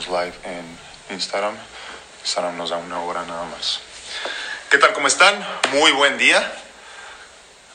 estamos 0.00 0.24
live 0.24 0.36
en 0.44 0.78
Instagram. 1.14 1.54
Instagram 2.22 2.56
nos 2.56 2.70
da 2.70 2.76
una 2.78 3.02
hora 3.02 3.22
nada 3.24 3.44
más. 3.44 3.80
¿Qué 4.70 4.78
tal? 4.78 4.92
¿Cómo 4.92 5.06
están? 5.06 5.46
Muy 5.72 5.92
buen 5.92 6.16
día. 6.16 6.52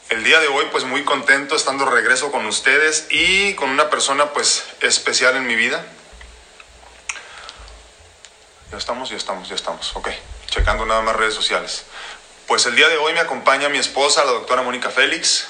El 0.09 0.23
día 0.23 0.39
de 0.39 0.47
hoy 0.47 0.65
pues 0.71 0.83
muy 0.85 1.03
contento 1.03 1.55
estando 1.55 1.85
de 1.85 1.91
regreso 1.91 2.31
con 2.31 2.45
ustedes 2.45 3.07
y 3.11 3.53
con 3.55 3.69
una 3.69 3.89
persona 3.89 4.33
pues 4.33 4.63
especial 4.81 5.35
en 5.35 5.45
mi 5.45 5.55
vida. 5.55 5.85
Ya 8.71 8.77
estamos, 8.77 9.09
ya 9.09 9.17
estamos, 9.17 9.47
ya 9.47 9.55
estamos. 9.55 9.95
Ok, 9.95 10.09
checando 10.47 10.85
nada 10.85 11.01
más 11.01 11.15
redes 11.15 11.35
sociales. 11.35 11.85
Pues 12.47 12.65
el 12.65 12.75
día 12.75 12.89
de 12.89 12.97
hoy 12.97 13.13
me 13.13 13.19
acompaña 13.19 13.69
mi 13.69 13.77
esposa, 13.77 14.25
la 14.25 14.31
doctora 14.31 14.63
Mónica 14.63 14.89
Félix. 14.89 15.47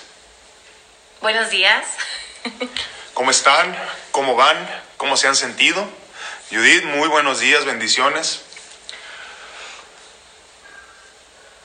Buenos 1.21 1.49
días. 1.49 1.85
¿Cómo 3.13 3.31
están? 3.31 3.75
¿Cómo 4.11 4.35
van? 4.35 4.57
¿Cómo 4.97 5.15
se 5.15 5.27
han 5.27 5.35
sentido? 5.35 5.87
Judith, 6.51 6.83
muy 6.85 7.07
buenos 7.07 7.39
días, 7.39 7.65
bendiciones. 7.65 8.41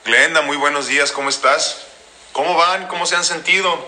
Glenda, 0.03 0.41
muy 0.41 0.57
buenos 0.57 0.87
días, 0.87 1.11
¿cómo 1.11 1.29
estás? 1.29 1.77
¿Cómo 2.31 2.55
van? 2.55 2.87
¿Cómo 2.87 3.05
se 3.05 3.15
han 3.15 3.23
sentido? 3.23 3.87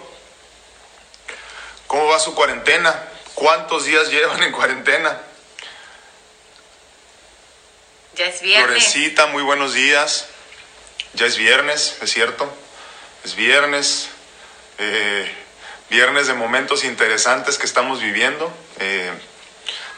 ¿Cómo 1.87 2.05
va 2.07 2.20
su 2.20 2.35
cuarentena? 2.35 3.07
¿Cuántos 3.34 3.85
días 3.85 4.09
llevan 4.09 4.43
en 4.43 4.51
cuarentena? 4.51 5.20
Ya 8.15 8.27
es 8.27 8.41
viernes. 8.41 8.67
Florecita, 8.67 9.25
muy 9.25 9.41
buenos 9.41 9.73
días. 9.73 10.27
Ya 11.13 11.25
es 11.25 11.37
viernes, 11.37 11.98
es 12.01 12.13
cierto. 12.13 12.53
Es 13.23 13.35
viernes. 13.35 14.09
Eh, 14.77 15.35
viernes 15.89 16.27
de 16.27 16.34
momentos 16.35 16.84
interesantes 16.84 17.57
que 17.57 17.65
estamos 17.65 17.99
viviendo. 17.99 18.53
Eh, 18.79 19.12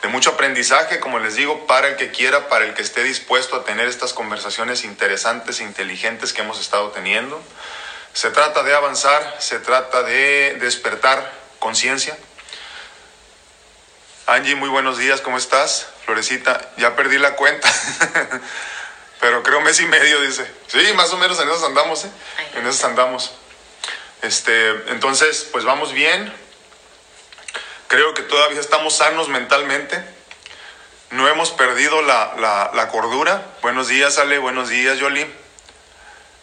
de 0.02 0.08
mucho 0.08 0.32
aprendizaje, 0.32 1.00
como 1.00 1.20
les 1.20 1.36
digo, 1.36 1.66
para 1.68 1.88
el 1.88 1.96
que 1.96 2.12
quiera, 2.12 2.48
para 2.48 2.66
el 2.66 2.74
que 2.74 2.82
esté 2.82 3.04
dispuesto 3.04 3.56
a 3.56 3.64
tener 3.64 3.88
estas 3.88 4.14
conversaciones 4.14 4.84
interesantes 4.84 5.60
e 5.60 5.64
inteligentes 5.64 6.34
que 6.34 6.42
hemos 6.42 6.60
estado 6.60 6.92
teniendo. 6.92 7.42
Se 8.14 8.30
trata 8.30 8.64
de 8.64 8.74
avanzar, 8.74 9.36
se 9.40 9.60
trata 9.60 10.04
de 10.04 10.58
despertar 10.60 11.32
conciencia. 11.60 12.18
Angie, 14.28 14.56
muy 14.56 14.70
buenos 14.70 14.98
días, 14.98 15.22
¿cómo 15.22 15.38
estás? 15.38 15.88
Florecita, 16.06 16.72
ya 16.78 16.96
perdí 16.96 17.18
la 17.18 17.36
cuenta, 17.36 17.72
pero 19.20 19.44
creo 19.44 19.62
mes 19.62 19.80
y 19.80 19.86
medio, 19.86 20.22
dice. 20.22 20.50
Sí, 20.68 20.94
más 20.96 21.12
o 21.14 21.18
menos 21.18 21.40
en 21.40 21.50
esos 21.50 21.64
andamos, 21.64 22.06
¿eh? 22.06 22.12
En 22.56 22.66
esos 22.66 22.84
andamos. 22.84 23.32
Este, 24.22 24.70
entonces, 24.92 25.48
pues 25.52 25.66
vamos 25.66 25.94
bien. 25.94 26.34
Creo 27.88 28.14
que 28.14 28.24
todavía 28.24 28.60
estamos 28.60 28.98
sanos 28.98 29.30
mentalmente. 29.30 30.04
No 31.12 31.28
hemos 31.28 31.52
perdido 31.52 32.02
la, 32.02 32.72
la, 32.74 32.88
cordura. 32.90 33.46
Buenos 33.62 33.88
días, 33.88 34.18
Ale. 34.18 34.40
Buenos 34.40 34.70
días, 34.70 34.98
Yoli. 34.98 35.26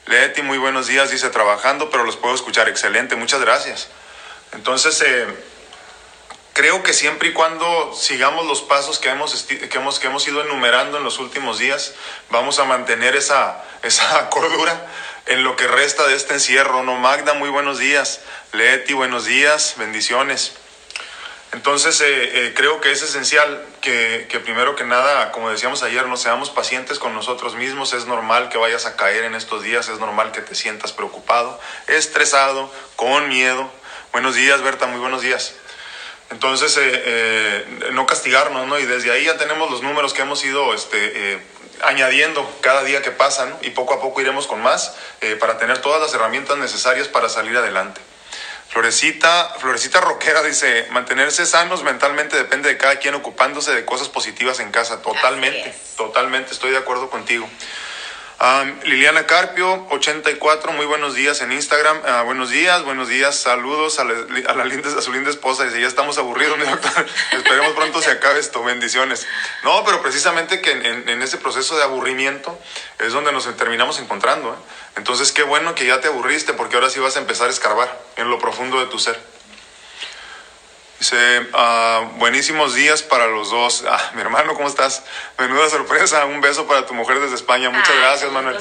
Leti, 0.07 0.43
muy 0.43 0.59
buenos 0.59 0.87
días. 0.87 1.11
Dice 1.11 1.31
trabajando, 1.31 1.91
pero 1.91 2.05
los 2.05 2.17
puedo 2.17 2.35
escuchar. 2.35 2.69
Excelente, 2.69 3.17
muchas 3.17 3.41
gracias. 3.41 3.89
Entonces, 4.53 5.03
eh, 5.05 5.27
creo 6.53 6.85
que 6.85 6.93
siempre 6.93 7.31
y 7.31 7.33
cuando 7.33 7.93
sigamos 7.95 8.47
los 8.47 8.63
pasos 8.63 9.01
que 9.01 9.09
hemos, 9.09 9.43
que 9.43 9.77
hemos, 9.77 9.99
que 9.99 10.07
hemos 10.07 10.27
ido 10.29 10.43
enumerando 10.43 10.97
en 10.99 11.05
los 11.05 11.19
últimos 11.19 11.59
días, 11.59 11.95
vamos 12.31 12.61
a 12.61 12.65
mantener 12.65 13.17
esa, 13.17 13.65
esa 13.83 14.31
cordura 14.31 14.87
en 15.27 15.43
lo 15.43 15.57
que 15.57 15.67
resta 15.67 16.07
de 16.07 16.15
este 16.15 16.35
encierro. 16.35 16.85
No, 16.85 16.97
Magda, 16.97 17.35
muy 17.35 17.49
buenos 17.49 17.79
días. 17.79 18.21
Leti, 18.53 18.93
buenos 18.93 19.25
días. 19.25 19.75
Bendiciones. 19.77 20.62
Entonces, 21.53 22.01
eh, 22.01 22.07
eh, 22.47 22.53
creo 22.57 22.81
que 22.81 22.91
es 22.91 23.03
esencial 23.03 23.63
que, 23.83 24.27
primero 24.43 24.75
que 24.75 24.85
nada, 24.85 25.31
como 25.33 25.51
decíamos 25.51 25.83
ayer, 25.83 26.07
no 26.07 26.17
seamos 26.17 26.49
pacientes 26.49 26.99
con 26.99 27.15
nosotros 27.15 27.57
mismos. 27.57 27.93
Es 27.93 28.07
normal 28.07 28.49
que 28.49 28.57
vayas 28.57 28.87
a 28.87 28.97
caer 28.97 29.25
en 29.25 29.35
estos 29.35 29.63
días, 29.63 29.89
es 29.89 29.99
normal 29.99 30.33
que 30.33 30.41
te 30.41 30.55
sientas 30.55 30.93
preocupado, 30.93 31.61
estresado, 31.89 32.73
con 32.97 33.29
miedo. 33.29 33.71
Buenos 34.13 34.35
días, 34.35 34.63
Berta, 34.63 34.87
muy 34.87 34.99
buenos 34.99 35.21
días. 35.21 35.55
Entonces, 36.31 36.75
eh, 36.81 37.91
no 37.93 38.07
castigarnos, 38.07 38.67
¿no? 38.67 38.79
Y 38.79 38.87
desde 38.87 39.13
ahí 39.13 39.27
ya 39.27 39.37
tenemos 39.37 39.71
los 39.71 39.83
números 39.83 40.15
que 40.15 40.23
hemos 40.23 40.43
ido 40.43 40.73
este, 40.73 41.39
añadiendo 41.83 42.51
cada 42.63 42.83
día 42.83 43.03
que 43.03 43.11
pasa. 43.11 43.59
Y 43.61 43.71
poco 43.71 43.93
a 43.93 44.01
poco 44.01 44.23
iremos 44.23 44.47
con 44.47 44.63
más 44.63 44.97
para 45.39 45.59
tener 45.59 45.83
todas 45.83 46.01
las 46.01 46.15
herramientas 46.15 46.57
necesarias 46.57 47.09
para 47.09 47.29
salir 47.29 47.55
adelante. 47.59 48.01
Florecita, 48.73 49.55
Florecita 49.59 50.01
Roquera 50.01 50.43
dice, 50.43 50.87
mantenerse 50.93 51.45
sanos 51.45 51.83
mentalmente 51.83 52.39
depende 52.39 52.71
de 52.71 52.79
cada 52.79 52.97
quien 52.97 53.15
ocupándose 53.15 53.71
de 53.75 53.85
cosas 53.85 54.09
positivas 54.09 54.61
en 54.61 54.71
casa. 54.71 55.03
Totalmente, 55.03 55.75
totalmente, 55.95 56.53
estoy 56.53 56.71
de 56.71 56.79
acuerdo 56.79 57.11
contigo. 57.11 57.47
Liliana 58.83 59.25
Carpio, 59.25 59.87
84, 59.91 60.73
muy 60.73 60.85
buenos 60.85 61.15
días 61.15 61.41
en 61.43 61.53
Instagram. 61.53 62.01
Ah, 62.05 62.23
buenos 62.23 62.51
días, 62.51 62.83
buenos 62.83 63.07
días, 63.07 63.37
saludos 63.37 64.01
a, 64.01 64.05
la, 64.05 64.65
linda, 64.65 64.89
a 64.89 65.01
su 65.01 65.13
linda 65.13 65.31
esposa. 65.31 65.63
Dice, 65.63 65.81
ya 65.81 65.87
estamos 65.87 66.19
aburridos, 66.19 66.59
mi 66.59 66.65
doctor. 66.65 67.07
Esperemos 67.33 67.73
pronto 67.75 68.03
se 68.03 68.11
acabe 68.11 68.41
esto, 68.41 68.65
bendiciones. 68.65 69.29
No, 69.63 69.85
pero 69.85 70.03
precisamente 70.03 70.61
que 70.61 70.73
en, 70.73 71.23
ese 71.23 71.39
proceso 71.39 71.77
de 71.77 71.85
aburrimiento 71.85 72.59
es 72.99 73.13
donde 73.13 73.31
nos 73.31 73.45
terminamos 73.57 74.01
encontrando. 74.01 74.51
¿eh? 74.51 74.57
Entonces, 74.97 75.31
qué 75.31 75.45
bueno 75.45 75.77
que 75.77 75.87
ya 75.87 76.01
te 76.01 76.09
aburriste 76.09 76.53
porque 76.53 76.75
ahora 76.75 76.91
sí 76.91 76.99
vas 76.99 77.15
a 77.15 77.21
empezar 77.21 77.47
a 77.47 77.51
escarbar 77.51 77.97
en 78.17 78.29
lo 78.29 78.41
profundo 78.41 78.81
de 78.81 78.87
tu 78.87 78.99
ser. 78.99 79.21
Dice, 81.03 81.49
ah, 81.55 82.13
buenísimos 82.19 82.77
días 82.77 83.03
para 83.03 83.27
los 83.27 83.51
dos. 83.51 83.83
Ah, 83.89 84.13
mi 84.15 84.21
hermano, 84.21 84.55
¿cómo 84.55 84.69
estás? 84.69 85.03
Menuda 85.37 85.69
sorpresa. 85.69 86.27
Un 86.27 86.41
beso 86.41 86.69
para 86.69 86.87
tu 86.87 86.95
mujer 86.95 87.19
desde 87.19 87.35
España. 87.35 87.71
Muchas 87.71 87.97
gracias, 87.97 88.31
Manuel. 88.31 88.57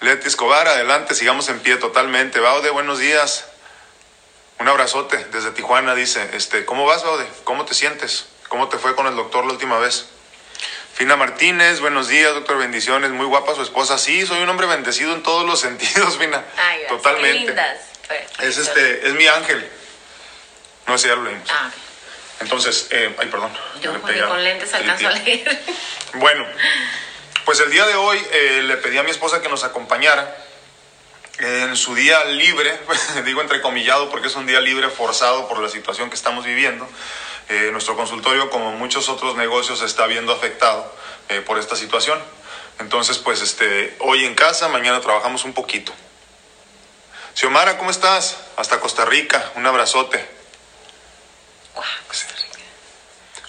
Leti 0.00 0.26
Escobar, 0.26 0.66
adelante, 0.66 1.14
sigamos 1.14 1.48
en 1.50 1.60
pie 1.60 1.76
totalmente. 1.76 2.40
Baude, 2.40 2.70
buenos 2.70 2.98
días. 2.98 3.44
Un 4.58 4.66
abrazote 4.66 5.24
desde 5.30 5.52
Tijuana, 5.52 5.94
dice. 5.94 6.30
Este, 6.32 6.64
¿Cómo 6.64 6.84
vas, 6.84 7.04
Baude? 7.04 7.28
¿Cómo 7.44 7.64
te 7.64 7.74
sientes? 7.74 8.26
¿Cómo 8.48 8.68
te 8.68 8.76
fue 8.76 8.96
con 8.96 9.06
el 9.06 9.14
doctor 9.14 9.46
la 9.46 9.52
última 9.52 9.78
vez? 9.78 10.06
Fina 10.94 11.14
Martínez, 11.14 11.78
buenos 11.78 12.08
días, 12.08 12.34
doctor, 12.34 12.58
bendiciones. 12.58 13.12
Muy 13.12 13.26
guapa 13.26 13.54
su 13.54 13.62
esposa. 13.62 13.98
Sí, 13.98 14.26
soy 14.26 14.42
un 14.42 14.48
hombre 14.48 14.66
bendecido 14.66 15.14
en 15.14 15.22
todos 15.22 15.46
los 15.46 15.60
sentidos, 15.66 16.18
Fina. 16.18 16.44
Totalmente. 16.88 17.54
Es, 18.40 18.58
este, 18.58 19.06
es 19.06 19.14
mi 19.14 19.28
ángel. 19.28 19.70
No, 20.86 20.98
sé, 20.98 21.08
ya 21.08 21.16
lo 21.16 21.24
leímos. 21.24 21.48
Ah, 21.50 21.70
Entonces, 22.40 22.88
eh, 22.90 23.14
ay, 23.18 23.28
perdón. 23.28 23.50
Yo 23.80 23.92
con 24.00 24.44
lentes 24.44 24.72
alcanzo 24.74 25.08
a 25.08 25.12
leer. 25.12 25.62
Bueno, 26.14 26.46
pues 27.44 27.60
el 27.60 27.70
día 27.70 27.86
de 27.86 27.94
hoy 27.94 28.24
eh, 28.32 28.62
le 28.64 28.76
pedí 28.76 28.96
a 28.98 29.02
mi 29.02 29.10
esposa 29.10 29.42
que 29.42 29.48
nos 29.48 29.64
acompañara 29.64 30.36
en 31.38 31.76
su 31.76 31.94
día 31.94 32.24
libre, 32.24 32.78
digo 33.24 33.42
entrecomillado 33.42 34.08
porque 34.08 34.28
es 34.28 34.36
un 34.36 34.46
día 34.46 34.60
libre 34.60 34.88
forzado 34.88 35.48
por 35.48 35.58
la 35.58 35.68
situación 35.68 36.08
que 36.08 36.16
estamos 36.16 36.44
viviendo. 36.44 36.88
Eh, 37.48 37.68
nuestro 37.72 37.96
consultorio, 37.96 38.50
como 38.50 38.72
muchos 38.72 39.08
otros 39.08 39.36
negocios, 39.36 39.82
está 39.82 40.06
viendo 40.06 40.32
afectado 40.32 40.94
por 41.44 41.58
esta 41.58 41.74
situación. 41.74 42.20
Entonces, 42.78 43.18
pues 43.18 43.42
este, 43.42 43.96
hoy 43.98 44.24
en 44.24 44.34
casa, 44.34 44.68
mañana 44.68 45.00
trabajamos 45.00 45.44
un 45.44 45.54
poquito. 45.54 45.92
Xiomara, 47.34 47.76
¿cómo 47.78 47.90
estás? 47.90 48.38
Hasta 48.56 48.80
Costa 48.80 49.04
Rica, 49.04 49.52
un 49.56 49.66
abrazote. 49.66 50.35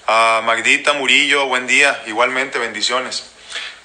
A 0.09 0.41
Magdita 0.41 0.93
Murillo, 0.93 1.47
buen 1.47 1.67
día, 1.67 2.01
igualmente 2.05 2.59
bendiciones. 2.59 3.25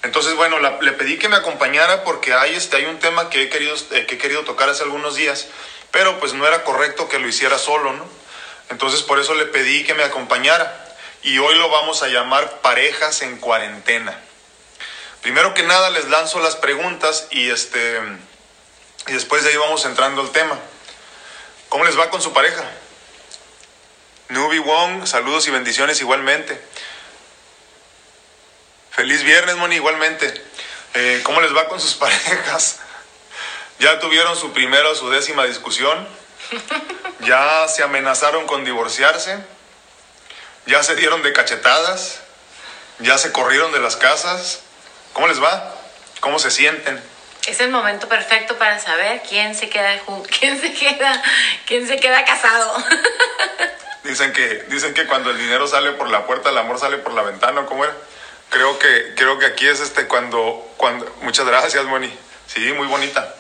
Entonces, 0.05 0.37
bueno, 0.37 0.60
le 0.60 0.93
pedí 0.93 1.19
que 1.19 1.28
me 1.28 1.34
acompañara 1.34 2.05
porque 2.05 2.33
hay, 2.33 2.55
este, 2.55 2.77
hay 2.77 2.84
un 2.84 3.00
tema 3.00 3.28
que 3.28 3.43
he, 3.43 3.49
querido, 3.49 3.75
eh, 3.91 4.06
que 4.06 4.15
he 4.15 4.19
querido 4.19 4.44
tocar 4.44 4.69
hace 4.69 4.84
algunos 4.84 5.16
días, 5.16 5.49
pero 5.91 6.21
pues 6.21 6.33
no 6.33 6.47
era 6.47 6.62
correcto 6.62 7.09
que 7.09 7.19
lo 7.19 7.27
hiciera 7.27 7.59
solo, 7.59 7.92
¿no? 7.92 8.07
Entonces, 8.71 9.03
por 9.03 9.19
eso 9.19 9.34
le 9.34 9.47
pedí 9.47 9.83
que 9.83 9.95
me 9.95 10.04
acompañara. 10.04 10.95
Y 11.24 11.39
hoy 11.39 11.57
lo 11.57 11.69
vamos 11.71 12.04
a 12.04 12.09
llamar 12.09 12.60
parejas 12.60 13.22
en 13.22 13.39
cuarentena. 13.39 14.16
Primero 15.22 15.54
que 15.54 15.65
nada, 15.65 15.91
les 15.91 16.09
lanzo 16.09 16.39
las 16.39 16.54
preguntas 16.54 17.27
y, 17.33 17.51
este, 17.51 17.98
y 19.09 19.13
después 19.13 19.42
de 19.42 19.51
ahí 19.51 19.57
vamos 19.57 19.84
entrando 19.86 20.22
al 20.22 20.30
tema. 20.30 20.57
¿Cómo 21.68 21.84
les 21.84 21.98
va 21.98 22.10
con 22.10 22.22
su 22.22 22.33
pareja? 22.33 22.63
Nubi 24.32 24.58
Wong, 24.60 25.06
saludos 25.06 25.46
y 25.46 25.50
bendiciones 25.50 26.00
igualmente. 26.00 26.58
Feliz 28.90 29.22
viernes, 29.24 29.56
Moni, 29.56 29.76
igualmente. 29.76 30.32
Eh, 30.94 31.20
¿Cómo 31.22 31.42
les 31.42 31.54
va 31.54 31.68
con 31.68 31.78
sus 31.78 31.94
parejas? 31.96 32.78
¿Ya 33.78 33.98
tuvieron 34.00 34.34
su 34.34 34.52
primera 34.52 34.88
o 34.88 34.94
su 34.94 35.10
décima 35.10 35.44
discusión? 35.44 36.08
¿Ya 37.20 37.68
se 37.68 37.82
amenazaron 37.82 38.46
con 38.46 38.64
divorciarse? 38.64 39.36
¿Ya 40.64 40.82
se 40.82 40.96
dieron 40.96 41.22
de 41.22 41.34
cachetadas? 41.34 42.20
¿Ya 43.00 43.18
se 43.18 43.32
corrieron 43.32 43.72
de 43.72 43.80
las 43.80 43.96
casas? 43.96 44.60
¿Cómo 45.12 45.28
les 45.28 45.42
va? 45.42 45.74
¿Cómo 46.20 46.38
se 46.38 46.50
sienten? 46.50 47.02
Es 47.46 47.60
el 47.60 47.70
momento 47.70 48.08
perfecto 48.08 48.56
para 48.56 48.78
saber 48.78 49.22
quién 49.28 49.54
se 49.54 49.68
queda 49.68 50.00
quién 50.40 50.58
se 50.58 50.72
queda, 50.72 51.22
quién 51.66 51.86
se 51.86 51.98
queda 51.98 52.24
casado. 52.24 52.82
dicen 54.04 54.33
que, 54.33 54.65
dicen 54.69 54.95
que 54.95 55.07
cuando 55.07 55.31
el 55.31 55.39
dinero 55.39 55.66
sale 55.66 55.93
por 55.93 56.09
la 56.09 56.27
puerta, 56.27 56.51
el 56.51 56.59
amor 56.59 56.78
sale 56.78 56.99
por 56.99 57.13
la 57.13 57.22
ventana, 57.22 57.65
¿cómo 57.66 57.84
era? 57.84 57.97
Creo 58.51 58.78
que, 58.78 59.15
creo 59.16 59.39
que 59.39 59.47
aquí 59.47 59.66
es 59.66 59.81
este 59.81 60.07
cuando, 60.07 60.71
cuando, 60.77 61.10
muchas 61.22 61.47
gracias, 61.47 61.84
Moni. 61.84 62.13
Sí, 62.47 62.72
muy 62.72 62.87
bonita. 62.87 63.34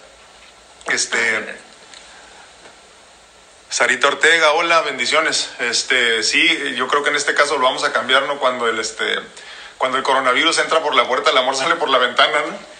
Este, 0.86 1.56
Sarita 3.68 4.08
Ortega, 4.08 4.52
hola, 4.52 4.80
bendiciones. 4.82 5.50
Este, 5.58 6.22
sí, 6.22 6.74
yo 6.76 6.88
creo 6.88 7.02
que 7.02 7.10
en 7.10 7.16
este 7.16 7.34
caso 7.34 7.58
lo 7.58 7.64
vamos 7.64 7.84
a 7.84 7.92
cambiar, 7.92 8.22
¿no? 8.24 8.38
Cuando 8.38 8.68
el, 8.68 8.78
este, 8.78 9.04
cuando 9.78 9.98
el 9.98 10.04
coronavirus 10.04 10.58
entra 10.58 10.82
por 10.82 10.94
la 10.94 11.06
puerta, 11.06 11.30
el 11.30 11.38
amor 11.38 11.56
sale 11.56 11.76
por 11.76 11.90
la 11.90 11.98
ventana, 11.98 12.38
¿no? 12.48 12.72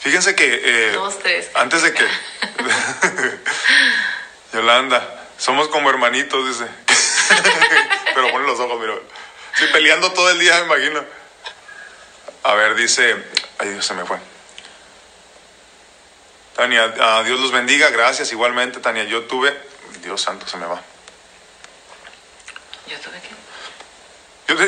Fíjense 0.00 0.34
que 0.34 0.60
eh, 0.64 0.98
antes 1.54 1.82
de 1.82 1.92
que 1.92 2.04
Yolanda, 4.52 5.28
somos 5.38 5.68
como 5.68 5.90
hermanitos, 5.90 6.46
dice. 6.46 6.70
Pero 8.14 8.30
pone 8.30 8.46
los 8.46 8.58
ojos, 8.58 8.80
mira. 8.80 8.94
Estoy 9.54 9.68
peleando 9.72 10.12
todo 10.12 10.30
el 10.30 10.38
día, 10.38 10.58
me 10.60 10.74
imagino. 10.74 11.04
A 12.42 12.54
ver, 12.54 12.74
dice. 12.74 13.16
Ay, 13.58 13.70
Dios 13.70 13.86
se 13.86 13.94
me 13.94 14.04
fue. 14.04 14.18
Tania, 16.56 16.94
ah, 17.00 17.22
Dios 17.24 17.40
los 17.40 17.52
bendiga, 17.52 17.90
gracias 17.90 18.32
igualmente, 18.32 18.80
Tania. 18.80 19.04
Yo 19.04 19.24
tuve. 19.24 19.56
Dios 20.02 20.20
santo, 20.20 20.46
se 20.46 20.56
me 20.56 20.66
va. 20.66 20.82
¿Yo 22.86 22.98
tuve 22.98 23.20
qué? 23.20 23.49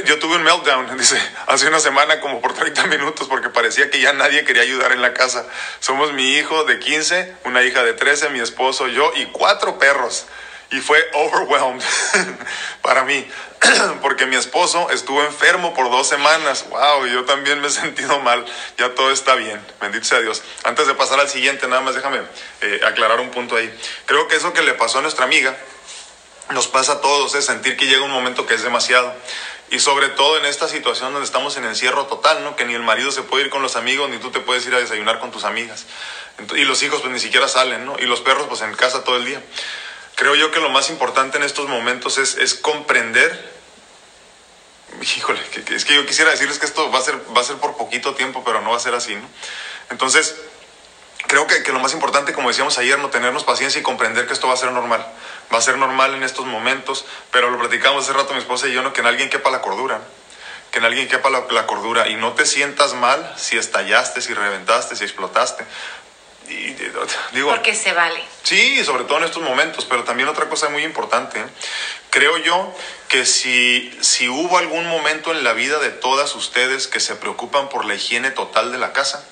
Yo, 0.04 0.18
tuve 0.20 0.36
un 0.36 0.44
meltdown, 0.44 0.96
dice, 0.98 1.20
hace 1.48 1.66
una 1.66 1.80
semana 1.80 2.20
como 2.20 2.40
por 2.40 2.54
30 2.54 2.86
minutos 2.86 3.26
porque 3.26 3.48
parecía 3.48 3.90
que 3.90 4.00
ya 4.00 4.12
nadie 4.12 4.44
quería 4.44 4.62
ayudar 4.62 4.92
en 4.92 5.02
la 5.02 5.12
casa. 5.12 5.44
Somos 5.80 6.12
mi 6.12 6.36
hijo 6.36 6.62
de 6.62 6.78
15, 6.78 7.34
una 7.46 7.64
hija 7.64 7.82
de 7.82 7.92
13, 7.92 8.28
mi 8.28 8.38
esposo, 8.38 8.86
yo 8.86 9.12
y 9.16 9.26
cuatro 9.26 9.80
perros. 9.80 10.26
Y 10.70 10.80
fue 10.80 11.04
overwhelmed 11.14 11.82
para 12.82 13.02
mí, 13.02 13.28
porque 14.02 14.24
mi 14.26 14.36
esposo 14.36 14.88
estuvo 14.90 15.22
enfermo 15.24 15.74
por 15.74 15.90
dos 15.90 16.08
semanas. 16.08 16.64
Wow, 16.70 17.06
yo 17.06 17.24
también 17.24 17.60
me 17.60 17.66
he 17.66 17.70
sentido 17.70 18.20
mal. 18.20 18.44
Ya 18.78 18.94
todo 18.94 19.10
está 19.10 19.34
bien, 19.34 19.60
bendito 19.80 20.04
sea 20.04 20.20
Dios. 20.20 20.42
Antes 20.62 20.86
de 20.86 20.94
pasar 20.94 21.18
al 21.18 21.28
siguiente, 21.28 21.66
nada 21.66 21.82
más 21.82 21.96
déjame 21.96 22.20
eh, 22.60 22.80
aclarar 22.86 23.18
un 23.18 23.30
punto 23.30 23.56
ahí. 23.56 23.76
Creo 24.06 24.28
que 24.28 24.36
eso 24.36 24.52
que 24.52 24.62
le 24.62 24.74
pasó 24.74 25.00
a 25.00 25.02
nuestra 25.02 25.24
amiga, 25.24 25.56
nos 26.50 26.68
pasa 26.68 26.92
a 26.92 27.00
todos, 27.00 27.34
es 27.34 27.46
sentir 27.46 27.76
que 27.76 27.86
llega 27.86 28.02
un 28.02 28.10
momento 28.10 28.46
que 28.46 28.54
es 28.54 28.62
demasiado. 28.62 29.12
Y 29.72 29.80
sobre 29.80 30.10
todo 30.10 30.36
en 30.36 30.44
esta 30.44 30.68
situación 30.68 31.14
donde 31.14 31.24
estamos 31.24 31.56
en 31.56 31.64
encierro 31.64 32.04
total, 32.04 32.44
¿no? 32.44 32.56
Que 32.56 32.66
ni 32.66 32.74
el 32.74 32.82
marido 32.82 33.10
se 33.10 33.22
puede 33.22 33.46
ir 33.46 33.50
con 33.50 33.62
los 33.62 33.74
amigos, 33.74 34.10
ni 34.10 34.18
tú 34.18 34.30
te 34.30 34.38
puedes 34.38 34.66
ir 34.66 34.74
a 34.74 34.78
desayunar 34.78 35.18
con 35.18 35.30
tus 35.30 35.44
amigas. 35.44 35.86
Y 36.54 36.64
los 36.64 36.82
hijos 36.82 37.00
pues 37.00 37.10
ni 37.10 37.18
siquiera 37.18 37.48
salen, 37.48 37.86
¿no? 37.86 37.96
Y 37.98 38.02
los 38.02 38.20
perros 38.20 38.46
pues 38.48 38.60
en 38.60 38.74
casa 38.74 39.02
todo 39.02 39.16
el 39.16 39.24
día. 39.24 39.42
Creo 40.14 40.34
yo 40.34 40.50
que 40.50 40.60
lo 40.60 40.68
más 40.68 40.90
importante 40.90 41.38
en 41.38 41.42
estos 41.42 41.68
momentos 41.68 42.18
es, 42.18 42.36
es 42.36 42.52
comprender 42.52 43.50
híjole, 45.16 45.40
es 45.70 45.86
que 45.86 45.94
yo 45.94 46.04
quisiera 46.04 46.30
decirles 46.30 46.58
que 46.58 46.66
esto 46.66 46.90
va 46.90 46.98
a 46.98 47.02
ser, 47.02 47.18
va 47.34 47.40
a 47.40 47.44
ser 47.44 47.56
por 47.56 47.74
poquito 47.78 48.14
tiempo, 48.14 48.44
pero 48.44 48.60
no 48.60 48.72
va 48.72 48.76
a 48.76 48.80
ser 48.80 48.94
así, 48.94 49.14
¿no? 49.14 49.26
Entonces, 49.88 50.36
creo 51.28 51.46
que, 51.46 51.62
que, 51.62 51.72
lo 51.72 51.80
más 51.80 51.94
importante, 51.94 52.34
como 52.34 52.48
decíamos 52.48 52.76
ayer, 52.76 52.98
no 52.98 53.08
tenernos 53.08 53.42
paciencia 53.42 53.80
y 53.80 53.82
comprender 53.82 54.26
que 54.26 54.34
esto 54.34 54.48
va 54.48 54.52
a 54.52 54.58
ser 54.58 54.70
normal 54.70 55.06
va 55.52 55.58
a 55.58 55.62
ser 55.62 55.76
normal 55.76 56.14
en 56.14 56.22
estos 56.22 56.46
momentos, 56.46 57.04
pero 57.30 57.50
lo 57.50 57.58
platicamos 57.58 58.04
hace 58.04 58.12
rato 58.12 58.32
mi 58.32 58.40
esposa 58.40 58.68
y 58.68 58.72
yo, 58.72 58.82
¿no? 58.82 58.92
que 58.92 59.00
en 59.00 59.06
alguien 59.06 59.30
quepa 59.30 59.50
la 59.50 59.60
cordura, 59.60 60.00
que 60.70 60.78
en 60.78 60.84
alguien 60.84 61.08
quepa 61.08 61.30
la, 61.30 61.66
cordura 61.66 62.08
y 62.08 62.16
no 62.16 62.32
te 62.32 62.46
sientas 62.46 62.94
mal 62.94 63.34
si 63.36 63.58
estallaste, 63.58 64.22
si 64.22 64.32
reventaste, 64.32 64.96
si 64.96 65.04
explotaste. 65.04 65.64
Y, 66.48 66.74
digo, 67.32 67.50
Porque 67.50 67.74
se 67.74 67.92
vale. 67.92 68.22
Sí, 68.42 68.84
sobre 68.84 69.04
todo 69.04 69.18
en 69.18 69.24
estos 69.24 69.42
momentos, 69.42 69.84
pero 69.84 70.04
también 70.04 70.28
otra 70.28 70.48
cosa 70.48 70.68
muy 70.68 70.82
importante. 70.82 71.38
¿eh? 71.38 71.46
Creo 72.10 72.36
yo 72.38 72.74
que 73.08 73.24
si, 73.24 73.96
si 74.00 74.28
hubo 74.28 74.58
algún 74.58 74.86
momento 74.86 75.30
en 75.30 75.44
la 75.44 75.52
vida 75.52 75.78
de 75.78 75.90
todas 75.90 76.34
ustedes 76.34 76.88
que 76.88 77.00
se 77.00 77.14
preocupan 77.16 77.68
por 77.68 77.84
la 77.84 77.94
higiene 77.94 78.30
total 78.30 78.72
de 78.72 78.78
la 78.78 78.92
casa, 78.92 79.24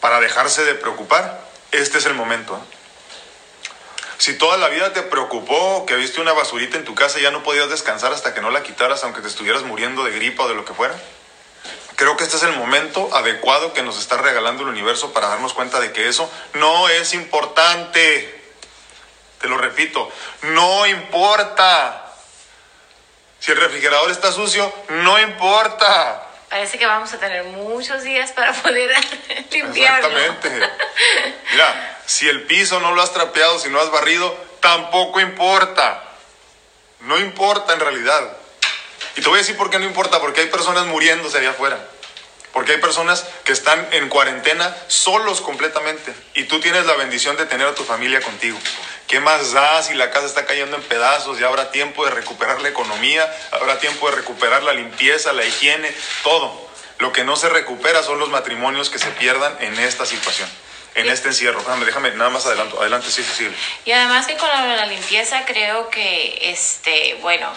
para 0.00 0.20
dejarse 0.20 0.64
de 0.64 0.74
preocupar, 0.74 1.46
este 1.70 1.98
es 1.98 2.06
el 2.06 2.14
momento. 2.14 2.56
¿eh? 2.56 2.79
Si 4.20 4.34
toda 4.34 4.58
la 4.58 4.68
vida 4.68 4.92
te 4.92 5.00
preocupó 5.00 5.86
que 5.86 5.96
viste 5.96 6.20
una 6.20 6.34
basurita 6.34 6.76
en 6.76 6.84
tu 6.84 6.94
casa 6.94 7.18
y 7.18 7.22
ya 7.22 7.30
no 7.30 7.42
podías 7.42 7.70
descansar 7.70 8.12
hasta 8.12 8.34
que 8.34 8.42
no 8.42 8.50
la 8.50 8.62
quitaras, 8.62 9.02
aunque 9.02 9.22
te 9.22 9.28
estuvieras 9.28 9.62
muriendo 9.62 10.04
de 10.04 10.10
gripa 10.10 10.42
o 10.42 10.48
de 10.48 10.54
lo 10.54 10.66
que 10.66 10.74
fuera, 10.74 10.94
creo 11.96 12.18
que 12.18 12.24
este 12.24 12.36
es 12.36 12.42
el 12.42 12.54
momento 12.54 13.08
adecuado 13.16 13.72
que 13.72 13.82
nos 13.82 13.98
está 13.98 14.18
regalando 14.18 14.62
el 14.62 14.68
universo 14.68 15.14
para 15.14 15.28
darnos 15.28 15.54
cuenta 15.54 15.80
de 15.80 15.92
que 15.92 16.06
eso 16.06 16.30
no 16.52 16.90
es 16.90 17.14
importante. 17.14 18.44
Te 19.40 19.48
lo 19.48 19.56
repito, 19.56 20.10
no 20.42 20.86
importa. 20.86 22.12
Si 23.38 23.52
el 23.52 23.56
refrigerador 23.56 24.10
está 24.10 24.32
sucio, 24.32 24.70
no 24.90 25.18
importa. 25.18 26.29
Parece 26.50 26.78
que 26.78 26.86
vamos 26.86 27.12
a 27.12 27.18
tener 27.18 27.44
muchos 27.44 28.02
días 28.02 28.32
para 28.32 28.52
poder 28.52 28.90
limpiarlo. 29.52 30.18
Exactamente. 30.18 30.68
Mira, 31.52 31.98
si 32.06 32.28
el 32.28 32.42
piso 32.42 32.80
no 32.80 32.92
lo 32.92 33.02
has 33.02 33.12
trapeado, 33.12 33.60
si 33.60 33.70
no 33.70 33.80
has 33.80 33.90
barrido, 33.92 34.36
tampoco 34.58 35.20
importa. 35.20 36.02
No 37.02 37.18
importa 37.20 37.72
en 37.72 37.78
realidad. 37.78 38.36
Y 39.16 39.22
te 39.22 39.28
voy 39.28 39.36
a 39.36 39.42
decir 39.42 39.56
por 39.56 39.70
qué 39.70 39.78
no 39.78 39.84
importa, 39.84 40.20
porque 40.20 40.40
hay 40.40 40.48
personas 40.48 40.86
muriéndose 40.86 41.38
allá 41.38 41.50
afuera. 41.50 41.78
Porque 42.52 42.72
hay 42.72 42.78
personas 42.78 43.24
que 43.44 43.52
están 43.52 43.88
en 43.92 44.08
cuarentena 44.08 44.76
solos 44.88 45.40
completamente. 45.40 46.12
Y 46.34 46.44
tú 46.44 46.60
tienes 46.60 46.86
la 46.86 46.94
bendición 46.94 47.36
de 47.36 47.46
tener 47.46 47.66
a 47.66 47.74
tu 47.74 47.84
familia 47.84 48.20
contigo. 48.20 48.58
¿Qué 49.06 49.20
más 49.20 49.52
da 49.52 49.82
si 49.82 49.94
la 49.94 50.10
casa 50.10 50.26
está 50.26 50.46
cayendo 50.46 50.76
en 50.76 50.82
pedazos? 50.82 51.38
Ya 51.38 51.46
habrá 51.46 51.70
tiempo 51.70 52.04
de 52.04 52.10
recuperar 52.10 52.60
la 52.60 52.68
economía, 52.68 53.32
habrá 53.52 53.78
tiempo 53.78 54.08
de 54.10 54.16
recuperar 54.16 54.62
la 54.62 54.72
limpieza, 54.72 55.32
la 55.32 55.44
higiene, 55.44 55.92
todo. 56.22 56.68
Lo 56.98 57.12
que 57.12 57.24
no 57.24 57.36
se 57.36 57.48
recupera 57.48 58.02
son 58.02 58.18
los 58.18 58.30
matrimonios 58.30 58.90
que 58.90 58.98
se 58.98 59.10
pierdan 59.12 59.56
en 59.60 59.78
esta 59.78 60.04
situación 60.06 60.48
en 60.94 61.08
este 61.08 61.28
encierro. 61.28 61.60
Déjame, 61.60 61.84
déjame, 61.84 62.10
nada 62.12 62.30
más 62.30 62.46
adelante, 62.46 62.76
adelante, 62.78 63.10
sí, 63.10 63.22
sí, 63.22 63.32
sí. 63.36 63.50
Y 63.84 63.92
además 63.92 64.26
que 64.26 64.36
con 64.36 64.48
la, 64.48 64.86
limpieza 64.86 65.44
creo 65.44 65.88
que, 65.90 66.38
este, 66.50 67.16
bueno, 67.22 67.52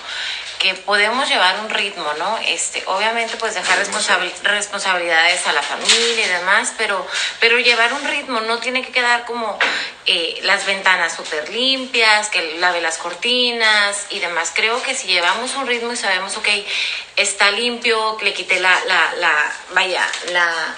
que 0.59 0.73
podemos 0.75 1.27
llevar 1.27 1.59
un 1.59 1.69
ritmo, 1.69 2.05
¿no? 2.17 2.37
Este, 2.45 2.83
obviamente 2.85 3.35
pues 3.37 3.53
dejar 3.53 3.77
responsabilidades 3.77 5.45
a 5.47 5.53
la 5.53 5.61
familia 5.61 6.25
y 6.25 6.29
demás, 6.29 6.73
pero, 6.77 7.05
pero 7.39 7.59
llevar 7.59 7.93
un 7.93 8.03
ritmo 8.05 8.39
no 8.41 8.59
tiene 8.59 8.81
que 8.81 8.91
quedar 8.91 9.25
como 9.25 9.57
eh, 10.05 10.39
las 10.43 10.65
ventanas 10.65 11.15
súper 11.15 11.49
limpias, 11.49 12.29
que 12.29 12.57
lave 12.59 12.81
las 12.81 12.97
cortinas 12.97 14.05
y 14.09 14.19
demás. 14.19 14.51
Creo 14.53 14.81
que 14.83 14.95
si 14.95 15.07
llevamos 15.07 15.55
un 15.55 15.67
ritmo 15.67 15.93
y 15.93 15.97
sabemos, 15.97 16.37
ok, 16.37 16.47
está 17.17 17.51
limpio, 17.51 18.17
le 18.21 18.33
quité 18.33 18.59
la, 18.59 18.79
la, 18.85 19.13
la 19.19 19.53
vaya, 19.73 20.07
la 20.31 20.75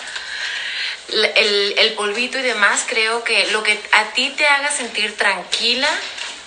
el, 1.10 1.76
el 1.78 1.94
polvito 1.94 2.40
y 2.40 2.42
demás, 2.42 2.84
creo 2.88 3.24
que 3.24 3.46
lo 3.52 3.64
que 3.64 3.80
a 3.92 4.06
ti 4.14 4.32
te 4.32 4.48
haga 4.48 4.72
sentir 4.72 5.16
tranquila, 5.16 5.90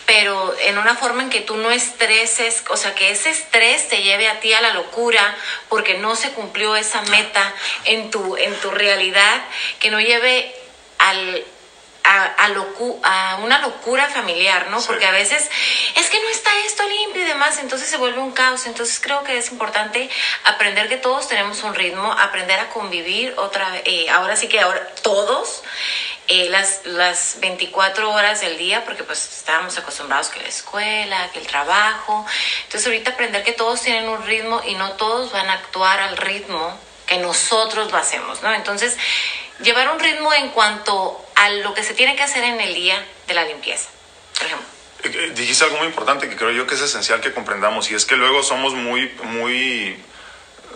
pero 0.08 0.56
en 0.60 0.78
una 0.78 0.96
forma 0.96 1.22
en 1.22 1.28
que 1.28 1.42
tú 1.42 1.58
no 1.58 1.70
estreses, 1.70 2.64
o 2.70 2.78
sea, 2.78 2.94
que 2.94 3.10
ese 3.10 3.28
estrés 3.28 3.88
te 3.88 4.02
lleve 4.02 4.26
a 4.26 4.40
ti 4.40 4.54
a 4.54 4.62
la 4.62 4.72
locura 4.72 5.36
porque 5.68 5.98
no 5.98 6.16
se 6.16 6.30
cumplió 6.30 6.76
esa 6.76 7.02
meta 7.02 7.54
en 7.84 8.10
tu, 8.10 8.38
en 8.38 8.58
tu 8.60 8.70
realidad, 8.70 9.42
que 9.78 9.90
no 9.90 10.00
lleve 10.00 10.54
al 10.96 11.44
a, 12.04 12.48
locu 12.48 12.98
a 13.02 13.38
una 13.42 13.58
locura 13.58 14.08
familiar, 14.08 14.68
¿no? 14.70 14.80
Porque 14.80 15.04
a 15.04 15.10
veces 15.10 15.46
es 15.94 16.08
que 16.08 16.18
no 16.20 16.28
está 16.30 16.50
esto 16.64 16.88
limpio 16.88 17.22
y 17.22 17.26
demás, 17.26 17.58
entonces 17.58 17.88
se 17.88 17.98
vuelve 17.98 18.18
un 18.18 18.32
caos. 18.32 18.66
Entonces 18.66 18.98
creo 19.00 19.22
que 19.24 19.36
es 19.36 19.52
importante 19.52 20.08
aprender 20.44 20.88
que 20.88 20.96
todos 20.96 21.28
tenemos 21.28 21.62
un 21.64 21.74
ritmo, 21.74 22.10
aprender 22.12 22.58
a 22.60 22.70
convivir 22.70 23.34
otra 23.36 23.68
vez, 23.68 23.82
eh, 23.84 24.08
ahora 24.08 24.36
sí 24.36 24.48
que 24.48 24.58
ahora 24.58 24.86
todos. 25.02 25.62
Eh, 26.30 26.50
las, 26.50 26.82
las 26.84 27.38
24 27.40 28.10
horas 28.10 28.42
del 28.42 28.58
día, 28.58 28.84
porque 28.84 29.02
pues 29.02 29.38
estábamos 29.38 29.78
acostumbrados 29.78 30.28
que 30.28 30.40
la 30.40 30.48
escuela, 30.48 31.30
que 31.32 31.38
el 31.38 31.46
trabajo. 31.46 32.26
Entonces 32.64 32.86
ahorita 32.86 33.12
aprender 33.12 33.42
que 33.42 33.52
todos 33.52 33.80
tienen 33.80 34.10
un 34.10 34.22
ritmo 34.26 34.60
y 34.66 34.74
no 34.74 34.92
todos 34.92 35.32
van 35.32 35.48
a 35.48 35.54
actuar 35.54 36.00
al 36.00 36.18
ritmo 36.18 36.78
que 37.06 37.16
nosotros 37.16 37.90
lo 37.90 37.96
hacemos, 37.96 38.42
¿no? 38.42 38.52
Entonces, 38.52 38.96
llevar 39.60 39.90
un 39.90 39.98
ritmo 39.98 40.32
en 40.34 40.50
cuanto 40.50 41.24
a 41.34 41.50
lo 41.50 41.74
que 41.74 41.82
se 41.82 41.94
tiene 41.94 42.14
que 42.14 42.22
hacer 42.22 42.44
en 42.44 42.60
el 42.60 42.74
día 42.74 43.02
de 43.26 43.34
la 43.34 43.44
limpieza, 43.44 43.88
por 44.36 44.46
ejemplo. 44.46 44.66
Eh, 45.04 45.10
eh, 45.14 45.32
dijiste 45.34 45.64
algo 45.64 45.78
muy 45.78 45.86
importante 45.86 46.28
que 46.28 46.36
creo 46.36 46.50
yo 46.50 46.66
que 46.66 46.74
es 46.74 46.80
esencial 46.82 47.20
que 47.20 47.32
comprendamos 47.32 47.90
y 47.90 47.94
es 47.94 48.04
que 48.04 48.16
luego 48.16 48.42
somos 48.42 48.74
muy, 48.74 49.08
muy, 49.22 49.96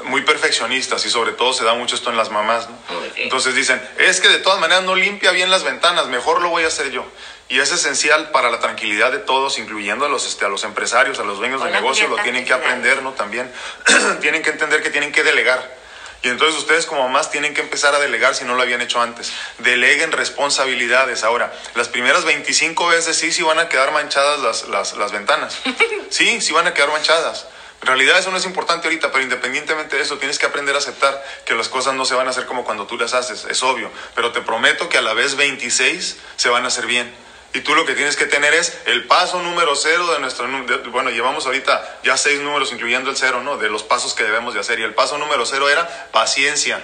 muy 0.04 0.22
perfeccionistas 0.22 1.04
y 1.06 1.10
sobre 1.10 1.32
todo 1.32 1.52
se 1.52 1.64
da 1.64 1.74
mucho 1.74 1.94
esto 1.94 2.10
en 2.10 2.16
las 2.16 2.30
mamás. 2.30 2.68
¿no? 2.68 2.76
Entonces 3.16 3.54
dicen, 3.54 3.80
es 3.98 4.20
que 4.20 4.28
de 4.28 4.38
todas 4.38 4.60
maneras 4.60 4.84
no 4.84 4.94
limpia 4.94 5.30
bien 5.32 5.50
las 5.50 5.62
ventanas, 5.64 6.06
mejor 6.06 6.42
lo 6.42 6.48
voy 6.48 6.64
a 6.64 6.68
hacer 6.68 6.90
yo. 6.90 7.04
Y 7.48 7.60
es 7.60 7.70
esencial 7.70 8.30
para 8.30 8.50
la 8.50 8.60
tranquilidad 8.60 9.12
de 9.12 9.18
todos, 9.18 9.58
incluyendo 9.58 10.06
a 10.06 10.08
los, 10.08 10.26
este, 10.26 10.46
a 10.46 10.48
los 10.48 10.64
empresarios, 10.64 11.18
a 11.18 11.24
los 11.24 11.38
dueños 11.38 11.62
de 11.62 11.70
negocio, 11.70 12.08
lo 12.08 12.16
tienen 12.22 12.46
que 12.46 12.54
aprender, 12.54 13.02
¿no? 13.02 13.12
También 13.12 13.52
tienen 14.22 14.42
que 14.42 14.50
entender 14.50 14.82
que 14.82 14.88
tienen 14.88 15.12
que 15.12 15.22
delegar 15.22 15.76
Y 16.22 16.28
entonces 16.28 16.58
ustedes 16.58 16.86
como 16.86 17.02
mamás 17.02 17.30
tienen 17.30 17.52
que 17.52 17.60
empezar 17.60 17.94
a 17.94 17.98
delegar 17.98 18.34
si 18.34 18.44
no 18.46 18.54
lo 18.54 18.62
habían 18.62 18.80
hecho 18.80 19.02
antes. 19.02 19.32
Deleguen 19.58 20.12
responsabilidades. 20.12 21.24
Ahora, 21.24 21.52
las 21.74 21.88
primeras 21.88 22.24
25 22.24 22.86
veces 22.86 23.18
sí, 23.18 23.32
sí 23.32 23.42
van 23.42 23.58
a 23.58 23.68
quedar 23.68 23.92
manchadas 23.92 24.40
las, 24.40 24.68
las, 24.68 24.96
las 24.96 25.12
ventanas. 25.12 25.58
Sí, 26.10 26.42
sí 26.42 26.52
van 26.52 26.66
a 26.66 26.74
quedar 26.74 26.90
manchadas. 26.90 27.46
En 27.82 27.88
realidad 27.88 28.16
eso 28.16 28.30
no 28.30 28.36
es 28.36 28.46
importante 28.46 28.86
ahorita, 28.86 29.10
pero 29.10 29.24
independientemente 29.24 29.96
de 29.96 30.02
eso, 30.02 30.16
tienes 30.16 30.38
que 30.38 30.46
aprender 30.46 30.74
a 30.76 30.78
aceptar 30.78 31.20
que 31.44 31.54
las 31.56 31.68
cosas 31.68 31.94
no 31.94 32.04
se 32.04 32.14
van 32.14 32.28
a 32.28 32.30
hacer 32.30 32.46
como 32.46 32.64
cuando 32.64 32.86
tú 32.86 32.96
las 32.96 33.12
haces, 33.12 33.44
es 33.44 33.60
obvio. 33.64 33.90
Pero 34.14 34.30
te 34.30 34.40
prometo 34.40 34.88
que 34.88 34.98
a 34.98 35.02
la 35.02 35.14
vez 35.14 35.34
26 35.34 36.16
se 36.36 36.48
van 36.48 36.64
a 36.64 36.68
hacer 36.68 36.86
bien. 36.86 37.12
Y 37.54 37.60
tú 37.60 37.74
lo 37.74 37.84
que 37.84 37.94
tienes 37.94 38.16
que 38.16 38.26
tener 38.26 38.54
es 38.54 38.78
el 38.86 39.04
paso 39.08 39.42
número 39.42 39.74
cero 39.74 40.06
de 40.12 40.20
nuestro... 40.20 40.46
bueno, 40.92 41.10
llevamos 41.10 41.44
ahorita 41.44 41.98
ya 42.04 42.16
seis 42.16 42.40
números, 42.40 42.72
incluyendo 42.72 43.10
el 43.10 43.16
cero, 43.16 43.42
¿no? 43.42 43.58
De 43.58 43.68
los 43.68 43.82
pasos 43.82 44.14
que 44.14 44.22
debemos 44.22 44.54
de 44.54 44.60
hacer. 44.60 44.78
Y 44.78 44.84
el 44.84 44.94
paso 44.94 45.18
número 45.18 45.44
cero 45.44 45.68
era 45.68 46.08
paciencia. 46.12 46.80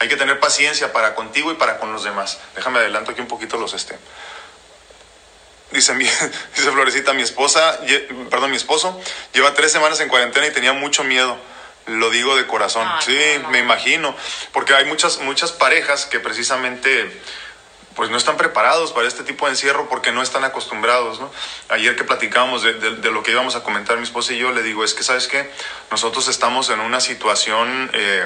Hay 0.00 0.08
que 0.08 0.16
tener 0.16 0.40
paciencia 0.40 0.92
para 0.92 1.14
contigo 1.14 1.52
y 1.52 1.54
para 1.54 1.78
con 1.78 1.92
los 1.92 2.02
demás. 2.02 2.40
Déjame 2.56 2.80
adelanto 2.80 3.12
aquí 3.12 3.20
un 3.20 3.28
poquito 3.28 3.56
los 3.58 3.74
este. 3.74 3.96
Dice, 5.72 5.94
mi, 5.94 6.04
dice 6.56 6.70
Florecita, 6.70 7.12
mi 7.12 7.22
esposa, 7.22 7.80
perdón, 8.30 8.50
mi 8.50 8.56
esposo 8.56 9.00
lleva 9.32 9.54
tres 9.54 9.72
semanas 9.72 10.00
en 10.00 10.08
cuarentena 10.08 10.46
y 10.46 10.50
tenía 10.50 10.72
mucho 10.72 11.04
miedo. 11.04 11.38
Lo 11.86 12.10
digo 12.10 12.36
de 12.36 12.46
corazón. 12.46 12.88
sí, 13.00 13.18
me 13.50 13.58
imagino. 13.58 14.14
Porque 14.52 14.74
hay 14.74 14.84
muchas, 14.84 15.18
muchas 15.18 15.50
parejas 15.50 16.06
que 16.06 16.20
precisamente 16.20 17.20
pues 17.96 18.08
no 18.08 18.16
están 18.16 18.36
preparados 18.36 18.92
para 18.92 19.06
este 19.06 19.22
tipo 19.22 19.46
de 19.46 19.52
encierro 19.52 19.88
porque 19.88 20.12
no 20.12 20.22
están 20.22 20.44
acostumbrados, 20.44 21.20
¿no? 21.20 21.30
Ayer 21.68 21.94
que 21.94 22.04
platicábamos 22.04 22.62
de, 22.62 22.72
lo 23.10 23.22
que 23.22 23.32
íbamos 23.32 23.54
a 23.54 23.62
comentar 23.62 23.98
mi 23.98 24.04
esposa 24.04 24.32
y 24.32 24.38
yo, 24.38 24.52
le 24.52 24.62
digo, 24.62 24.82
es 24.82 24.94
que, 24.94 25.02
¿sabes 25.02 25.28
qué? 25.28 25.50
Nosotros 25.90 26.28
estamos 26.28 26.70
en 26.70 26.80
una 26.80 27.00
situación 27.00 27.90
eh, 27.92 28.24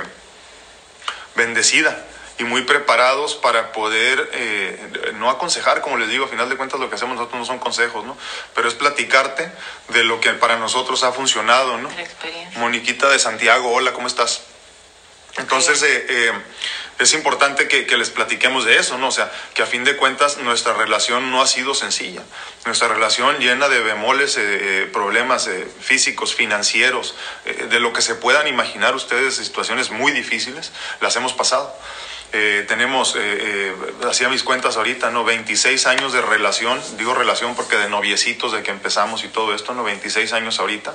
bendecida 1.35 2.07
y 2.39 2.45
muy 2.45 2.63
preparados 2.63 3.35
para 3.35 3.73
poder, 3.73 4.31
eh, 4.33 5.13
no 5.15 5.31
aconsejar, 5.31 5.81
como 5.81 5.97
les 5.97 6.09
digo, 6.09 6.27
a 6.27 6.29
final 6.29 6.49
de 6.49 6.57
cuentas 6.57 6.79
lo 6.79 6.89
que 6.89 6.97
hacemos 6.97 7.17
nosotros 7.17 7.41
no 7.41 7.47
son 7.47 7.59
consejos, 7.59 8.05
¿no? 8.05 8.17
Pero 8.55 8.69
es 8.69 8.75
platicarte 8.75 9.51
de 9.89 10.05
lo 10.05 10.21
que 10.21 10.33
para 10.33 10.57
nosotros 10.57 11.03
ha 11.03 11.13
funcionado, 11.13 11.79
¿no? 11.79 11.89
Moniquita 12.57 13.09
de 13.09 13.19
Santiago, 13.19 13.73
hola, 13.73 13.93
¿cómo 13.93 14.07
estás? 14.07 14.43
Entonces, 15.39 15.83
eh, 15.83 16.33
es 16.99 17.13
importante 17.13 17.69
que, 17.69 17.85
les 17.97 18.09
platiquemos 18.09 18.65
de 18.65 18.79
eso, 18.79 18.97
¿no? 18.97 19.09
O 19.09 19.11
sea, 19.11 19.31
que 19.53 19.63
a 19.63 19.67
fin 19.67 19.85
de 19.85 19.97
cuentas 19.97 20.39
nuestra 20.39 20.73
relación 20.73 21.31
no 21.31 21.43
ha 21.43 21.47
sido 21.47 21.75
sencilla. 21.75 22.23
Nuestra 22.65 22.89
relación 22.89 23.39
llena 23.39 23.69
de 23.69 23.81
bemoles, 23.81 24.39
eh, 24.39 24.43
eh, 24.43 24.91
problemas 24.91 25.47
eh, 25.47 25.69
físicos, 25.81 26.35
financieros, 26.35 27.15
de 27.45 27.81
lo 27.81 27.93
que 27.93 28.01
se 28.01 28.15
puedan 28.15 28.47
imaginar 28.47 28.95
ustedes, 28.95 29.37
situaciones 29.37 29.91
muy 29.91 30.13
difíciles, 30.13 30.73
las 31.01 31.15
hemos 31.17 31.35
pasado. 31.35 31.75
Tenemos, 32.67 33.17
hacía 34.09 34.29
mis 34.29 34.43
cuentas 34.43 34.77
ahorita, 34.77 35.11
¿no? 35.11 35.25
26 35.25 35.87
años 35.87 36.13
de 36.13 36.23
relación, 36.23 36.81
digo 36.97 37.15
relación 37.15 37.55
porque 37.55 37.77
de 37.77 37.89
noviecitos 37.89 38.53
de 38.53 38.63
que 38.63 38.71
empezamos 38.71 39.25
y 39.25 39.29
todo 39.29 39.55
esto, 39.55 39.75
¿no? 39.75 39.85
26 39.85 40.33
años 40.33 40.59
ahorita. 40.59 40.95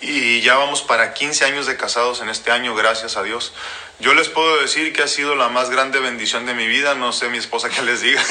Y 0.00 0.40
ya 0.40 0.56
vamos 0.56 0.82
para 0.82 1.14
15 1.14 1.44
años 1.44 1.66
de 1.66 1.76
casados 1.76 2.20
en 2.20 2.28
este 2.28 2.50
año, 2.50 2.74
gracias 2.74 3.16
a 3.16 3.22
Dios. 3.22 3.52
Yo 4.00 4.14
les 4.14 4.28
puedo 4.28 4.60
decir 4.60 4.92
que 4.92 5.02
ha 5.02 5.08
sido 5.08 5.34
la 5.34 5.48
más 5.48 5.70
grande 5.70 5.98
bendición 5.98 6.46
de 6.46 6.54
mi 6.54 6.66
vida, 6.66 6.94
no 6.94 7.12
sé 7.12 7.28
mi 7.28 7.38
esposa 7.38 7.68
qué 7.68 7.82
les 7.82 8.00
diga, 8.00 8.22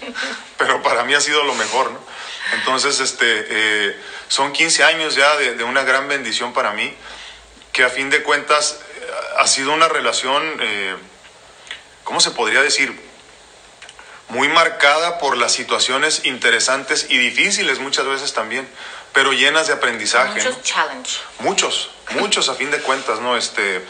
pero 0.58 0.82
para 0.82 1.04
mí 1.04 1.14
ha 1.14 1.20
sido 1.20 1.42
lo 1.44 1.54
mejor, 1.54 1.90
¿no? 1.90 2.00
Entonces, 2.52 3.00
este, 3.00 3.26
eh, 3.26 3.96
son 4.28 4.52
15 4.52 4.84
años 4.84 5.14
ya 5.14 5.36
de, 5.36 5.64
una 5.64 5.82
gran 5.82 6.08
bendición 6.08 6.52
para 6.52 6.72
mí, 6.72 6.94
que 7.72 7.82
a 7.82 7.88
fin 7.88 8.10
de 8.10 8.22
cuentas 8.22 8.80
eh, 8.80 9.10
ha 9.38 9.46
sido 9.46 9.72
una 9.72 9.88
relación, 9.88 10.42
eh, 10.60 10.96
¿cómo 12.06 12.20
se 12.20 12.30
podría 12.30 12.62
decir? 12.62 12.98
Muy 14.28 14.48
marcada 14.48 15.18
por 15.18 15.36
las 15.36 15.52
situaciones 15.52 16.24
interesantes 16.24 17.06
y 17.10 17.18
difíciles 17.18 17.80
muchas 17.80 18.06
veces 18.06 18.32
también, 18.32 18.66
pero 19.12 19.32
llenas 19.32 19.66
de 19.66 19.74
aprendizaje. 19.74 20.42
Muchos 20.42 20.62
challenges. 20.62 21.20
Muchos, 21.40 21.90
muchos 22.12 22.48
a 22.48 22.54
fin 22.54 22.70
de 22.70 22.80
cuentas, 22.80 23.20
¿no? 23.20 23.36
Este, 23.36 23.84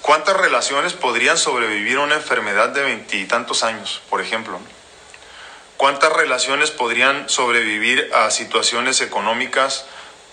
¿Cuántas 0.00 0.36
relaciones 0.36 0.92
podrían 0.92 1.36
sobrevivir 1.36 1.98
a 1.98 2.02
una 2.02 2.14
enfermedad 2.14 2.68
de 2.68 2.84
veintitantos 2.84 3.64
años, 3.64 4.00
por 4.08 4.20
ejemplo? 4.20 4.60
¿Cuántas 5.76 6.12
relaciones 6.12 6.70
podrían 6.70 7.28
sobrevivir 7.28 8.10
a 8.14 8.30
situaciones 8.30 9.00
económicas 9.00 9.86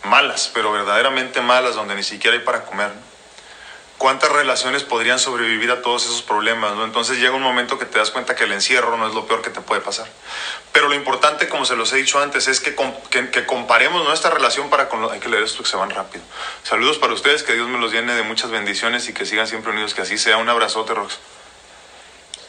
malas, 0.04 0.52
pero 0.54 0.72
verdaderamente 0.72 1.42
malas, 1.42 1.74
donde 1.74 1.96
ni 1.96 2.04
siquiera 2.04 2.38
hay 2.38 2.44
para 2.44 2.66
comer? 2.66 2.92
¿Cuántas 4.04 4.34
relaciones 4.34 4.84
podrían 4.84 5.18
sobrevivir 5.18 5.72
a 5.72 5.82
todos 5.82 6.04
esos 6.04 6.22
problemas? 6.22 6.76
¿no? 6.76 6.84
Entonces 6.84 7.20
llega 7.20 7.36
un 7.36 7.42
momento 7.42 7.80
que 7.80 7.86
te 7.86 8.00
das 8.00 8.12
cuenta 8.12 8.36
que 8.36 8.44
el 8.44 8.52
encierro 8.52 8.98
no 8.98 9.08
es 9.08 9.14
lo 9.14 9.26
peor 9.28 9.42
que 9.42 9.50
te 9.50 9.62
puede 9.62 9.80
pasar. 9.80 10.06
Pero 10.74 10.90
lo 10.90 10.94
importante, 10.94 11.48
como 11.48 11.64
se 11.64 11.78
los 11.78 11.94
he 11.94 11.96
dicho 11.96 12.20
antes, 12.20 12.50
es 12.50 12.60
que, 12.60 12.76
que, 12.76 13.46
comparemos 13.46 14.04
nuestra 14.04 14.30
relación 14.30 14.70
para 14.70 14.90
con... 14.90 15.10
Hay 15.10 15.22
que 15.22 15.30
leer 15.30 15.44
esto 15.44 15.64
que 15.64 15.70
se 15.70 15.78
van 15.78 15.90
rápido. 15.90 16.22
Saludos 16.64 16.98
para 16.98 17.14
ustedes, 17.14 17.44
que 17.44 17.54
Dios 17.54 17.70
me 17.70 17.78
los 17.78 17.94
llene 17.94 18.14
de 18.14 18.24
muchas 18.24 18.52
bendiciones 18.52 19.08
y 19.08 19.14
que 19.14 19.26
sigan 19.26 19.48
siempre 19.48 19.72
unidos, 19.72 19.94
que 19.94 20.02
así 20.02 20.18
sea. 20.18 20.36
Un 20.36 20.50
abrazote, 20.50 20.94
Rox. 20.94 21.20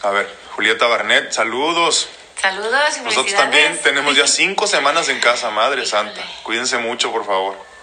A 0.02 0.10
ver, 0.10 0.28
Julieta 0.56 0.88
Barnett, 0.88 1.30
saludos. 1.30 2.08
Saludos 2.42 2.96
y 2.96 3.00
Nosotros 3.02 3.36
también 3.36 3.80
tenemos 3.80 4.16
ya 4.16 4.26
cinco 4.26 4.66
semanas 4.66 5.08
en 5.08 5.20
casa, 5.20 5.50
Madre 5.50 5.86
Santa. 5.86 6.20
Cuídense 6.42 6.78
mucho, 6.78 7.12
por 7.12 7.24
favor. 7.24 7.73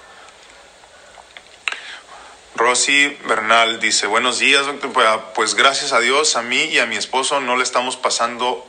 Rosy 2.55 3.17
Bernal 3.25 3.79
dice, 3.79 4.07
buenos 4.07 4.39
días, 4.39 4.65
pues, 4.93 5.07
pues 5.35 5.55
gracias 5.55 5.93
a 5.93 5.99
Dios, 5.99 6.35
a 6.35 6.41
mí 6.41 6.63
y 6.65 6.79
a 6.79 6.85
mi 6.85 6.97
esposo 6.97 7.39
no 7.39 7.55
le 7.55 7.63
estamos 7.63 7.95
pasando, 7.97 8.67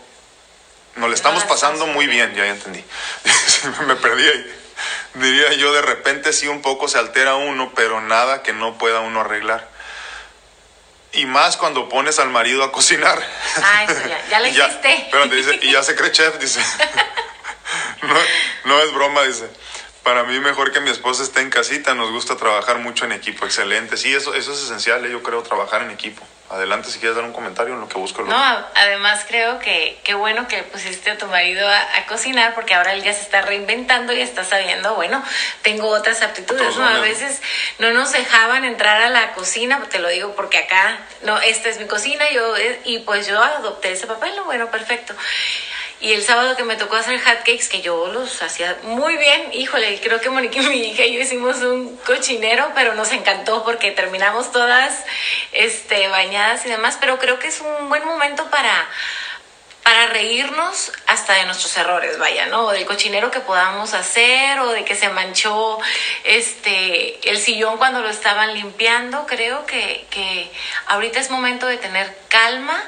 no 0.97 1.09
le 1.09 1.15
estamos 1.15 1.45
pasando 1.45 1.87
muy 1.87 2.07
bien, 2.07 2.35
ya, 2.35 2.47
entendí. 2.47 2.85
Me 3.87 3.97
perdí 3.97 4.25
ahí. 4.25 4.59
Diría 5.15 5.53
yo, 5.55 5.73
de 5.73 5.83
repente 5.83 6.33
sí 6.33 6.49
un 6.49 6.63
poco 6.63 6.89
se 6.89 6.99
altera 6.99 7.35
uno, 7.35 7.73
pero 7.75 8.01
nada 8.01 8.43
que 8.43 8.53
no 8.53 8.79
pueda 8.79 9.01
uno 9.01 9.21
arreglar. 9.21 9.69
Y 11.13 11.27
más 11.27 11.59
cuando 11.59 11.89
pones 11.91 12.19
al 12.19 12.31
marido 12.31 12.65
a 12.65 12.73
cocinar. 12.73 13.23
Ah, 13.63 13.85
ya, 13.87 14.29
ya 14.31 14.41
lo 14.41 14.47
hiciste. 14.47 15.11
dice, 15.31 15.59
y 15.63 15.73
ya 15.73 15.83
se 15.83 15.95
cree 15.95 16.13
chef, 16.13 16.39
dice. 16.39 16.61
no, 18.03 18.15
no 18.65 18.81
es 18.81 18.93
broma, 18.95 19.23
dice. 19.25 19.51
Para 20.03 20.25
mí 20.25 20.39
mejor 20.41 20.73
que 20.73 20.81
mi 20.81 20.91
esposa 20.91 21.23
esté 21.23 21.41
en 21.41 21.51
casita, 21.51 21.95
nos 21.95 22.11
gusta 22.11 22.37
trabajar 22.37 22.79
mucho 22.79 23.05
en 23.05 23.13
equipo, 23.13 23.45
excelente. 23.45 23.97
Sí, 23.97 24.13
eso, 24.13 24.35
eso 24.35 24.53
es 24.53 24.63
esencial, 24.63 25.05
¿eh? 25.07 25.11
yo 25.11 25.23
creo, 25.23 25.43
trabajar 25.43 25.83
en 25.83 25.91
equipo. 25.91 26.27
Adelante 26.53 26.91
si 26.91 26.99
quieres 26.99 27.17
dar 27.17 27.25
un 27.25 27.33
comentario 27.33 27.73
en 27.73 27.81
lo 27.81 27.89
que 27.89 27.99
busco. 27.99 28.23
No, 28.25 28.67
además 28.75 29.25
creo 29.27 29.59
que 29.59 29.99
qué 30.05 30.13
bueno 30.13 30.49
que 30.49 30.63
pusiste 30.65 31.11
a 31.11 31.17
tu 31.17 31.27
marido 31.27 31.67
a, 31.67 32.05
cocinar 32.09 32.55
porque 32.55 32.75
ahora 32.75 32.93
él 32.93 33.03
ya 33.03 33.15
se 33.15 33.23
está 33.23 33.41
reinventando 33.41 34.13
y 34.13 34.21
está 34.21 34.45
sabiendo, 34.45 34.95
bueno, 34.95 35.25
tengo 35.63 35.89
otras 35.89 36.21
aptitudes, 36.21 36.77
¿no? 36.77 36.87
A 36.87 36.99
veces 36.99 37.41
no 37.79 37.93
nos 37.93 38.13
dejaban 38.13 38.67
entrar 38.67 39.01
a 39.01 39.09
la 39.09 39.33
cocina, 39.33 39.83
te 39.89 39.99
lo 39.99 40.09
digo 40.09 40.35
porque 40.35 40.59
acá, 40.59 40.99
no, 41.23 41.41
esta 41.41 41.71
es 41.71 41.79
mi 41.79 41.87
cocina, 41.87 42.31
yo, 42.33 42.55
eh, 42.59 42.81
y 42.85 42.99
pues 42.99 43.27
yo 43.27 43.43
adopté 43.43 43.93
ese 43.93 44.07
papel, 44.07 44.33
bueno, 44.45 44.71
perfecto. 44.71 45.15
Y 46.03 46.15
el 46.15 46.25
sábado 46.25 46.57
que 46.57 46.65
me 46.65 46.75
tocó 46.75 46.97
hacer 46.97 47.21
hotcakes, 47.21 47.69
que 47.71 47.81
yo 47.81 48.09
los 48.09 48.43
hacía 48.43 48.77
muy 48.83 49.17
bien, 49.17 49.51
híjole, 49.53 50.01
creo 50.01 50.21
que 50.21 50.31
Monique, 50.31 50.61
mi 50.63 50.89
hija 50.89 51.05
y 51.05 51.15
yo 51.15 51.21
hicimos 51.21 51.59
un 51.59 51.97
cochinero, 51.99 52.73
pero 52.75 52.95
nos 52.95 53.13
encantó 53.13 53.63
porque 53.63 53.93
terminamos 53.93 54.51
todas 54.51 55.05
este, 55.53 56.09
bañadas 56.09 56.67
y 56.67 56.71
demás, 56.71 56.99
pero 57.01 57.21
creo 57.21 57.39
que 57.39 57.47
es 57.47 57.61
un 57.61 57.89
buen 57.89 58.05
momento 58.05 58.51
para, 58.51 58.89
para 59.85 60.09
reírnos 60.09 60.91
hasta 61.07 61.35
de 61.35 61.45
nuestros 61.45 61.77
errores, 61.77 62.19
vaya, 62.19 62.47
¿no? 62.47 62.67
O 62.67 62.73
del 62.73 62.85
cochinero 62.85 63.31
que 63.31 63.39
podamos 63.39 63.95
hacer, 63.95 64.59
o 64.59 64.73
de 64.73 64.85
que 64.85 64.97
se 64.97 65.09
manchó 65.09 65.79
este, 66.25 67.31
el 67.31 67.39
sillón 67.39 67.77
cuando 67.79 68.01
lo 68.01 68.09
estaban 68.09 68.55
limpiando. 68.55 69.25
Creo 69.29 69.67
que, 69.67 70.05
que 70.11 70.51
ahorita 70.87 71.21
es 71.21 71.31
momento 71.31 71.67
de 71.69 71.77
tener 71.77 72.13
calma 72.27 72.83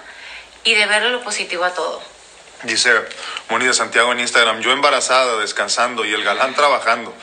y 0.64 0.75
de 0.75 0.87
verle 0.87 1.11
lo 1.11 1.23
positivo 1.23 1.62
a 1.62 1.73
todo. 1.75 2.13
Dice 2.63 2.93
Moni 3.51 3.67
de 3.67 3.75
Santiago 3.75 4.13
en 4.13 4.21
Instagram, 4.21 4.61
yo 4.61 4.73
embarazada, 4.73 5.37
descansando 5.39 6.05
y 6.05 6.15
el 6.15 6.25
galán 6.25 6.55
trabajando 6.55 7.15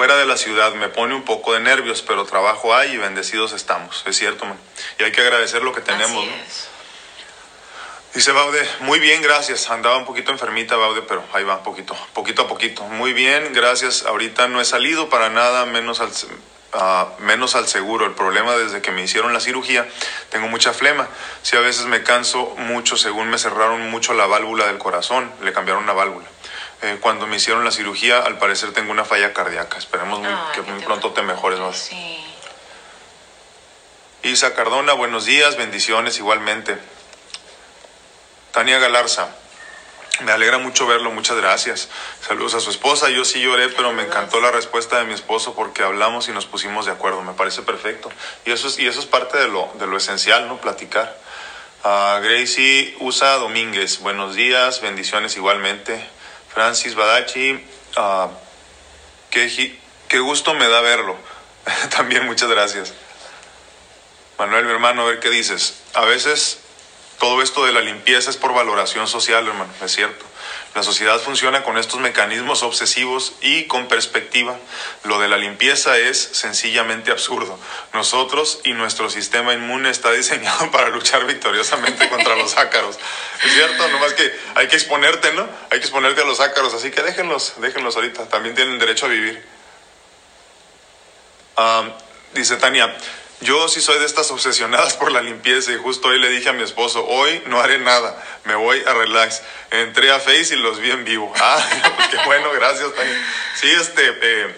fuera 0.00 0.16
de 0.16 0.24
la 0.24 0.38
ciudad 0.38 0.72
me 0.72 0.88
pone 0.88 1.14
un 1.14 1.24
poco 1.24 1.52
de 1.52 1.60
nervios, 1.60 2.00
pero 2.00 2.24
trabajo 2.24 2.74
hay 2.74 2.92
y 2.92 2.96
bendecidos 2.96 3.52
estamos. 3.52 4.02
Es 4.06 4.16
cierto, 4.16 4.46
man. 4.46 4.56
Y 4.98 5.02
hay 5.02 5.12
que 5.12 5.20
agradecer 5.20 5.62
lo 5.62 5.74
que 5.74 5.82
tenemos. 5.82 6.24
Dice 8.14 8.32
Baude, 8.32 8.66
muy 8.80 8.98
bien, 8.98 9.20
gracias. 9.20 9.70
Andaba 9.70 9.98
un 9.98 10.06
poquito 10.06 10.32
enfermita, 10.32 10.76
Baude, 10.76 11.02
pero 11.02 11.22
ahí 11.32 11.44
va, 11.44 11.62
poquito, 11.62 11.94
poquito 12.14 12.42
a 12.42 12.48
poquito. 12.48 12.82
Muy 12.84 13.12
bien, 13.12 13.52
gracias. 13.52 14.04
Ahorita 14.06 14.48
no 14.48 14.60
he 14.60 14.64
salido 14.64 15.10
para 15.10 15.28
nada, 15.28 15.66
menos 15.66 16.00
al, 16.00 16.10
menos 17.18 17.54
al 17.54 17.66
seguro. 17.66 18.06
El 18.06 18.12
problema 18.12 18.56
desde 18.56 18.80
que 18.80 18.90
me 18.90 19.02
hicieron 19.02 19.32
la 19.32 19.40
cirugía, 19.40 19.88
tengo 20.30 20.48
mucha 20.48 20.72
flema. 20.72 21.08
Si 21.42 21.56
a 21.56 21.60
veces 21.60 21.86
me 21.86 22.02
canso 22.02 22.54
mucho, 22.56 22.96
según 22.96 23.28
me 23.28 23.38
cerraron 23.38 23.90
mucho 23.90 24.14
la 24.14 24.26
válvula 24.26 24.66
del 24.66 24.78
corazón, 24.78 25.32
le 25.42 25.52
cambiaron 25.52 25.84
una 25.84 25.92
válvula. 25.92 26.26
Eh, 26.82 26.98
cuando 27.00 27.26
me 27.26 27.36
hicieron 27.36 27.64
la 27.64 27.70
cirugía, 27.70 28.20
al 28.20 28.38
parecer 28.38 28.72
tengo 28.72 28.90
una 28.90 29.04
falla 29.04 29.32
cardíaca. 29.32 29.76
Esperemos 29.76 30.20
que 30.54 30.62
muy 30.62 30.82
pronto 30.82 31.12
te 31.12 31.22
mejores 31.22 31.58
más. 31.58 31.90
Isa 34.22 34.54
Cardona, 34.54 34.92
buenos 34.92 35.24
días, 35.24 35.56
bendiciones 35.56 36.18
igualmente. 36.18 36.76
Tania 38.52 38.78
Galarza, 38.78 39.28
me 40.24 40.32
alegra 40.32 40.58
mucho 40.58 40.86
verlo, 40.86 41.10
muchas 41.10 41.36
gracias. 41.36 41.88
Saludos 42.26 42.54
a 42.54 42.60
su 42.60 42.70
esposa, 42.70 43.08
yo 43.10 43.24
sí 43.24 43.40
lloré, 43.40 43.68
pero 43.68 43.92
me 43.92 44.02
encantó 44.02 44.40
la 44.40 44.50
respuesta 44.50 44.98
de 44.98 45.04
mi 45.04 45.14
esposo 45.14 45.54
porque 45.54 45.82
hablamos 45.82 46.28
y 46.28 46.32
nos 46.32 46.46
pusimos 46.46 46.86
de 46.86 46.92
acuerdo, 46.92 47.22
me 47.22 47.32
parece 47.32 47.62
perfecto. 47.62 48.10
Y 48.44 48.52
eso 48.52 48.68
es, 48.68 48.78
y 48.78 48.86
eso 48.86 49.00
es 49.00 49.06
parte 49.06 49.38
de 49.38 49.48
lo, 49.48 49.70
de 49.78 49.86
lo 49.86 49.96
esencial, 49.96 50.48
¿no? 50.48 50.60
Platicar. 50.60 51.18
Uh, 51.82 52.22
Gracie 52.22 52.94
Usa 53.00 53.36
Domínguez, 53.36 54.00
buenos 54.00 54.34
días, 54.34 54.80
bendiciones 54.80 55.36
igualmente. 55.36 56.06
Francis 56.52 56.94
Badachi, 56.94 57.52
uh, 57.96 58.28
qué, 59.30 59.78
qué 60.08 60.18
gusto 60.18 60.54
me 60.54 60.68
da 60.68 60.80
verlo. 60.80 61.16
También 61.96 62.26
muchas 62.26 62.48
gracias. 62.48 62.92
Manuel, 64.38 64.64
mi 64.64 64.72
hermano, 64.72 65.02
a 65.02 65.04
ver 65.06 65.20
qué 65.20 65.30
dices. 65.30 65.80
A 65.94 66.04
veces 66.04 66.60
todo 67.20 67.42
esto 67.42 67.66
de 67.66 67.72
la 67.72 67.82
limpieza 67.82 68.30
es 68.30 68.38
por 68.38 68.54
valoración 68.54 69.06
social, 69.06 69.46
hermano, 69.46 69.70
es 69.84 69.92
cierto. 69.92 70.24
La 70.74 70.82
sociedad 70.82 71.20
funciona 71.20 71.62
con 71.64 71.76
estos 71.76 72.00
mecanismos 72.00 72.62
obsesivos 72.62 73.34
y 73.42 73.64
con 73.64 73.88
perspectiva. 73.88 74.56
Lo 75.04 75.20
de 75.20 75.28
la 75.28 75.36
limpieza 75.36 75.98
es 75.98 76.18
sencillamente 76.18 77.10
absurdo. 77.10 77.58
Nosotros 77.92 78.60
y 78.64 78.72
nuestro 78.72 79.10
sistema 79.10 79.52
inmune 79.52 79.90
está 79.90 80.10
diseñado 80.12 80.70
para 80.70 80.88
luchar 80.88 81.26
victoriosamente 81.26 82.08
contra 82.08 82.36
los 82.36 82.56
ácaros. 82.56 82.96
Es 83.44 83.52
cierto, 83.52 83.86
nomás 83.88 84.14
que 84.14 84.32
hay 84.54 84.68
que 84.68 84.76
exponerte, 84.76 85.32
¿no? 85.34 85.46
Hay 85.70 85.78
que 85.80 85.84
exponerte 85.84 86.22
a 86.22 86.24
los 86.24 86.40
ácaros, 86.40 86.72
así 86.72 86.90
que 86.90 87.02
déjenlos, 87.02 87.54
déjenlos 87.58 87.96
ahorita. 87.96 88.28
También 88.28 88.54
tienen 88.54 88.78
derecho 88.78 89.06
a 89.06 89.08
vivir. 89.10 89.44
Ah, 91.58 91.84
dice 92.32 92.56
Tania, 92.56 92.96
yo 93.40 93.68
sí 93.68 93.80
soy 93.80 93.98
de 93.98 94.04
estas 94.04 94.30
obsesionadas 94.30 94.94
por 94.94 95.10
la 95.10 95.22
limpieza 95.22 95.72
y 95.72 95.76
justo 95.76 96.08
hoy 96.08 96.18
le 96.18 96.28
dije 96.28 96.50
a 96.50 96.52
mi 96.52 96.62
esposo, 96.62 97.06
hoy 97.06 97.42
no 97.46 97.60
haré 97.60 97.78
nada, 97.78 98.22
me 98.44 98.54
voy 98.54 98.82
a 98.86 98.92
relax. 98.92 99.42
Entré 99.70 100.10
a 100.10 100.20
Face 100.20 100.54
y 100.54 100.56
los 100.56 100.78
vi 100.78 100.90
en 100.90 101.04
vivo. 101.04 101.32
Ah, 101.40 102.08
qué 102.10 102.18
bueno, 102.26 102.50
gracias. 102.52 102.90
Sí, 103.56 103.70
este, 103.70 104.02
eh, 104.20 104.54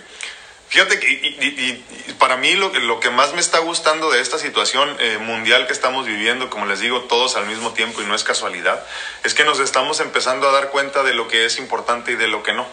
fíjate 0.68 0.98
que 0.98 1.08
y, 1.08 2.14
para 2.18 2.36
mí 2.36 2.54
lo, 2.54 2.72
lo, 2.80 2.98
que 2.98 3.10
más 3.10 3.34
me 3.34 3.40
está 3.40 3.60
gustando 3.60 4.10
de 4.10 4.20
esta 4.20 4.38
situación 4.38 4.96
eh, 4.98 5.18
mundial 5.18 5.66
que 5.66 5.72
estamos 5.72 6.06
viviendo, 6.06 6.50
como 6.50 6.66
les 6.66 6.80
digo, 6.80 7.02
todos 7.02 7.36
al 7.36 7.46
mismo 7.46 7.72
tiempo 7.72 8.02
y 8.02 8.04
no 8.04 8.14
es 8.14 8.24
casualidad, 8.24 8.84
es 9.22 9.34
que 9.34 9.44
nos 9.44 9.60
estamos 9.60 10.00
empezando 10.00 10.48
a 10.48 10.52
dar 10.52 10.70
cuenta 10.70 11.02
de 11.02 11.14
lo 11.14 11.28
que 11.28 11.44
es 11.44 11.58
importante 11.58 12.12
y 12.12 12.16
de 12.16 12.26
lo 12.26 12.42
que 12.42 12.52
no. 12.52 12.66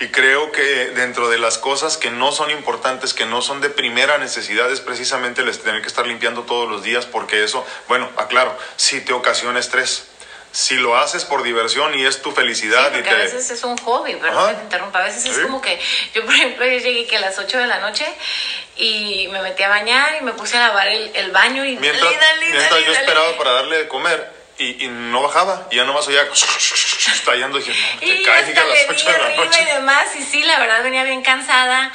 Y 0.00 0.08
creo 0.08 0.52
que 0.52 0.90
dentro 0.90 1.28
de 1.28 1.38
las 1.38 1.58
cosas 1.58 1.96
que 1.96 2.10
no 2.10 2.30
son 2.30 2.52
importantes, 2.52 3.14
que 3.14 3.26
no 3.26 3.42
son 3.42 3.60
de 3.60 3.68
primera 3.68 4.18
necesidad, 4.18 4.70
es 4.70 4.80
precisamente 4.80 5.42
el 5.42 5.58
tener 5.58 5.82
que 5.82 5.88
estar 5.88 6.06
limpiando 6.06 6.42
todos 6.42 6.70
los 6.70 6.84
días, 6.84 7.04
porque 7.04 7.42
eso, 7.42 7.66
bueno, 7.88 8.08
aclaro, 8.16 8.56
si 8.76 9.00
te 9.00 9.12
ocasiona 9.12 9.58
estrés. 9.58 10.04
Si 10.52 10.76
lo 10.76 10.96
haces 10.96 11.24
por 11.24 11.42
diversión 11.42 11.98
y 11.98 12.06
es 12.06 12.22
tu 12.22 12.32
felicidad. 12.32 12.90
y 12.94 13.06
a 13.06 13.14
veces 13.14 13.50
es 13.50 13.64
un 13.64 13.76
hobby, 13.76 14.14
¿verdad? 14.14 14.56
te 14.56 14.62
interrumpa. 14.62 15.00
A 15.00 15.04
veces 15.04 15.26
es 15.26 15.38
como 15.40 15.60
que 15.60 15.78
yo, 16.14 16.24
por 16.24 16.34
ejemplo, 16.34 16.64
yo 16.64 16.78
llegué 16.78 17.06
que 17.06 17.16
a 17.16 17.20
las 17.20 17.38
8 17.38 17.58
de 17.58 17.66
la 17.66 17.80
noche 17.80 18.06
y 18.76 19.28
me 19.30 19.42
metí 19.42 19.62
a 19.62 19.68
bañar 19.68 20.16
y 20.18 20.24
me 20.24 20.32
puse 20.32 20.56
a 20.56 20.68
lavar 20.68 20.88
el, 20.88 21.10
el 21.14 21.32
baño 21.32 21.64
y 21.66 21.76
mientras, 21.76 22.14
mientras 22.40 22.84
yo 22.86 22.92
esperaba 22.92 23.36
para 23.36 23.50
darle 23.52 23.78
de 23.78 23.88
comer, 23.88 24.37
y, 24.58 24.84
y, 24.84 24.88
no 24.88 25.22
bajaba. 25.22 25.68
Y 25.70 25.76
ya 25.76 25.84
nomás 25.84 26.06
oía 26.08 26.22
estallando. 27.12 27.58
Y 27.58 27.62
dije, 27.62 27.80
no, 27.94 28.00
te 28.00 28.06
y 28.06 28.22
caes 28.22 28.56
a 28.56 28.64
las 28.64 28.78
8 28.88 29.12
de 29.12 29.18
la 29.18 29.36
noche. 29.36 29.62
Y 29.62 29.64
demás. 29.64 30.16
Y 30.16 30.22
sí, 30.22 30.42
la 30.42 30.58
verdad 30.58 30.82
venía 30.82 31.04
bien 31.04 31.22
cansada. 31.22 31.92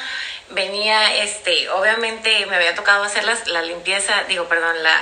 Venía, 0.50 1.16
este, 1.24 1.70
obviamente 1.70 2.46
me 2.46 2.56
había 2.56 2.76
tocado 2.76 3.04
hacer 3.04 3.24
las, 3.24 3.48
la 3.48 3.62
limpieza, 3.64 4.24
digo, 4.28 4.48
perdón, 4.48 4.84
la, 4.84 5.02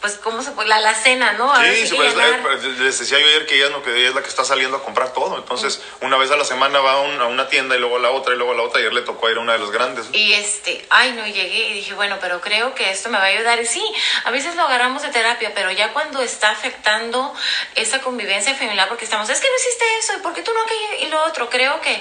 pues, 0.00 0.14
¿cómo 0.14 0.42
se 0.42 0.52
puede? 0.52 0.68
La, 0.68 0.80
la 0.80 0.94
cena, 0.94 1.32
¿no? 1.32 1.52
A 1.52 1.64
sí, 1.64 1.92
pues, 1.96 2.64
les 2.78 2.98
decía 2.98 3.18
yo 3.18 3.26
ayer 3.26 3.46
que 3.46 3.56
ella, 3.56 3.66
es, 3.66 3.82
que 3.82 3.96
ella 3.96 4.08
es 4.10 4.14
la 4.14 4.22
que 4.22 4.28
está 4.28 4.44
saliendo 4.44 4.76
a 4.76 4.84
comprar 4.84 5.12
todo. 5.12 5.36
Entonces, 5.36 5.80
una 6.00 6.16
vez 6.16 6.30
a 6.30 6.36
la 6.36 6.44
semana 6.44 6.78
va 6.78 6.92
a, 6.92 7.22
a, 7.22 7.26
una 7.26 7.48
tienda 7.48 7.76
y 7.76 7.80
luego 7.80 7.96
a 7.96 7.98
la 7.98 8.10
otra 8.10 8.34
y 8.34 8.36
luego 8.36 8.52
a 8.52 8.56
la 8.56 8.62
otra. 8.62 8.78
Ayer 8.80 8.92
le 8.92 9.02
tocó 9.02 9.28
ir 9.28 9.38
a 9.38 9.40
una 9.40 9.54
de 9.54 9.58
las 9.58 9.70
grandes. 9.70 10.06
Y 10.12 10.34
este, 10.34 10.86
ay, 10.90 11.12
no, 11.12 11.26
llegué 11.26 11.70
y 11.70 11.72
dije, 11.74 11.94
bueno, 11.94 12.18
pero 12.20 12.40
creo 12.40 12.74
que 12.74 12.90
esto 12.90 13.08
me 13.08 13.18
va 13.18 13.24
a 13.24 13.28
ayudar. 13.28 13.60
Y 13.60 13.66
sí, 13.66 13.84
a 14.24 14.30
veces 14.30 14.54
lo 14.54 14.62
agarramos 14.62 15.02
de 15.02 15.08
terapia, 15.08 15.52
pero 15.54 15.72
ya 15.72 15.92
cuando 15.92 16.22
está 16.22 16.50
afectando 16.50 17.34
esa 17.74 18.00
convivencia 18.00 18.54
familiar, 18.54 18.88
porque 18.88 19.04
estamos, 19.04 19.28
es 19.28 19.40
que 19.40 19.48
no 19.48 19.56
hiciste 19.56 19.84
eso, 19.98 20.12
¿y 20.18 20.22
por 20.22 20.32
qué 20.32 20.42
tú 20.42 20.52
no 20.52 20.62
aquello 20.62 21.06
y 21.06 21.10
lo 21.10 21.24
otro? 21.24 21.50
Creo 21.50 21.80
que, 21.80 22.00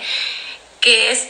que 0.81 1.11
es 1.11 1.29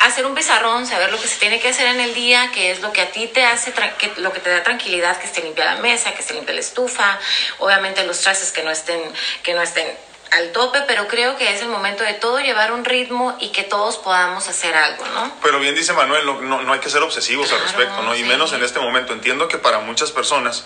hacer 0.00 0.26
un 0.26 0.34
pizarrón, 0.34 0.86
saber 0.86 1.10
lo 1.10 1.20
que 1.20 1.28
se 1.28 1.38
tiene 1.38 1.60
que 1.60 1.68
hacer 1.68 1.86
en 1.86 2.00
el 2.00 2.14
día, 2.14 2.50
que 2.52 2.70
es 2.70 2.80
lo 2.80 2.92
que 2.92 3.02
a 3.02 3.10
ti 3.10 3.26
te 3.26 3.44
hace, 3.44 3.72
que, 3.98 4.12
lo 4.16 4.32
que 4.32 4.40
te 4.40 4.50
da 4.50 4.62
tranquilidad, 4.62 5.18
que 5.18 5.26
esté 5.26 5.42
limpia 5.42 5.64
la 5.64 5.76
mesa, 5.76 6.12
que 6.12 6.20
esté 6.20 6.34
limpia 6.34 6.54
la 6.54 6.60
estufa, 6.60 7.18
obviamente 7.58 8.04
los 8.04 8.20
trastes 8.20 8.52
que 8.52 8.62
no 8.62 8.70
estén, 8.70 9.00
que 9.42 9.54
no 9.54 9.62
estén 9.62 9.86
al 10.32 10.52
tope, 10.52 10.82
pero 10.86 11.06
creo 11.06 11.36
que 11.36 11.52
es 11.54 11.62
el 11.62 11.68
momento 11.68 12.02
de 12.02 12.14
todo 12.14 12.40
llevar 12.40 12.72
un 12.72 12.84
ritmo 12.84 13.36
y 13.40 13.50
que 13.50 13.62
todos 13.62 13.98
podamos 13.98 14.48
hacer 14.48 14.74
algo, 14.74 15.04
¿no? 15.06 15.32
Pero 15.42 15.60
bien 15.60 15.74
dice 15.74 15.92
Manuel, 15.92 16.26
no, 16.26 16.62
no, 16.62 16.72
hay 16.72 16.80
que 16.80 16.90
ser 16.90 17.02
obsesivos 17.02 17.52
al 17.52 17.60
respecto, 17.60 18.02
¿no? 18.02 18.16
Y 18.16 18.24
menos 18.24 18.52
en 18.52 18.62
este 18.62 18.80
momento. 18.80 19.12
Entiendo 19.12 19.46
que 19.46 19.58
para 19.58 19.78
muchas 19.78 20.10
personas 20.10 20.64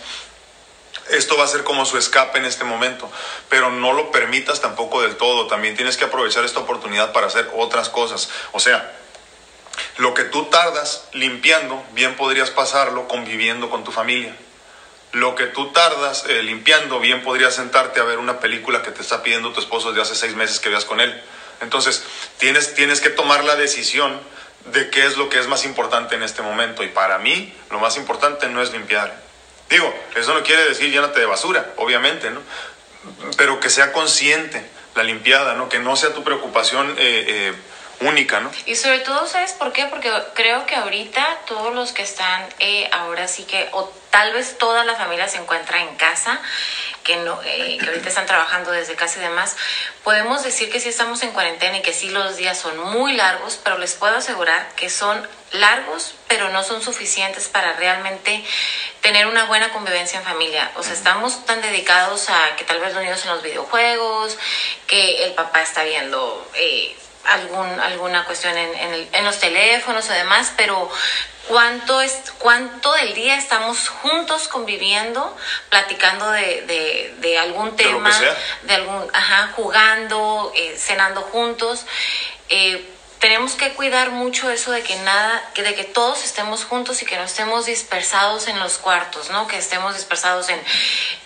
esto 1.10 1.36
va 1.36 1.44
a 1.44 1.48
ser 1.48 1.64
como 1.64 1.84
su 1.84 1.98
escape 1.98 2.38
en 2.38 2.44
este 2.44 2.64
momento, 2.64 3.10
pero 3.48 3.70
no 3.70 3.92
lo 3.92 4.10
permitas 4.10 4.60
tampoco 4.60 5.02
del 5.02 5.16
todo. 5.16 5.46
También 5.46 5.76
tienes 5.76 5.96
que 5.96 6.04
aprovechar 6.04 6.44
esta 6.44 6.60
oportunidad 6.60 7.12
para 7.12 7.26
hacer 7.26 7.50
otras 7.56 7.88
cosas. 7.88 8.30
O 8.52 8.60
sea, 8.60 8.94
lo 9.98 10.14
que 10.14 10.24
tú 10.24 10.46
tardas 10.46 11.08
limpiando, 11.12 11.84
bien 11.92 12.16
podrías 12.16 12.50
pasarlo 12.50 13.08
conviviendo 13.08 13.70
con 13.70 13.84
tu 13.84 13.92
familia. 13.92 14.34
Lo 15.12 15.34
que 15.34 15.46
tú 15.46 15.72
tardas 15.72 16.24
eh, 16.28 16.42
limpiando, 16.42 17.00
bien 17.00 17.22
podrías 17.22 17.54
sentarte 17.54 18.00
a 18.00 18.04
ver 18.04 18.18
una 18.18 18.40
película 18.40 18.82
que 18.82 18.90
te 18.90 19.00
está 19.00 19.22
pidiendo 19.22 19.52
tu 19.52 19.60
esposo 19.60 19.92
de 19.92 20.02
hace 20.02 20.14
seis 20.14 20.34
meses 20.34 20.60
que 20.60 20.68
veas 20.68 20.84
con 20.84 21.00
él. 21.00 21.22
Entonces, 21.60 22.04
tienes, 22.38 22.74
tienes 22.74 23.00
que 23.00 23.10
tomar 23.10 23.44
la 23.44 23.56
decisión 23.56 24.20
de 24.66 24.90
qué 24.90 25.06
es 25.06 25.16
lo 25.16 25.28
que 25.28 25.38
es 25.38 25.46
más 25.48 25.64
importante 25.64 26.14
en 26.14 26.22
este 26.22 26.42
momento. 26.42 26.82
Y 26.82 26.88
para 26.88 27.18
mí, 27.18 27.54
lo 27.70 27.80
más 27.80 27.96
importante 27.96 28.48
no 28.48 28.60
es 28.62 28.72
limpiar. 28.72 29.18
Digo, 29.70 29.92
eso 30.14 30.34
no 30.34 30.42
quiere 30.42 30.64
decir 30.64 30.90
llénate 30.90 31.20
de 31.20 31.26
basura, 31.26 31.72
obviamente, 31.76 32.30
¿no? 32.30 32.40
Pero 33.36 33.60
que 33.60 33.70
sea 33.70 33.92
consciente 33.92 34.64
la 34.94 35.02
limpiada, 35.02 35.54
¿no? 35.54 35.68
Que 35.68 35.78
no 35.78 35.96
sea 35.96 36.12
tu 36.12 36.22
preocupación. 36.24 36.90
Eh, 36.98 37.24
eh, 37.28 37.54
única, 38.00 38.40
¿no? 38.40 38.50
Y 38.66 38.76
sobre 38.76 39.00
todo, 39.00 39.26
¿sabes 39.26 39.52
por 39.52 39.72
qué? 39.72 39.86
Porque 39.86 40.12
creo 40.34 40.66
que 40.66 40.76
ahorita 40.76 41.40
todos 41.46 41.74
los 41.74 41.92
que 41.92 42.02
están 42.02 42.46
eh, 42.58 42.88
ahora 42.92 43.26
sí 43.26 43.44
que, 43.44 43.68
o 43.72 43.92
tal 44.10 44.32
vez 44.32 44.56
toda 44.58 44.84
la 44.84 44.94
familia 44.94 45.28
se 45.28 45.38
encuentra 45.38 45.80
en 45.80 45.96
casa, 45.96 46.40
que, 47.02 47.16
no, 47.16 47.40
eh, 47.44 47.78
que 47.80 47.86
ahorita 47.86 48.08
están 48.08 48.26
trabajando 48.26 48.70
desde 48.70 48.94
casa 48.94 49.18
y 49.18 49.22
demás, 49.22 49.56
podemos 50.04 50.42
decir 50.42 50.70
que 50.70 50.80
sí 50.80 50.88
estamos 50.88 51.22
en 51.22 51.32
cuarentena 51.32 51.78
y 51.78 51.82
que 51.82 51.92
sí 51.92 52.10
los 52.10 52.36
días 52.36 52.58
son 52.58 52.78
muy 52.78 53.14
largos, 53.14 53.58
pero 53.62 53.78
les 53.78 53.94
puedo 53.94 54.16
asegurar 54.16 54.74
que 54.76 54.90
son 54.90 55.26
largos, 55.52 56.14
pero 56.28 56.50
no 56.50 56.62
son 56.62 56.82
suficientes 56.82 57.48
para 57.48 57.72
realmente 57.74 58.44
tener 59.00 59.26
una 59.26 59.44
buena 59.44 59.70
convivencia 59.70 60.18
en 60.18 60.24
familia. 60.24 60.70
O 60.76 60.82
sea, 60.82 60.92
estamos 60.92 61.46
tan 61.46 61.62
dedicados 61.62 62.28
a 62.28 62.56
que 62.56 62.64
tal 62.64 62.80
vez 62.80 62.92
los 62.92 63.02
niños 63.02 63.24
en 63.24 63.30
los 63.30 63.42
videojuegos, 63.42 64.36
que 64.86 65.24
el 65.24 65.32
papá 65.32 65.62
está 65.62 65.84
viendo... 65.84 66.48
Eh, 66.54 66.96
algún, 67.28 67.80
alguna 67.80 68.24
cuestión 68.24 68.56
en, 68.56 68.74
en, 68.74 68.94
el, 68.94 69.08
en, 69.12 69.24
los 69.24 69.38
teléfonos 69.38 70.08
o 70.08 70.12
demás, 70.12 70.52
pero 70.56 70.90
cuánto, 71.48 72.00
es, 72.00 72.32
cuánto 72.38 72.92
del 72.92 73.14
día 73.14 73.36
estamos 73.36 73.88
juntos 73.88 74.48
conviviendo, 74.48 75.36
platicando 75.70 76.30
de, 76.30 76.62
de, 76.62 77.14
de 77.18 77.38
algún 77.38 77.76
tema, 77.76 78.10
de, 78.62 78.74
algún, 78.74 79.08
ajá, 79.12 79.52
jugando, 79.56 80.52
eh, 80.54 80.76
cenando 80.76 81.22
juntos. 81.22 81.86
Eh, 82.48 82.94
tenemos 83.20 83.54
que 83.54 83.72
cuidar 83.72 84.10
mucho 84.10 84.50
eso 84.50 84.70
de 84.70 84.82
que 84.82 84.94
nada, 84.96 85.50
que 85.54 85.62
de 85.62 85.74
que 85.74 85.84
todos 85.84 86.24
estemos 86.24 86.64
juntos 86.64 87.02
y 87.02 87.04
que 87.04 87.16
no 87.16 87.24
estemos 87.24 87.66
dispersados 87.66 88.46
en 88.46 88.58
los 88.60 88.78
cuartos, 88.78 89.30
¿no? 89.30 89.48
Que 89.48 89.58
estemos 89.58 89.94
dispersados 89.94 90.48
en, 90.48 90.60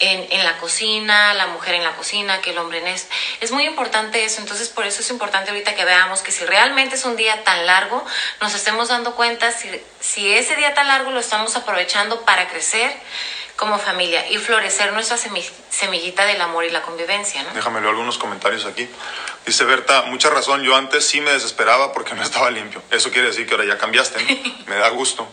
en, 0.00 0.32
en 0.32 0.44
la 0.44 0.56
cocina, 0.58 1.34
la 1.34 1.48
mujer 1.48 1.74
en 1.74 1.84
la 1.84 1.94
cocina, 1.94 2.40
que 2.40 2.50
el 2.50 2.58
hombre 2.58 2.78
en 2.78 2.88
es. 2.88 3.08
Es 3.40 3.50
muy 3.50 3.64
importante 3.64 4.24
eso, 4.24 4.40
entonces 4.40 4.68
por 4.68 4.86
eso 4.86 5.00
es 5.00 5.10
importante 5.10 5.50
ahorita 5.50 5.74
que 5.74 5.84
veamos 5.84 6.22
que 6.22 6.32
si 6.32 6.44
realmente 6.44 6.94
es 6.94 7.04
un 7.04 7.16
día 7.16 7.44
tan 7.44 7.66
largo, 7.66 8.04
nos 8.40 8.54
estemos 8.54 8.88
dando 8.88 9.14
cuenta 9.14 9.52
si, 9.52 9.68
si 10.00 10.32
ese 10.32 10.56
día 10.56 10.74
tan 10.74 10.88
largo 10.88 11.10
lo 11.10 11.20
estamos 11.20 11.56
aprovechando 11.56 12.22
para 12.22 12.48
crecer 12.48 12.92
como 13.62 13.78
familia 13.78 14.28
y 14.28 14.38
florecer 14.38 14.92
nuestra 14.92 15.16
semillita 15.16 16.26
del 16.26 16.40
amor 16.40 16.64
y 16.64 16.70
la 16.70 16.82
convivencia. 16.82 17.44
¿no? 17.44 17.50
Déjame 17.54 17.80
leer 17.80 17.90
algunos 17.90 18.18
comentarios 18.18 18.66
aquí. 18.66 18.88
Dice 19.46 19.62
Berta, 19.62 20.02
mucha 20.02 20.30
razón, 20.30 20.64
yo 20.64 20.74
antes 20.74 21.06
sí 21.06 21.20
me 21.20 21.30
desesperaba 21.30 21.92
porque 21.92 22.12
no 22.14 22.22
estaba 22.24 22.50
limpio. 22.50 22.82
Eso 22.90 23.12
quiere 23.12 23.28
decir 23.28 23.46
que 23.46 23.54
ahora 23.54 23.64
ya 23.64 23.78
cambiaste, 23.78 24.20
¿no? 24.20 24.64
me 24.66 24.74
da 24.74 24.88
gusto. 24.88 25.28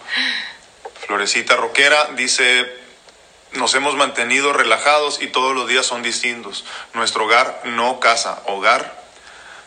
Florecita 1.07 1.55
Roquera 1.55 2.09
dice, 2.17 2.71
nos 3.53 3.73
hemos 3.73 3.95
mantenido 3.95 4.53
relajados 4.53 5.23
y 5.23 5.29
todos 5.29 5.55
los 5.55 5.67
días 5.67 5.87
son 5.87 6.03
distintos. 6.03 6.65
Nuestro 6.93 7.25
hogar 7.25 7.61
no 7.63 7.99
casa, 7.99 8.43
hogar 8.45 8.98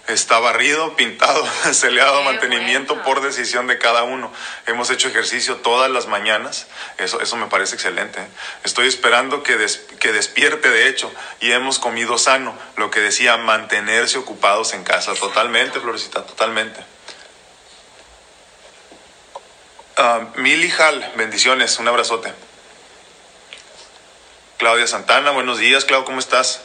está 0.08 0.38
barrido, 0.38 0.96
pintado, 0.96 1.46
se 1.72 1.90
le 1.90 2.00
ha 2.00 2.06
dado 2.06 2.22
mantenimiento 2.22 3.02
por 3.02 3.20
decisión 3.20 3.66
de 3.66 3.78
cada 3.78 4.02
uno. 4.02 4.32
Hemos 4.66 4.90
hecho 4.90 5.08
ejercicio 5.08 5.56
todas 5.56 5.90
las 5.90 6.06
mañanas, 6.06 6.66
eso, 6.98 7.20
eso 7.20 7.36
me 7.36 7.46
parece 7.46 7.74
excelente. 7.74 8.20
¿eh? 8.20 8.26
Estoy 8.64 8.88
esperando 8.88 9.42
que, 9.42 9.56
que 9.98 10.12
despierte, 10.12 10.70
de 10.70 10.88
hecho, 10.88 11.12
y 11.40 11.52
hemos 11.52 11.78
comido 11.78 12.18
sano, 12.18 12.56
lo 12.76 12.90
que 12.90 13.00
decía 13.00 13.36
mantenerse 13.36 14.18
ocupados 14.18 14.74
en 14.74 14.84
casa. 14.84 15.14
Totalmente, 15.14 15.80
Florecita, 15.80 16.24
totalmente. 16.24 16.80
Uh, 19.98 20.40
Mili 20.40 20.70
Hall, 20.70 21.04
bendiciones, 21.16 21.78
un 21.78 21.86
abrazote. 21.86 22.32
Claudia 24.58 24.86
Santana, 24.86 25.32
buenos 25.32 25.58
días, 25.58 25.84
Claudia, 25.84 26.06
¿cómo 26.06 26.18
estás? 26.18 26.62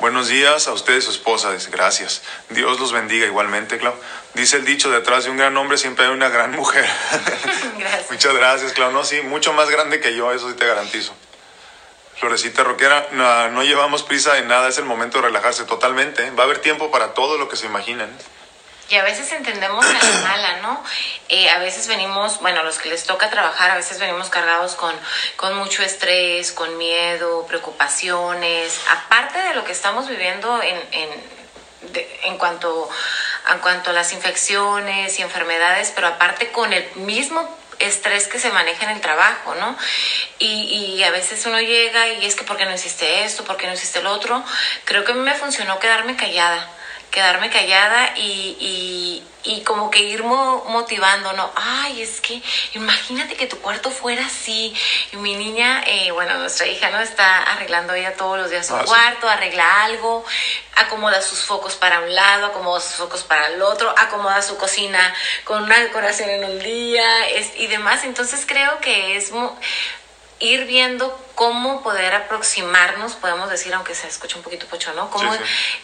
Buenos 0.00 0.28
días 0.28 0.66
a 0.66 0.72
usted 0.72 0.96
y 0.96 1.02
su 1.02 1.10
esposa, 1.10 1.52
dice, 1.52 1.70
gracias. 1.70 2.22
Dios 2.48 2.80
los 2.80 2.90
bendiga 2.90 3.26
igualmente, 3.26 3.76
Clau. 3.76 3.94
Dice 4.32 4.56
el 4.56 4.64
dicho, 4.64 4.90
detrás 4.90 5.24
de 5.24 5.30
un 5.30 5.36
gran 5.36 5.54
hombre 5.58 5.76
siempre 5.76 6.06
hay 6.06 6.10
una 6.10 6.30
gran 6.30 6.52
mujer. 6.52 6.88
Gracias. 7.78 8.10
Muchas 8.10 8.34
gracias, 8.34 8.72
Clau. 8.72 8.92
No, 8.92 9.04
sí, 9.04 9.20
mucho 9.20 9.52
más 9.52 9.68
grande 9.68 10.00
que 10.00 10.16
yo, 10.16 10.32
eso 10.32 10.48
sí 10.48 10.56
te 10.56 10.66
garantizo. 10.66 11.12
Florecita 12.16 12.64
Roquera, 12.64 13.08
no, 13.12 13.50
no 13.50 13.62
llevamos 13.62 14.02
prisa 14.02 14.38
en 14.38 14.48
nada, 14.48 14.68
es 14.70 14.78
el 14.78 14.86
momento 14.86 15.18
de 15.18 15.24
relajarse 15.24 15.64
totalmente. 15.64 16.26
¿eh? 16.26 16.30
Va 16.30 16.44
a 16.44 16.46
haber 16.46 16.60
tiempo 16.60 16.90
para 16.90 17.12
todo 17.12 17.36
lo 17.36 17.50
que 17.50 17.56
se 17.56 17.66
imaginen. 17.66 18.08
Y 18.90 18.96
a 18.96 19.04
veces 19.04 19.30
entendemos 19.30 19.86
a 19.86 19.92
la 19.92 20.28
mala, 20.28 20.56
¿no? 20.62 20.82
Eh, 21.28 21.48
a 21.48 21.60
veces 21.60 21.86
venimos, 21.86 22.40
bueno, 22.40 22.64
los 22.64 22.76
que 22.78 22.88
les 22.88 23.04
toca 23.04 23.30
trabajar, 23.30 23.70
a 23.70 23.76
veces 23.76 24.00
venimos 24.00 24.30
cargados 24.30 24.74
con, 24.74 24.92
con 25.36 25.56
mucho 25.56 25.84
estrés, 25.84 26.50
con 26.50 26.76
miedo, 26.76 27.46
preocupaciones, 27.46 28.80
aparte 28.90 29.38
de 29.50 29.56
lo 29.56 29.64
que 29.64 29.72
estamos 29.72 30.08
viviendo 30.08 30.62
en, 30.62 30.76
en, 30.92 31.08
en 32.24 32.38
cuanto 32.38 32.88
en 33.52 33.58
cuanto 33.58 33.90
a 33.90 33.92
las 33.92 34.12
infecciones 34.12 35.18
y 35.18 35.22
enfermedades, 35.22 35.92
pero 35.94 36.06
aparte 36.06 36.52
con 36.52 36.72
el 36.72 36.84
mismo 36.96 37.58
estrés 37.78 38.28
que 38.28 38.38
se 38.38 38.50
maneja 38.50 38.84
en 38.84 38.90
el 38.90 39.00
trabajo, 39.00 39.54
¿no? 39.54 39.76
Y, 40.38 40.96
y 40.98 41.02
a 41.02 41.10
veces 41.10 41.44
uno 41.46 41.60
llega 41.60 42.08
y 42.08 42.26
es 42.26 42.34
que, 42.34 42.44
¿por 42.44 42.56
qué 42.56 42.66
no 42.66 42.74
hiciste 42.74 43.24
esto? 43.24 43.44
¿Por 43.44 43.56
qué 43.56 43.66
no 43.66 43.72
hiciste 43.72 44.02
lo 44.02 44.12
otro? 44.12 44.44
Creo 44.84 45.04
que 45.04 45.12
a 45.12 45.14
mí 45.14 45.22
me 45.22 45.34
funcionó 45.34 45.78
quedarme 45.78 46.16
callada 46.16 46.68
quedarme 47.10 47.50
callada 47.50 48.14
y, 48.16 49.22
y, 49.44 49.62
como 49.64 49.90
que 49.90 50.02
ir 50.02 50.22
motivando, 50.22 51.32
¿no? 51.32 51.50
Ay, 51.54 52.02
es 52.02 52.20
que 52.20 52.42
imagínate 52.74 53.36
que 53.36 53.46
tu 53.46 53.58
cuarto 53.58 53.90
fuera 53.90 54.26
así. 54.26 54.74
Y 55.12 55.16
mi 55.16 55.36
niña, 55.36 55.82
eh, 55.86 56.10
bueno, 56.12 56.38
nuestra 56.38 56.66
hija, 56.66 56.90
¿no? 56.90 57.00
Está 57.00 57.42
arreglando 57.44 57.94
ella 57.94 58.14
todos 58.14 58.38
los 58.38 58.50
días 58.50 58.66
su 58.66 58.74
ah, 58.74 58.84
cuarto, 58.84 59.28
arregla 59.28 59.84
algo, 59.84 60.24
acomoda 60.76 61.20
sus 61.22 61.44
focos 61.44 61.74
para 61.74 62.00
un 62.00 62.14
lado, 62.14 62.46
acomoda 62.46 62.80
sus 62.80 62.96
focos 62.96 63.22
para 63.22 63.48
el 63.48 63.62
otro, 63.62 63.92
acomoda 63.96 64.42
su 64.42 64.56
cocina 64.56 65.14
con 65.44 65.62
una 65.62 65.78
decoración 65.78 66.30
en 66.30 66.44
un 66.44 66.58
día 66.58 67.28
es, 67.28 67.52
y 67.56 67.66
demás. 67.66 68.04
Entonces 68.04 68.44
creo 68.46 68.80
que 68.80 69.16
es 69.16 69.30
ir 70.40 70.64
viendo 70.64 71.16
cómo 71.34 71.82
poder 71.82 72.14
aproximarnos, 72.14 73.14
podemos 73.14 73.48
decir, 73.48 73.72
aunque 73.74 73.94
se 73.94 74.08
escuche 74.08 74.36
un 74.36 74.42
poquito 74.42 74.66
pocho, 74.66 74.92
¿no? 74.94 75.10
Cómo 75.10 75.32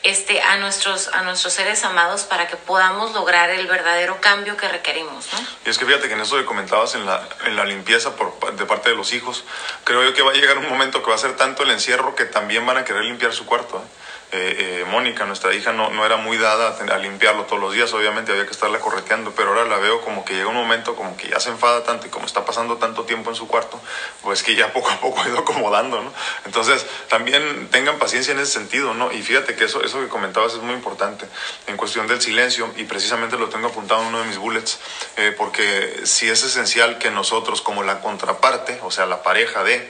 este 0.02 0.42
a 0.42 0.56
nuestros 0.56 1.08
a 1.08 1.22
nuestros 1.22 1.52
seres 1.52 1.84
amados 1.84 2.22
para 2.24 2.48
que 2.48 2.56
podamos 2.56 3.12
lograr 3.12 3.50
el 3.50 3.66
verdadero 3.66 4.20
cambio 4.20 4.56
que 4.56 4.68
requerimos, 4.68 5.26
¿no? 5.32 5.38
Y 5.64 5.70
es 5.70 5.78
que 5.78 5.86
fíjate 5.86 6.08
que 6.08 6.14
en 6.14 6.20
eso 6.20 6.36
que 6.36 6.44
comentabas 6.44 6.94
en 6.94 7.06
la, 7.06 7.26
en 7.44 7.56
la 7.56 7.64
limpieza 7.64 8.16
por, 8.16 8.54
de 8.56 8.66
parte 8.66 8.90
de 8.90 8.96
los 8.96 9.12
hijos, 9.12 9.44
creo 9.84 10.02
yo 10.02 10.14
que 10.14 10.22
va 10.22 10.32
a 10.32 10.34
llegar 10.34 10.58
un 10.58 10.68
momento 10.68 11.02
que 11.02 11.10
va 11.10 11.16
a 11.16 11.18
ser 11.18 11.36
tanto 11.36 11.62
el 11.62 11.70
encierro 11.70 12.14
que 12.14 12.24
también 12.24 12.66
van 12.66 12.78
a 12.78 12.84
querer 12.84 13.04
limpiar 13.04 13.32
su 13.32 13.46
cuarto. 13.46 13.78
¿eh? 13.78 14.05
Eh, 14.32 14.80
eh, 14.82 14.84
Mónica, 14.90 15.24
nuestra 15.24 15.54
hija, 15.54 15.72
no, 15.72 15.90
no 15.90 16.04
era 16.04 16.16
muy 16.16 16.36
dada 16.36 16.76
a, 16.76 16.98
limpiarlo 16.98 17.44
todos 17.44 17.62
los 17.62 17.72
días, 17.72 17.92
obviamente 17.92 18.32
había 18.32 18.44
que 18.44 18.50
estarla 18.50 18.80
correteando, 18.80 19.32
pero 19.36 19.50
ahora 19.50 19.66
la 19.66 19.76
veo 19.76 20.00
como 20.00 20.24
que 20.24 20.34
llega 20.34 20.48
un 20.48 20.56
momento 20.56 20.96
como 20.96 21.16
que 21.16 21.28
ya 21.28 21.38
se 21.38 21.50
enfada 21.50 21.84
tanto 21.84 22.08
y 22.08 22.10
como 22.10 22.26
está 22.26 22.44
pasando 22.44 22.76
tanto 22.76 23.04
tiempo 23.04 23.30
en 23.30 23.36
su 23.36 23.46
cuarto, 23.46 23.80
pues 24.22 24.42
que 24.42 24.56
ya 24.56 24.72
poco 24.72 24.90
a 24.90 25.00
poco 25.00 25.20
ha 25.20 25.28
ido 25.28 25.38
acomodando, 25.38 26.02
¿no? 26.02 26.12
Entonces, 26.44 26.84
también 27.08 27.68
tengan 27.70 27.98
paciencia 27.98 28.32
en 28.32 28.40
ese 28.40 28.52
sentido, 28.52 28.94
¿no? 28.94 29.12
Y 29.12 29.22
fíjate 29.22 29.54
que 29.54 29.64
eso, 29.64 29.82
eso 29.84 30.00
que 30.00 30.08
comentabas 30.08 30.54
es 30.54 30.60
muy 30.60 30.74
importante 30.74 31.26
en 31.68 31.76
cuestión 31.76 32.08
del 32.08 32.20
silencio, 32.20 32.72
y 32.76 32.84
precisamente 32.84 33.38
lo 33.38 33.48
tengo 33.48 33.68
apuntado 33.68 34.02
en 34.02 34.08
uno 34.08 34.18
de 34.20 34.24
mis 34.24 34.38
bullets, 34.38 34.80
eh, 35.16 35.34
porque 35.36 36.00
sí 36.04 36.28
es 36.28 36.42
esencial 36.42 36.98
que 36.98 37.10
nosotros, 37.10 37.62
como 37.62 37.84
la 37.84 38.00
contraparte, 38.00 38.80
o 38.82 38.90
sea, 38.90 39.06
la 39.06 39.22
pareja 39.22 39.62
de, 39.62 39.88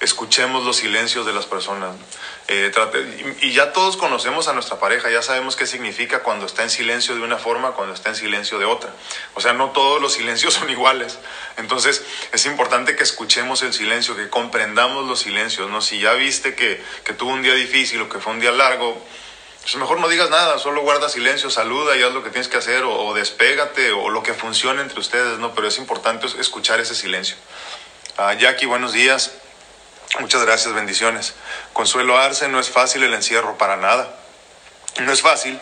escuchemos 0.00 0.64
los 0.64 0.76
silencios 0.76 1.26
de 1.26 1.32
las 1.32 1.46
personas. 1.46 1.96
Eh, 2.46 2.70
y, 3.40 3.52
ya 3.52 3.72
todos 3.72 3.96
conocemos 3.96 4.48
a 4.48 4.52
nuestra 4.52 4.78
pareja, 4.78 5.10
ya 5.10 5.22
sabemos 5.22 5.56
qué 5.56 5.66
significa 5.66 6.22
cuando 6.22 6.44
está 6.44 6.62
en 6.62 6.70
silencio 6.70 7.14
de 7.14 7.22
una 7.22 7.38
forma, 7.38 7.72
cuando 7.72 7.94
está 7.94 8.10
en 8.10 8.16
silencio 8.16 8.58
de 8.58 8.66
otra. 8.66 8.90
O 9.34 9.40
sea, 9.40 9.54
no 9.54 9.70
todos 9.70 10.00
los 10.00 10.12
silencios 10.12 10.54
son 10.54 10.68
iguales. 10.68 11.18
Entonces, 11.56 12.04
es 12.32 12.46
importante 12.46 12.96
que 12.96 13.02
escuchemos 13.02 13.62
el 13.62 13.72
silencio, 13.72 14.14
que 14.14 14.28
comprendamos 14.28 15.06
los 15.06 15.20
silencios, 15.20 15.70
¿no? 15.70 15.80
Si 15.80 16.00
ya 16.00 16.12
viste 16.12 16.54
que, 16.54 16.82
que 17.04 17.14
tuvo 17.14 17.32
un 17.32 17.42
día 17.42 17.54
difícil 17.54 18.02
o 18.02 18.08
que 18.08 18.18
fue 18.18 18.32
un 18.32 18.40
día 18.40 18.52
largo, 18.52 19.02
pues 19.62 19.76
mejor 19.76 19.98
no 19.98 20.08
digas 20.08 20.28
nada, 20.28 20.58
solo 20.58 20.82
guarda 20.82 21.08
silencio, 21.08 21.48
saluda 21.48 21.96
y 21.96 22.02
haz 22.02 22.12
lo 22.12 22.22
que 22.22 22.28
tienes 22.28 22.48
que 22.48 22.58
hacer, 22.58 22.84
o, 22.84 23.06
o 23.06 23.14
despégate, 23.14 23.92
o 23.92 24.10
lo 24.10 24.22
que 24.22 24.34
funcione 24.34 24.82
entre 24.82 25.00
ustedes, 25.00 25.38
¿no? 25.38 25.54
Pero 25.54 25.68
es 25.68 25.78
importante 25.78 26.26
escuchar 26.38 26.80
ese 26.80 26.94
silencio. 26.94 27.36
Ah, 28.18 28.34
Jackie, 28.34 28.66
buenos 28.66 28.92
días. 28.92 29.32
Muchas 30.20 30.44
gracias, 30.44 30.72
bendiciones. 30.74 31.34
Consuelo 31.72 32.16
Arce, 32.16 32.48
no 32.48 32.60
es 32.60 32.70
fácil 32.70 33.02
el 33.02 33.14
encierro, 33.14 33.58
para 33.58 33.76
nada. 33.76 34.14
No 35.00 35.12
es 35.12 35.22
fácil, 35.22 35.60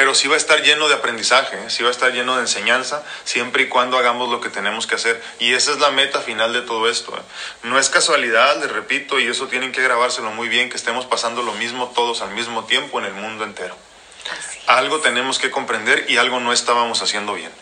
pero 0.00 0.14
sí 0.14 0.28
va 0.28 0.34
a 0.34 0.38
estar 0.38 0.62
lleno 0.62 0.88
de 0.88 0.94
aprendizaje, 0.94 1.56
¿eh? 1.56 1.68
sí 1.68 1.82
va 1.82 1.90
a 1.90 1.92
estar 1.92 2.10
lleno 2.10 2.36
de 2.36 2.40
enseñanza, 2.40 3.04
siempre 3.24 3.64
y 3.64 3.68
cuando 3.68 3.98
hagamos 3.98 4.30
lo 4.30 4.40
que 4.40 4.48
tenemos 4.48 4.86
que 4.86 4.94
hacer. 4.94 5.22
Y 5.40 5.52
esa 5.52 5.72
es 5.72 5.78
la 5.78 5.90
meta 5.90 6.22
final 6.22 6.54
de 6.54 6.62
todo 6.62 6.88
esto. 6.88 7.14
¿eh? 7.14 7.20
No 7.64 7.78
es 7.78 7.90
casualidad, 7.90 8.58
les 8.62 8.72
repito, 8.72 9.20
y 9.20 9.26
eso 9.26 9.46
tienen 9.48 9.72
que 9.72 9.82
grabárselo 9.82 10.30
muy 10.30 10.48
bien, 10.48 10.70
que 10.70 10.78
estemos 10.78 11.04
pasando 11.04 11.42
lo 11.42 11.52
mismo 11.52 11.88
todos 11.94 12.22
al 12.22 12.30
mismo 12.30 12.64
tiempo 12.64 12.98
en 12.98 13.04
el 13.04 13.12
mundo 13.12 13.44
entero. 13.44 13.76
Algo 14.68 15.00
tenemos 15.00 15.38
que 15.38 15.50
comprender 15.50 16.06
y 16.08 16.16
algo 16.16 16.40
no 16.40 16.54
estábamos 16.54 17.02
haciendo 17.02 17.34
bien. 17.34 17.52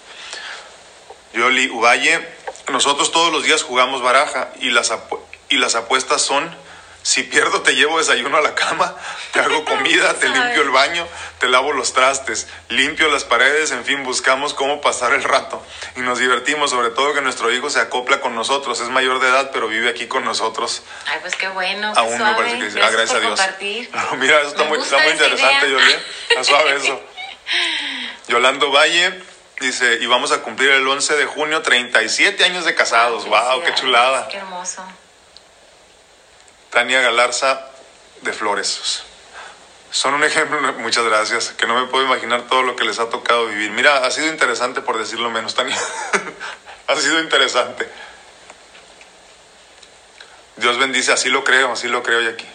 Yoli 1.32 1.68
Uvalle, 1.70 2.26
nosotros 2.70 3.12
todos 3.12 3.32
los 3.32 3.44
días 3.44 3.62
jugamos 3.62 4.02
baraja 4.02 4.50
y 4.60 4.70
las, 4.70 4.92
y 5.48 5.58
las 5.58 5.74
apuestas 5.74 6.22
son, 6.22 6.54
si 7.02 7.22
pierdo 7.22 7.62
te 7.62 7.74
llevo 7.74 7.98
desayuno 7.98 8.36
a 8.36 8.40
la 8.40 8.54
cama, 8.54 8.94
te 9.32 9.40
hago 9.40 9.64
comida, 9.64 10.14
te 10.14 10.28
limpio 10.28 10.62
el 10.62 10.70
baño, 10.70 11.06
te 11.38 11.48
lavo 11.48 11.72
los 11.72 11.92
trastes, 11.92 12.48
limpio 12.68 13.08
las 13.08 13.24
paredes, 13.24 13.70
en 13.70 13.84
fin, 13.84 14.02
buscamos 14.02 14.52
cómo 14.52 14.80
pasar 14.80 15.12
el 15.14 15.22
rato 15.22 15.64
y 15.96 16.00
nos 16.00 16.18
divertimos, 16.18 16.70
sobre 16.70 16.90
todo 16.90 17.14
que 17.14 17.22
nuestro 17.22 17.52
hijo 17.52 17.70
se 17.70 17.80
acopla 17.80 18.20
con 18.20 18.34
nosotros, 18.34 18.80
es 18.80 18.88
mayor 18.88 19.20
de 19.20 19.28
edad, 19.28 19.50
pero 19.52 19.68
vive 19.68 19.88
aquí 19.88 20.06
con 20.06 20.24
nosotros. 20.24 20.82
Ay, 21.06 21.18
pues 21.20 21.34
qué 21.36 21.48
bueno. 21.48 21.92
Aún 21.96 22.18
me 22.18 22.34
parece 22.34 22.58
que 22.58 22.82
ah, 22.82 22.90
gracias, 22.90 23.12
a 23.12 23.20
Dios. 23.20 23.40
mira, 24.18 24.40
eso 24.40 24.48
está 24.50 24.64
muy, 24.64 24.78
está 24.78 24.98
muy, 24.98 25.12
interesante, 25.12 25.70
Yoli. 25.70 25.96
Está 26.28 26.44
suave 26.44 26.76
eso. 26.76 27.00
Yolando 28.28 28.70
Valle, 28.70 29.22
Dice, 29.60 29.98
y 30.00 30.06
vamos 30.06 30.30
a 30.30 30.42
cumplir 30.42 30.70
el 30.70 30.86
11 30.86 31.16
de 31.16 31.26
junio 31.26 31.62
37 31.62 32.44
años 32.44 32.64
de 32.64 32.74
casados. 32.74 33.24
¡Wow! 33.26 33.62
¡Qué 33.64 33.74
chulada! 33.74 34.28
¡Qué 34.28 34.36
hermoso! 34.36 34.82
Tania 36.70 37.00
Galarza 37.00 37.66
de 38.22 38.32
Flores. 38.32 39.02
Son 39.90 40.14
un 40.14 40.22
ejemplo, 40.22 40.60
muchas 40.78 41.04
gracias, 41.04 41.48
que 41.50 41.66
no 41.66 41.74
me 41.74 41.86
puedo 41.88 42.04
imaginar 42.04 42.42
todo 42.42 42.62
lo 42.62 42.76
que 42.76 42.84
les 42.84 43.00
ha 43.00 43.08
tocado 43.08 43.46
vivir. 43.46 43.72
Mira, 43.72 44.04
ha 44.06 44.10
sido 44.10 44.28
interesante 44.28 44.80
por 44.80 44.96
decirlo 44.98 45.28
menos, 45.30 45.54
Tania. 45.54 45.76
ha 46.86 46.96
sido 46.96 47.20
interesante. 47.20 47.88
Dios 50.56 50.78
bendice, 50.78 51.12
así 51.12 51.30
lo 51.30 51.42
creo, 51.42 51.72
así 51.72 51.88
lo 51.88 52.02
creo 52.02 52.22
y 52.22 52.26
aquí. 52.26 52.46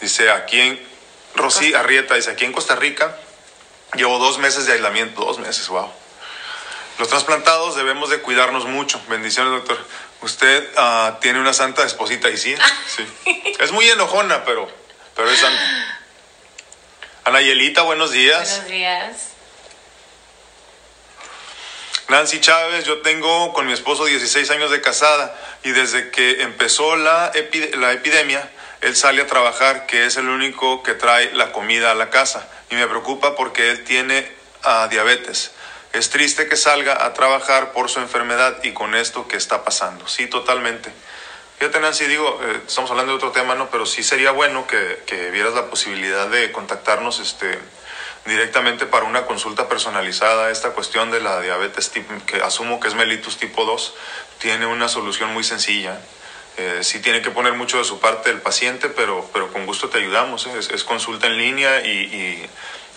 Dice, 0.00 0.30
aquí 0.30 0.60
en 0.60 0.88
Rosy 1.34 1.74
Arrieta, 1.74 2.14
dice, 2.14 2.30
aquí 2.30 2.44
en 2.44 2.52
Costa 2.52 2.76
Rica 2.76 3.16
llevo 3.94 4.18
dos 4.18 4.38
meses 4.38 4.66
de 4.66 4.72
aislamiento, 4.72 5.24
dos 5.24 5.38
meses, 5.38 5.66
wow. 5.68 5.90
Los 6.98 7.08
trasplantados 7.08 7.76
debemos 7.76 8.10
de 8.10 8.20
cuidarnos 8.20 8.66
mucho. 8.66 9.00
Bendiciones, 9.08 9.52
doctor. 9.52 9.78
Usted 10.20 10.68
uh, 10.78 11.18
tiene 11.20 11.40
una 11.40 11.52
santa 11.52 11.84
esposita 11.84 12.30
y 12.30 12.36
sí, 12.36 12.54
sí. 12.86 13.04
Es 13.58 13.72
muy 13.72 13.88
enojona, 13.88 14.44
pero, 14.44 14.68
pero 15.16 15.30
es 15.30 15.40
santa. 15.40 15.98
Anayelita, 17.24 17.82
buenos 17.82 18.12
días. 18.12 18.48
Buenos 18.48 18.68
días. 18.68 19.28
Nancy 22.08 22.40
Chávez, 22.40 22.84
yo 22.84 23.00
tengo 23.00 23.52
con 23.52 23.66
mi 23.66 23.72
esposo 23.72 24.04
16 24.04 24.50
años 24.50 24.70
de 24.70 24.80
casada 24.80 25.34
y 25.62 25.70
desde 25.70 26.10
que 26.10 26.42
empezó 26.42 26.96
la, 26.96 27.32
la 27.78 27.92
epidemia, 27.92 28.50
él 28.82 28.94
sale 28.96 29.22
a 29.22 29.26
trabajar, 29.26 29.86
que 29.86 30.04
es 30.04 30.16
el 30.16 30.28
único 30.28 30.82
que 30.82 30.94
trae 30.94 31.32
la 31.32 31.52
comida 31.52 31.90
a 31.90 31.94
la 31.94 32.10
casa. 32.10 32.48
Y 32.70 32.74
me 32.74 32.86
preocupa 32.86 33.34
porque 33.34 33.70
él 33.70 33.84
tiene 33.84 34.30
uh, 34.64 34.88
diabetes. 34.88 35.52
Es 35.92 36.10
triste 36.10 36.48
que 36.48 36.56
salga 36.56 37.04
a 37.04 37.12
trabajar 37.12 37.72
por 37.72 37.90
su 37.90 38.00
enfermedad 38.00 38.62
y 38.62 38.72
con 38.72 38.94
esto 38.94 39.28
que 39.28 39.36
está 39.36 39.64
pasando. 39.64 40.08
Sí, 40.08 40.26
totalmente. 40.26 40.90
Fíjate, 41.58 41.80
Nancy, 41.80 42.06
digo, 42.06 42.40
eh, 42.42 42.62
estamos 42.66 42.90
hablando 42.90 43.12
de 43.12 43.16
otro 43.18 43.30
tema, 43.30 43.54
¿no? 43.54 43.70
Pero 43.70 43.86
sí 43.86 44.02
sería 44.02 44.32
bueno 44.32 44.66
que, 44.66 45.02
que 45.06 45.30
vieras 45.30 45.54
la 45.54 45.66
posibilidad 45.66 46.28
de 46.28 46.50
contactarnos 46.50 47.20
este, 47.20 47.58
directamente 48.24 48.86
para 48.86 49.04
una 49.04 49.26
consulta 49.26 49.68
personalizada. 49.68 50.50
Esta 50.50 50.70
cuestión 50.70 51.10
de 51.10 51.20
la 51.20 51.40
diabetes, 51.40 51.92
que 52.26 52.42
asumo 52.42 52.80
que 52.80 52.88
es 52.88 52.94
mellitus 52.94 53.36
tipo 53.36 53.64
2, 53.64 53.94
tiene 54.38 54.66
una 54.66 54.88
solución 54.88 55.32
muy 55.32 55.44
sencilla. 55.44 56.00
Eh, 56.56 56.80
sí 56.82 57.00
tiene 57.00 57.22
que 57.22 57.30
poner 57.30 57.54
mucho 57.54 57.78
de 57.78 57.84
su 57.84 57.98
parte 57.98 58.30
el 58.30 58.40
paciente, 58.40 58.88
pero, 58.88 59.28
pero 59.32 59.52
con 59.52 59.66
gusto 59.66 59.88
te 59.88 59.98
ayudamos. 59.98 60.46
¿eh? 60.46 60.58
Es, 60.58 60.84
consulta 60.84 61.26
en 61.26 61.38
línea 61.38 61.80
y, 61.86 61.90
y, 61.90 62.46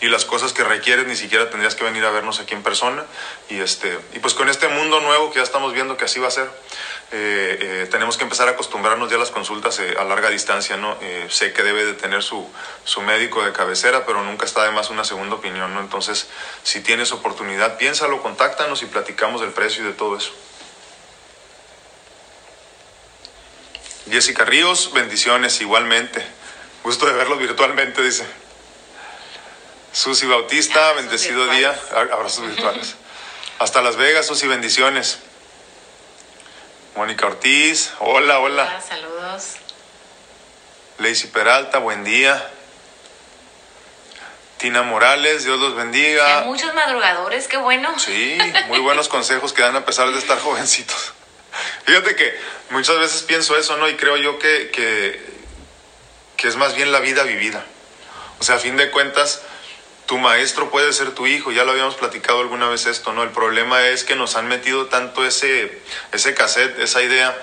las 0.01 0.25
cosas 0.25 0.53
que 0.53 0.63
requieres 0.63 1.07
ni 1.07 1.15
siquiera 1.15 1.49
tendrías 1.49 1.73
que 1.75 1.83
venir 1.83 2.05
a 2.05 2.11
vernos 2.11 2.39
aquí 2.39 2.53
en 2.53 2.63
persona. 2.63 3.05
Y, 3.49 3.59
este, 3.59 3.97
y 4.13 4.19
pues 4.19 4.33
con 4.33 4.49
este 4.49 4.67
mundo 4.67 4.99
nuevo 4.99 5.31
que 5.31 5.37
ya 5.37 5.43
estamos 5.43 5.73
viendo 5.73 5.97
que 5.97 6.05
así 6.05 6.19
va 6.19 6.27
a 6.27 6.31
ser, 6.31 6.49
eh, 7.11 7.57
eh, 7.59 7.87
tenemos 7.89 8.17
que 8.17 8.23
empezar 8.23 8.47
a 8.47 8.51
acostumbrarnos 8.51 9.09
ya 9.09 9.15
a 9.15 9.19
las 9.19 9.31
consultas 9.31 9.79
a 9.79 10.03
larga 10.03 10.29
distancia. 10.29 10.77
¿no? 10.77 10.97
sé 11.29 11.53
que 11.53 11.63
debe 11.63 11.85
de 11.85 11.93
tener 11.93 12.23
su, 12.23 12.47
su 12.83 13.01
médico 13.01 13.43
de 13.43 13.51
cabecera, 13.51 14.05
pero 14.05 14.23
nunca 14.23 14.45
está 14.45 14.63
de 14.63 14.71
más 14.71 14.89
una 14.89 15.03
segunda 15.03 15.35
opinión. 15.35 15.73
¿no? 15.73 15.79
Entonces, 15.79 16.27
si 16.63 16.81
tienes 16.81 17.11
oportunidad, 17.11 17.77
piénsalo, 17.77 18.21
contáctanos 18.21 18.83
y 18.83 18.85
platicamos 18.85 19.41
del 19.41 19.51
precio 19.51 19.83
y 19.83 19.87
de 19.87 19.93
todo 19.93 20.17
eso. 20.17 20.31
Jessica 24.09 24.45
Ríos, 24.45 24.91
bendiciones 24.93 25.59
igualmente. 25.61 26.23
Gusto 26.83 27.07
de 27.07 27.13
verlo 27.13 27.37
virtualmente, 27.37 28.03
dice. 28.03 28.25
Susi 29.95 30.25
Bautista, 30.25 30.91
bendecido 30.91 31.47
día. 31.47 31.73
Abrazos 31.93 32.45
virtuales. 32.45 32.95
Hasta 33.59 33.81
Las 33.81 33.95
Vegas, 33.95 34.27
Susi, 34.27 34.45
bendiciones. 34.45 35.19
Mónica 36.97 37.27
Ortiz, 37.27 37.93
hola, 37.99 38.39
hola. 38.39 38.63
Hola, 38.63 38.81
saludos. 38.81 39.53
Lacey 40.97 41.29
Peralta, 41.29 41.77
buen 41.77 42.03
día. 42.03 42.45
Tina 44.57 44.83
Morales, 44.83 45.45
Dios 45.45 45.61
los 45.61 45.75
bendiga. 45.75 46.39
Hay 46.39 46.45
muchos 46.45 46.73
madrugadores, 46.73 47.47
qué 47.47 47.55
bueno. 47.55 47.97
Sí, 47.97 48.37
muy 48.67 48.79
buenos 48.79 49.07
consejos 49.07 49.53
que 49.53 49.61
dan 49.61 49.77
a 49.77 49.85
pesar 49.85 50.11
de 50.11 50.19
estar 50.19 50.37
jovencitos. 50.41 51.13
Fíjate 51.85 52.17
que 52.17 52.37
muchas 52.69 52.99
veces 52.99 53.23
pienso 53.23 53.55
eso, 53.55 53.77
¿no? 53.77 53.87
Y 53.87 53.95
creo 53.95 54.17
yo 54.17 54.39
que, 54.39 54.71
que, 54.71 55.25
que 56.35 56.49
es 56.49 56.57
más 56.57 56.75
bien 56.75 56.91
la 56.91 56.99
vida 56.99 57.23
vivida. 57.23 57.63
O 58.41 58.43
sea, 58.43 58.55
a 58.55 58.59
fin 58.59 58.75
de 58.75 58.91
cuentas, 58.91 59.41
tu 60.05 60.17
maestro 60.17 60.69
puede 60.69 60.93
ser 60.93 61.11
tu 61.11 61.27
hijo, 61.27 61.51
ya 61.51 61.63
lo 61.63 61.71
habíamos 61.71 61.95
platicado 61.95 62.39
alguna 62.41 62.67
vez 62.67 62.85
esto, 62.85 63.13
¿no? 63.13 63.23
El 63.23 63.31
problema 63.31 63.87
es 63.87 64.03
que 64.03 64.15
nos 64.15 64.35
han 64.35 64.47
metido 64.47 64.87
tanto 64.87 65.25
ese, 65.25 65.81
ese 66.11 66.33
cassette, 66.33 66.79
esa 66.79 67.01
idea 67.01 67.35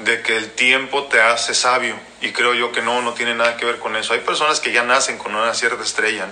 de 0.00 0.22
que 0.22 0.36
el 0.36 0.50
tiempo 0.50 1.04
te 1.04 1.20
hace 1.20 1.54
sabio 1.54 1.98
y 2.20 2.32
creo 2.32 2.54
yo 2.54 2.72
que 2.72 2.82
no, 2.82 3.02
no 3.02 3.14
tiene 3.14 3.34
nada 3.34 3.56
que 3.56 3.64
ver 3.64 3.78
con 3.78 3.96
eso. 3.96 4.14
Hay 4.14 4.20
personas 4.20 4.60
que 4.60 4.72
ya 4.72 4.82
nacen 4.82 5.18
con 5.18 5.34
una 5.34 5.54
cierta 5.54 5.82
estrella, 5.82 6.26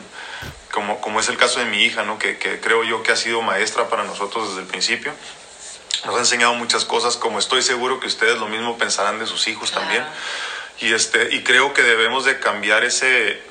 como, 0.72 1.00
como 1.00 1.20
es 1.20 1.28
el 1.28 1.36
caso 1.36 1.60
de 1.60 1.66
mi 1.66 1.82
hija, 1.84 2.02
¿no? 2.02 2.18
Que, 2.18 2.38
que 2.38 2.60
creo 2.60 2.84
yo 2.84 3.02
que 3.02 3.12
ha 3.12 3.16
sido 3.16 3.42
maestra 3.42 3.88
para 3.88 4.04
nosotros 4.04 4.48
desde 4.48 4.62
el 4.62 4.66
principio 4.66 5.12
nos 6.06 6.16
ha 6.16 6.18
enseñado 6.20 6.54
muchas 6.54 6.84
cosas, 6.84 7.16
como 7.16 7.38
estoy 7.38 7.62
seguro 7.62 8.00
que 8.00 8.06
ustedes 8.06 8.38
lo 8.38 8.48
mismo 8.48 8.78
pensarán 8.78 9.18
de 9.18 9.26
sus 9.26 9.48
hijos 9.48 9.72
también. 9.72 10.04
Y, 10.78 10.92
este, 10.92 11.34
y 11.34 11.42
creo 11.42 11.72
que 11.72 11.82
debemos 11.82 12.24
de 12.24 12.38
cambiar 12.38 12.84
ese, 12.84 13.42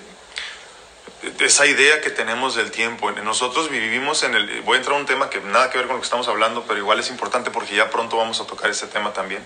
esa 1.39 1.65
idea 1.65 2.01
que 2.01 2.09
tenemos 2.09 2.55
del 2.55 2.71
tiempo. 2.71 3.11
Nosotros 3.11 3.69
vivimos 3.69 4.23
en 4.23 4.35
el... 4.35 4.61
Voy 4.61 4.75
a 4.75 4.77
entrar 4.77 4.95
a 4.95 4.99
un 4.99 5.05
tema 5.05 5.29
que 5.29 5.39
nada 5.41 5.69
que 5.69 5.77
ver 5.77 5.87
con 5.87 5.95
lo 5.95 6.01
que 6.01 6.05
estamos 6.05 6.27
hablando, 6.27 6.65
pero 6.67 6.79
igual 6.79 6.99
es 6.99 7.09
importante 7.09 7.51
porque 7.51 7.75
ya 7.75 7.89
pronto 7.89 8.17
vamos 8.17 8.39
a 8.41 8.47
tocar 8.47 8.69
ese 8.69 8.87
tema 8.87 9.13
también. 9.13 9.43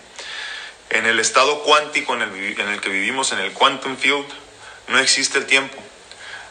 En 0.89 1.05
el 1.05 1.19
estado 1.19 1.63
cuántico 1.63 2.13
en 2.15 2.23
el, 2.23 2.59
en 2.59 2.69
el 2.69 2.81
que 2.81 2.89
vivimos, 2.89 3.31
en 3.31 3.39
el 3.39 3.53
quantum 3.53 3.95
field, 3.97 4.27
no 4.87 4.99
existe 4.99 5.37
el 5.37 5.45
tiempo. 5.45 5.77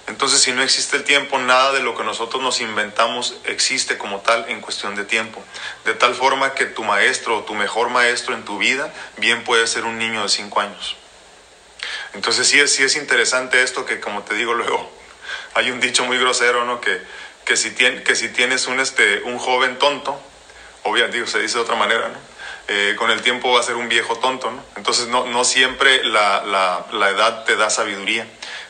Entonces, 0.06 0.40
si 0.40 0.52
no 0.52 0.62
existe 0.62 0.96
el 0.96 1.04
tiempo, 1.04 1.38
nada 1.38 1.72
de 1.72 1.80
lo 1.80 1.94
que 1.94 2.02
nosotros 2.02 2.42
nos 2.42 2.60
inventamos 2.60 3.36
existe 3.44 3.98
como 3.98 4.20
tal 4.20 4.46
en 4.48 4.62
cuestión 4.62 4.94
de 4.94 5.04
tiempo. 5.04 5.42
De 5.84 5.92
tal 5.92 6.14
forma 6.14 6.54
que 6.54 6.64
tu 6.64 6.82
maestro 6.82 7.38
o 7.38 7.44
tu 7.44 7.54
mejor 7.54 7.90
maestro 7.90 8.34
en 8.34 8.44
tu 8.44 8.56
vida 8.56 8.92
bien 9.18 9.44
puede 9.44 9.66
ser 9.66 9.84
un 9.84 9.98
niño 9.98 10.22
de 10.22 10.28
5 10.30 10.60
años. 10.60 10.96
Entonces, 12.14 12.48
sí 12.48 12.66
sí 12.68 12.82
es 12.84 12.96
interesante 12.96 13.62
esto 13.62 13.84
que, 13.84 14.00
como 14.00 14.22
te 14.22 14.34
digo 14.34 14.54
luego, 14.54 14.97
hay 15.54 15.70
un 15.70 15.80
dicho 15.80 16.04
muy 16.04 16.18
grosero, 16.18 16.64
¿no? 16.64 16.80
Que, 16.80 17.00
que, 17.44 17.56
si, 17.56 17.72
que 17.72 18.14
si 18.14 18.28
tienes 18.28 18.66
un, 18.66 18.80
este, 18.80 19.22
un 19.22 19.38
joven 19.38 19.78
tonto, 19.78 20.20
obviamente, 20.84 21.26
se 21.26 21.40
dice 21.40 21.56
de 21.56 21.64
otra 21.64 21.76
manera, 21.76 22.08
¿no? 22.08 22.38
Eh, 22.70 22.96
con 22.96 23.10
el 23.10 23.22
tiempo 23.22 23.50
va 23.52 23.60
a 23.60 23.62
ser 23.62 23.76
un 23.76 23.88
viejo 23.88 24.16
tonto, 24.16 24.50
¿no? 24.50 24.62
Entonces, 24.76 25.08
no, 25.08 25.26
no 25.26 25.44
siempre 25.44 26.04
la, 26.04 26.42
la, 26.44 26.86
la 26.92 27.10
edad 27.10 27.44
te 27.44 27.56
da 27.56 27.70
sabiduría 27.70 28.26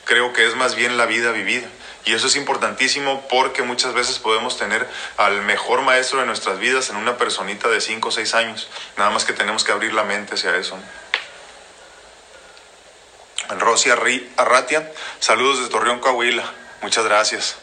creo 0.09 0.33
que 0.33 0.47
es 0.47 0.57
más 0.57 0.75
bien 0.75 0.97
la 0.97 1.07
vida 1.07 1.31
vivida. 1.33 1.69
Y 2.07 2.15
eso 2.15 2.27
es 2.27 2.37
importantísimo 2.37 3.29
porque 3.29 3.63
muchas 3.63 3.93
veces 3.93 4.19
podemos 4.19 4.57
tener 4.57 4.89
al 5.19 5.43
mejor 5.43 5.83
maestro 5.83 6.21
de 6.21 6.27
nuestras 6.27 6.59
vidas 6.59 6.89
en 6.89 6.97
una 6.97 7.19
personita 7.19 7.69
de 7.69 7.83
5 7.83 8.09
o 8.09 8.11
6 8.11 8.35
años. 8.35 8.69
Nada 8.97 9.11
más 9.11 9.27
que 9.27 9.35
tenemos 9.35 9.63
que 9.63 9.73
abrir 9.73 9.93
la 9.93 10.05
mente 10.05 10.35
hacia 10.35 10.57
eso. 10.57 10.79
Rosy 13.57 13.91
Arratia, 13.91 14.93
saludos 15.21 15.63
de 15.63 15.69
Torreón, 15.69 16.01
Coahuila. 16.01 16.45
Muchas 16.83 17.05
gracias. 17.05 17.57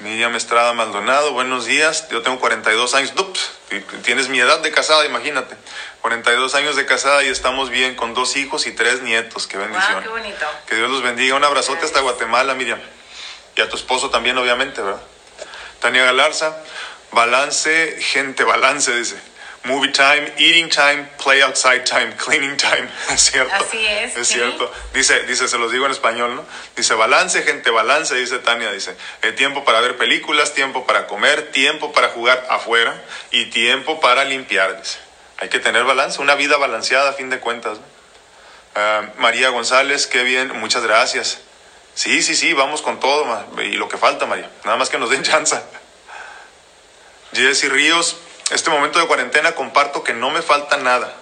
Miriam 0.00 0.34
Estrada 0.34 0.72
Maldonado, 0.72 1.32
buenos 1.32 1.66
días. 1.66 2.08
Yo 2.10 2.22
tengo 2.22 2.38
42 2.38 2.94
años. 2.94 3.12
Ups, 3.16 3.50
tienes 4.02 4.28
mi 4.28 4.40
edad 4.40 4.60
de 4.60 4.70
casada, 4.70 5.04
imagínate. 5.06 5.56
42 6.02 6.54
años 6.54 6.76
de 6.76 6.86
casada 6.86 7.22
y 7.24 7.28
estamos 7.28 7.70
bien 7.70 7.96
con 7.96 8.14
dos 8.14 8.36
hijos 8.36 8.66
y 8.66 8.72
tres 8.72 9.02
nietos. 9.02 9.46
Qué 9.46 9.58
bendición. 9.58 10.02
qué 10.02 10.08
bonito. 10.08 10.46
Que 10.66 10.76
Dios 10.76 10.90
los 10.90 11.02
bendiga. 11.02 11.34
Un 11.34 11.44
abrazote 11.44 11.84
hasta 11.84 12.00
Guatemala, 12.00 12.54
Miriam. 12.54 12.80
Y 13.56 13.60
a 13.60 13.68
tu 13.68 13.76
esposo 13.76 14.10
también, 14.10 14.36
obviamente, 14.36 14.82
¿verdad? 14.82 15.00
Tania 15.80 16.04
Galarza, 16.04 16.56
balance, 17.12 17.98
gente, 18.00 18.44
balance, 18.44 18.94
dice 18.94 19.16
movie 19.66 19.92
time, 19.92 20.32
eating 20.38 20.68
time, 20.68 21.08
play 21.22 21.42
outside 21.42 21.84
time, 21.84 22.12
cleaning 22.24 22.56
time. 22.56 22.88
Es 23.10 23.30
cierto. 23.30 23.54
Así 23.54 23.84
es. 23.86 24.16
Es 24.16 24.28
cierto. 24.28 24.72
Dice, 24.94 25.20
dice, 25.24 25.48
se 25.48 25.58
los 25.58 25.70
digo 25.72 25.86
en 25.86 25.92
español, 25.92 26.36
¿no? 26.36 26.44
Dice, 26.76 26.94
balance, 26.94 27.42
gente, 27.42 27.70
balance, 27.70 28.14
dice 28.14 28.38
Tania, 28.38 28.72
dice, 28.72 28.96
el 29.22 29.34
tiempo 29.34 29.64
para 29.64 29.80
ver 29.80 29.96
películas, 29.96 30.54
tiempo 30.54 30.86
para 30.86 31.06
comer, 31.06 31.50
tiempo 31.52 31.92
para 31.92 32.08
jugar 32.08 32.46
afuera 32.50 33.02
y 33.30 33.46
tiempo 33.46 34.00
para 34.00 34.24
limpiar, 34.24 34.80
dice. 34.80 34.98
Hay 35.38 35.48
que 35.48 35.58
tener 35.58 35.84
balance, 35.84 36.20
una 36.22 36.34
vida 36.34 36.56
balanceada 36.56 37.10
a 37.10 37.12
fin 37.12 37.28
de 37.28 37.38
cuentas. 37.40 37.78
Ah, 38.74 39.02
María 39.18 39.50
González, 39.50 40.06
qué 40.06 40.22
bien, 40.22 40.58
muchas 40.58 40.82
gracias. 40.82 41.38
Sí, 41.94 42.22
sí, 42.22 42.36
sí, 42.36 42.52
vamos 42.52 42.82
con 42.82 43.00
todo, 43.00 43.24
y 43.62 43.72
lo 43.72 43.88
que 43.88 43.96
falta, 43.96 44.26
María. 44.26 44.50
Nada 44.64 44.76
más 44.76 44.90
que 44.90 44.98
nos 44.98 45.10
den 45.10 45.22
chance. 45.24 45.58
Jessy 47.32 47.68
Ríos, 47.68 48.16
este 48.50 48.70
momento 48.70 48.98
de 48.98 49.06
cuarentena 49.06 49.52
comparto 49.52 50.04
que 50.04 50.12
no 50.12 50.30
me 50.30 50.42
falta 50.42 50.76
nada. 50.76 51.14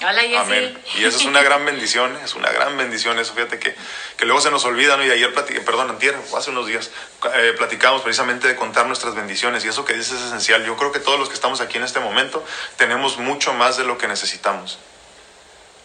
Hola, 0.00 0.20
Jessy. 0.20 0.36
Amén. 0.36 0.78
Y 0.96 1.04
eso 1.04 1.18
es 1.18 1.24
una 1.24 1.42
gran 1.42 1.64
bendición, 1.64 2.16
es 2.22 2.34
una 2.34 2.50
gran 2.50 2.76
bendición 2.76 3.18
eso. 3.18 3.34
Fíjate 3.34 3.58
que, 3.58 3.74
que 4.16 4.26
luego 4.26 4.40
se 4.40 4.50
nos 4.50 4.64
olvida, 4.64 4.96
¿no? 4.96 5.04
Y 5.04 5.10
ayer 5.10 5.32
platiqué, 5.32 5.60
perdón, 5.60 5.90
antier, 5.90 6.16
hace 6.36 6.50
unos 6.50 6.68
días, 6.68 6.90
eh, 7.34 7.54
platicamos 7.56 8.02
precisamente 8.02 8.46
de 8.46 8.54
contar 8.54 8.86
nuestras 8.86 9.16
bendiciones 9.16 9.64
y 9.64 9.68
eso 9.68 9.84
que 9.84 9.94
dices 9.94 10.12
es 10.12 10.26
esencial. 10.26 10.64
Yo 10.64 10.76
creo 10.76 10.92
que 10.92 11.00
todos 11.00 11.18
los 11.18 11.28
que 11.28 11.34
estamos 11.34 11.60
aquí 11.60 11.78
en 11.78 11.82
este 11.82 11.98
momento 11.98 12.44
tenemos 12.76 13.18
mucho 13.18 13.54
más 13.54 13.76
de 13.76 13.84
lo 13.84 13.98
que 13.98 14.06
necesitamos. 14.06 14.78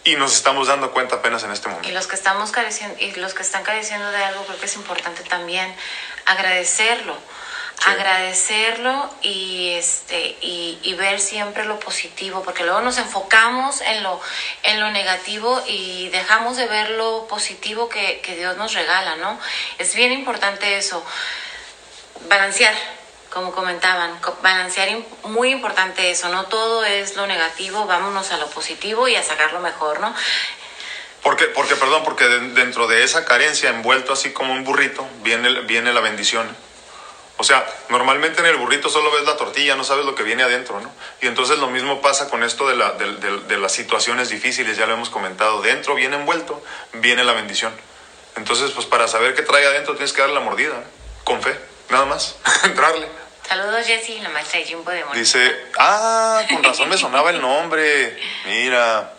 Y 0.04 0.14
nos 0.16 0.34
estamos 0.34 0.68
dando 0.68 0.92
cuenta 0.92 1.16
apenas 1.16 1.42
en 1.42 1.50
este 1.50 1.68
momento. 1.68 1.88
Y 1.88 1.92
los 1.92 2.06
que 2.06 2.14
estamos 2.14 2.52
careciendo, 2.52 2.96
y 3.00 3.10
los 3.16 3.34
que 3.34 3.42
están 3.42 3.64
careciendo 3.64 4.10
de 4.12 4.22
algo, 4.22 4.44
creo 4.44 4.60
que 4.60 4.66
es 4.66 4.76
importante 4.76 5.24
también 5.24 5.74
agradecerlo 6.26 7.16
agradecerlo 7.84 9.10
y 9.22 9.70
este 9.72 10.36
y, 10.40 10.94
ver 10.94 11.18
siempre 11.20 11.64
lo 11.64 11.80
positivo 11.80 12.42
porque 12.42 12.62
luego 12.62 12.80
nos 12.80 12.98
enfocamos 12.98 13.80
en 13.80 14.02
lo 14.02 14.20
en 14.62 14.80
lo 14.80 14.90
negativo 14.90 15.62
y 15.66 16.08
dejamos 16.10 16.56
de 16.56 16.66
ver 16.66 16.90
lo 16.90 17.26
positivo 17.26 17.88
que, 17.88 18.20
Dios 18.38 18.56
nos 18.56 18.74
regala 18.74 19.16
no 19.16 19.38
es 19.78 19.94
bien 19.94 20.12
importante 20.12 20.76
eso. 20.76 21.04
Balancear 22.28 22.74
como 23.30 23.52
comentaban 23.52 24.18
balancear 24.42 24.88
muy 25.24 25.50
importante 25.50 26.10
eso 26.10 26.28
no 26.28 26.44
todo 26.44 26.84
es 26.84 27.16
lo 27.16 27.26
negativo 27.26 27.84
vámonos 27.86 28.30
a 28.30 28.38
lo 28.38 28.48
positivo 28.48 29.08
y 29.08 29.16
a 29.16 29.22
sacar 29.22 29.52
lo 29.52 29.60
mejor 29.60 30.00
no 30.00 30.14
porque, 31.24 31.46
porque, 31.46 31.74
perdón, 31.74 32.02
porque 32.04 32.26
dentro 32.26 32.86
de 32.86 33.02
esa 33.02 33.24
carencia, 33.24 33.70
envuelto 33.70 34.12
así 34.12 34.32
como 34.32 34.52
un 34.52 34.62
burrito, 34.62 35.08
viene, 35.22 35.62
viene 35.62 35.90
la 35.94 36.00
bendición. 36.02 36.54
O 37.36 37.44
sea, 37.44 37.66
normalmente 37.88 38.40
en 38.40 38.46
el 38.46 38.56
burrito 38.56 38.88
solo 38.88 39.10
ves 39.10 39.24
la 39.24 39.36
tortilla, 39.36 39.74
no 39.74 39.82
sabes 39.82 40.04
lo 40.04 40.14
que 40.14 40.22
viene 40.22 40.44
adentro, 40.44 40.80
¿no? 40.80 40.90
Y 41.20 41.26
entonces 41.26 41.58
lo 41.58 41.68
mismo 41.68 42.00
pasa 42.00 42.30
con 42.30 42.44
esto 42.44 42.68
de, 42.68 42.76
la, 42.76 42.92
de, 42.92 43.58
las 43.58 43.72
situaciones 43.72 44.28
difíciles, 44.28 44.76
ya 44.76 44.86
lo 44.86 44.94
hemos 44.94 45.10
comentado. 45.10 45.60
Dentro, 45.60 45.96
bien 45.96 46.14
envuelto, 46.14 46.62
viene 46.92 47.24
la 47.24 47.32
bendición. 47.32 47.74
Entonces, 48.36 48.70
pues 48.70 48.86
para 48.86 49.08
saber 49.08 49.34
qué 49.34 49.42
trae 49.42 49.66
adentro 49.66 49.94
tienes 49.94 50.12
que 50.12 50.20
darle 50.20 50.36
la 50.36 50.42
mordida, 50.42 50.84
con 51.24 51.42
fe, 51.42 51.58
nada 51.90 52.04
más, 52.04 52.36
entrarle. 52.64 53.08
Saludos, 53.46 53.86
Jessy, 53.86 54.20
la 54.20 54.30
maestra 54.30 54.60
de 54.60 54.66
Jimbo 54.66 54.90
de 54.90 55.04
Dice, 55.14 55.54
ah, 55.78 56.42
con 56.48 56.62
razón 56.62 56.88
me 56.88 56.96
sonaba 56.96 57.30
el 57.30 57.40
nombre. 57.40 58.16
Mira, 58.46 59.12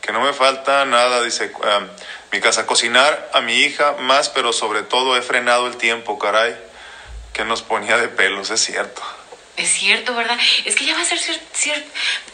Que 0.00 0.12
no 0.12 0.20
me 0.20 0.32
falta 0.32 0.84
nada, 0.84 1.22
dice 1.22 1.52
um, 1.54 1.88
mi 2.32 2.40
casa. 2.40 2.66
Cocinar 2.66 3.30
a 3.32 3.40
mi 3.40 3.54
hija 3.58 3.92
más, 4.00 4.30
pero 4.30 4.52
sobre 4.52 4.82
todo 4.82 5.16
he 5.16 5.22
frenado 5.22 5.68
el 5.68 5.76
tiempo, 5.76 6.18
caray. 6.18 6.56
Que 7.32 7.44
nos 7.44 7.62
ponía 7.62 7.96
de 7.96 8.08
pelos, 8.08 8.50
es 8.50 8.60
cierto. 8.64 9.02
Es 9.54 9.68
cierto, 9.68 10.14
¿verdad? 10.14 10.38
Es 10.64 10.76
que 10.76 10.86
ya 10.86 10.94
va 10.94 11.02
a 11.02 11.04
ser 11.04 11.18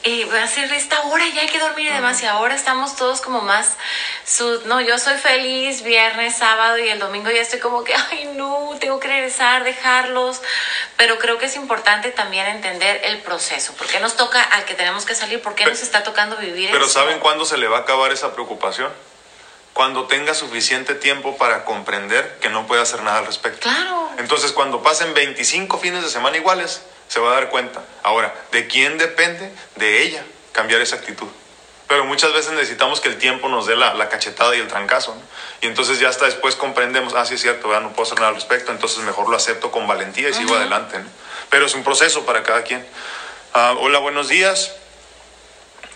eh, 0.05 0.25
va 0.27 0.45
a 0.45 0.47
ser 0.47 0.73
esta 0.73 1.03
hora, 1.03 1.27
ya 1.29 1.41
hay 1.41 1.49
que 1.49 1.59
dormir 1.59 1.87
y 1.87 1.93
demás. 1.93 2.23
Y 2.23 2.27
ahora 2.27 2.55
estamos 2.55 2.95
todos 2.95 3.21
como 3.21 3.41
más. 3.41 3.77
Su, 4.25 4.63
no, 4.67 4.81
yo 4.81 4.99
soy 4.99 5.19
feliz 5.19 5.83
viernes, 5.83 6.37
sábado 6.37 6.79
y 6.79 6.89
el 6.89 7.01
domingo 7.01 7.29
ya 7.31 7.41
estoy 7.41 7.59
como 7.59 7.83
que, 7.83 7.93
ay, 7.95 8.31
no, 8.37 8.71
tengo 8.79 9.01
que 9.01 9.09
regresar, 9.09 9.65
dejarlos. 9.65 10.41
Pero 10.97 11.19
creo 11.19 11.39
que 11.39 11.47
es 11.47 11.57
importante 11.57 12.13
también 12.13 12.47
entender 12.47 13.01
el 13.05 13.19
proceso. 13.19 13.75
¿Por 13.75 13.89
qué 13.89 13.99
nos 13.99 14.17
toca 14.17 14.41
al 14.41 14.65
que 14.65 14.75
tenemos 14.75 15.05
que 15.05 15.17
salir? 15.17 15.43
¿Por 15.43 15.57
qué 15.57 15.67
nos 15.67 15.83
está 15.83 16.05
tocando 16.05 16.37
vivir 16.37 16.71
Pero 16.71 16.89
¿saben 16.89 17.19
cuándo 17.19 17.45
se 17.45 17.59
le 17.59 17.67
va 17.67 17.79
a 17.79 17.81
acabar 17.81 18.13
esa 18.13 18.33
preocupación? 18.33 18.93
Cuando 19.79 20.09
tenga 20.09 20.35
suficiente 20.35 20.97
tiempo 20.97 21.37
para 21.37 21.65
comprender 21.65 22.39
que 22.41 22.49
no 22.49 22.67
puede 22.67 22.83
hacer 22.83 23.01
nada 23.05 23.19
al 23.19 23.27
respecto. 23.27 23.61
Claro. 23.61 24.11
Entonces, 24.19 24.51
cuando 24.51 24.83
pasen 24.83 25.15
25 25.15 25.79
fines 25.79 26.03
de 26.03 26.11
semana 26.11 26.37
iguales, 26.37 26.83
se 27.07 27.21
va 27.21 27.31
a 27.31 27.35
dar 27.35 27.49
cuenta. 27.49 27.85
Ahora, 28.03 28.35
¿de 28.51 28.67
quién 28.67 28.99
depende? 28.99 29.53
De 29.77 30.03
ella 30.03 30.25
cambiar 30.51 30.81
esa 30.81 30.97
actitud. 30.97 31.29
Pero 31.87 32.05
muchas 32.07 32.33
veces 32.33 32.55
necesitamos 32.55 33.01
que 33.01 33.09
el 33.09 33.19
tiempo 33.19 33.49
nos 33.49 33.69
dé 33.69 33.77
la, 33.77 34.09
cachetada 34.09 34.57
y 34.57 34.59
el 34.59 34.67
trancazo. 34.67 35.17
Y 35.61 35.69
entonces 35.69 36.01
ya 36.01 36.09
hasta 36.09 36.25
después 36.25 36.57
comprendemos, 36.57 37.15
ah, 37.15 37.25
sí 37.25 37.35
es 37.35 37.41
cierto, 37.41 37.69
no 37.79 37.93
puedo 37.93 38.03
hacer 38.03 38.19
nada 38.19 38.31
al 38.31 38.35
respecto, 38.35 38.73
entonces 38.73 38.99
mejor 39.05 39.29
lo 39.29 39.37
acepto 39.37 39.71
con 39.71 39.87
valentía 39.87 40.31
y 40.31 40.35
sigo 40.35 40.57
adelante. 40.57 40.99
Pero 41.51 41.67
es 41.67 41.75
un 41.77 41.85
proceso 41.85 42.27
para 42.27 42.43
cada 42.43 42.65
quien. 42.65 42.85
Ah, 43.55 43.77
hola, 43.79 44.01
buenos 44.01 44.27
días. 44.27 44.73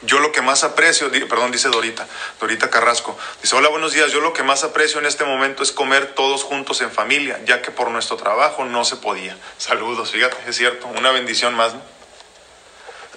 Yo 0.05 0.19
lo 0.19 0.33
que 0.33 0.43
más 0.43 0.65
aprecio, 0.65 1.11
perdón, 1.29 1.53
dice 1.53 1.69
Dorita, 1.69 2.09
Dorita 2.41 2.71
Carrasco, 2.71 3.17
dice, 3.41 3.55
hola, 3.55 3.69
buenos 3.69 3.93
días, 3.93 4.11
yo 4.11 4.21
lo 4.21 4.33
que 4.33 4.43
más 4.43 4.65
aprecio 4.65 4.99
en 4.99 5.07
este 5.07 5.25
momento 5.25 5.63
es 5.63 5.71
comer 5.71 6.15
todos 6.15 6.43
juntos 6.43 6.81
en 6.81 6.91
familia, 6.91 7.41
ya 7.45 7.63
que 7.63 7.71
por 7.71 7.91
nuestro 7.91 8.17
trabajo 8.17 8.65
no 8.65 8.85
se 8.85 8.97
podía. 8.97 9.37
Saludos, 9.59 10.11
fíjate, 10.11 10.37
es 10.47 10.57
cierto, 10.57 10.89
una 10.89 11.13
bendición 11.13 11.55
más. 11.55 11.75
¿no? 11.75 11.83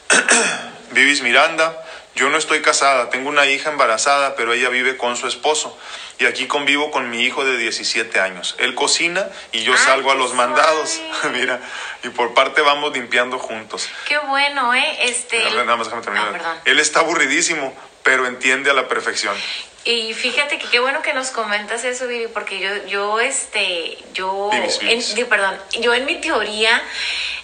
Vivis 0.91 1.23
Miranda, 1.23 1.83
yo 2.15 2.29
no 2.29 2.37
estoy 2.37 2.61
casada, 2.61 3.09
tengo 3.09 3.29
una 3.29 3.45
hija 3.45 3.69
embarazada, 3.69 4.35
pero 4.35 4.53
ella 4.53 4.69
vive 4.69 4.95
con 4.95 5.17
su 5.17 5.27
esposo. 5.27 5.77
Y 6.17 6.25
aquí 6.25 6.47
convivo 6.47 6.91
con 6.91 7.09
mi 7.09 7.23
hijo 7.23 7.43
de 7.43 7.57
17 7.57 8.21
años. 8.21 8.55
Él 8.57 8.73
cocina 8.73 9.27
y 9.51 9.63
yo 9.63 9.75
salgo 9.75 10.11
a 10.11 10.15
los 10.15 10.33
mandados. 10.33 11.01
Mira, 11.33 11.59
y 12.03 12.09
por 12.09 12.33
parte 12.33 12.61
vamos 12.61 12.93
limpiando 12.93 13.37
juntos. 13.37 13.89
Qué 14.07 14.17
bueno, 14.19 14.73
¿eh? 14.73 14.97
Este... 15.01 15.43
nada 15.51 15.75
más 15.75 15.87
déjame 15.87 16.03
terminar. 16.03 16.41
Ah, 16.41 16.61
Él 16.63 16.79
está 16.79 17.01
aburridísimo, 17.01 17.75
pero 18.03 18.27
entiende 18.27 18.71
a 18.71 18.73
la 18.73 18.87
perfección. 18.87 19.35
Y 19.83 20.13
fíjate 20.13 20.57
que 20.57 20.67
qué 20.67 20.79
bueno 20.79 21.01
que 21.01 21.13
nos 21.13 21.31
comentas 21.31 21.83
eso, 21.83 22.07
Vivi, 22.07 22.27
porque 22.27 22.59
yo, 22.59 22.69
yo, 22.87 23.19
este, 23.19 23.97
yo, 24.13 24.49
En, 24.53 25.29
perdón, 25.29 25.59
yo 25.79 25.93
en 25.93 26.05
mi 26.05 26.15
teoría 26.21 26.81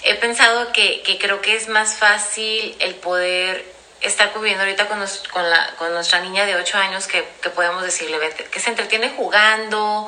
he 0.03 0.15
pensado 0.15 0.71
que, 0.71 1.03
que 1.03 1.19
creo 1.19 1.41
que 1.41 1.55
es 1.55 1.67
más 1.67 1.97
fácil 1.97 2.75
el 2.79 2.95
poder 2.95 3.70
estar 4.01 4.31
conviviendo 4.31 4.63
ahorita 4.63 4.87
con, 4.87 4.99
con, 5.31 5.49
la, 5.49 5.75
con 5.77 5.93
nuestra 5.93 6.19
niña 6.19 6.45
de 6.45 6.55
8 6.55 6.77
años 6.77 7.07
que, 7.07 7.27
que 7.41 7.49
podemos 7.49 7.83
decirle 7.83 8.17
que 8.51 8.59
se 8.59 8.69
entretiene 8.69 9.09
jugando, 9.15 10.07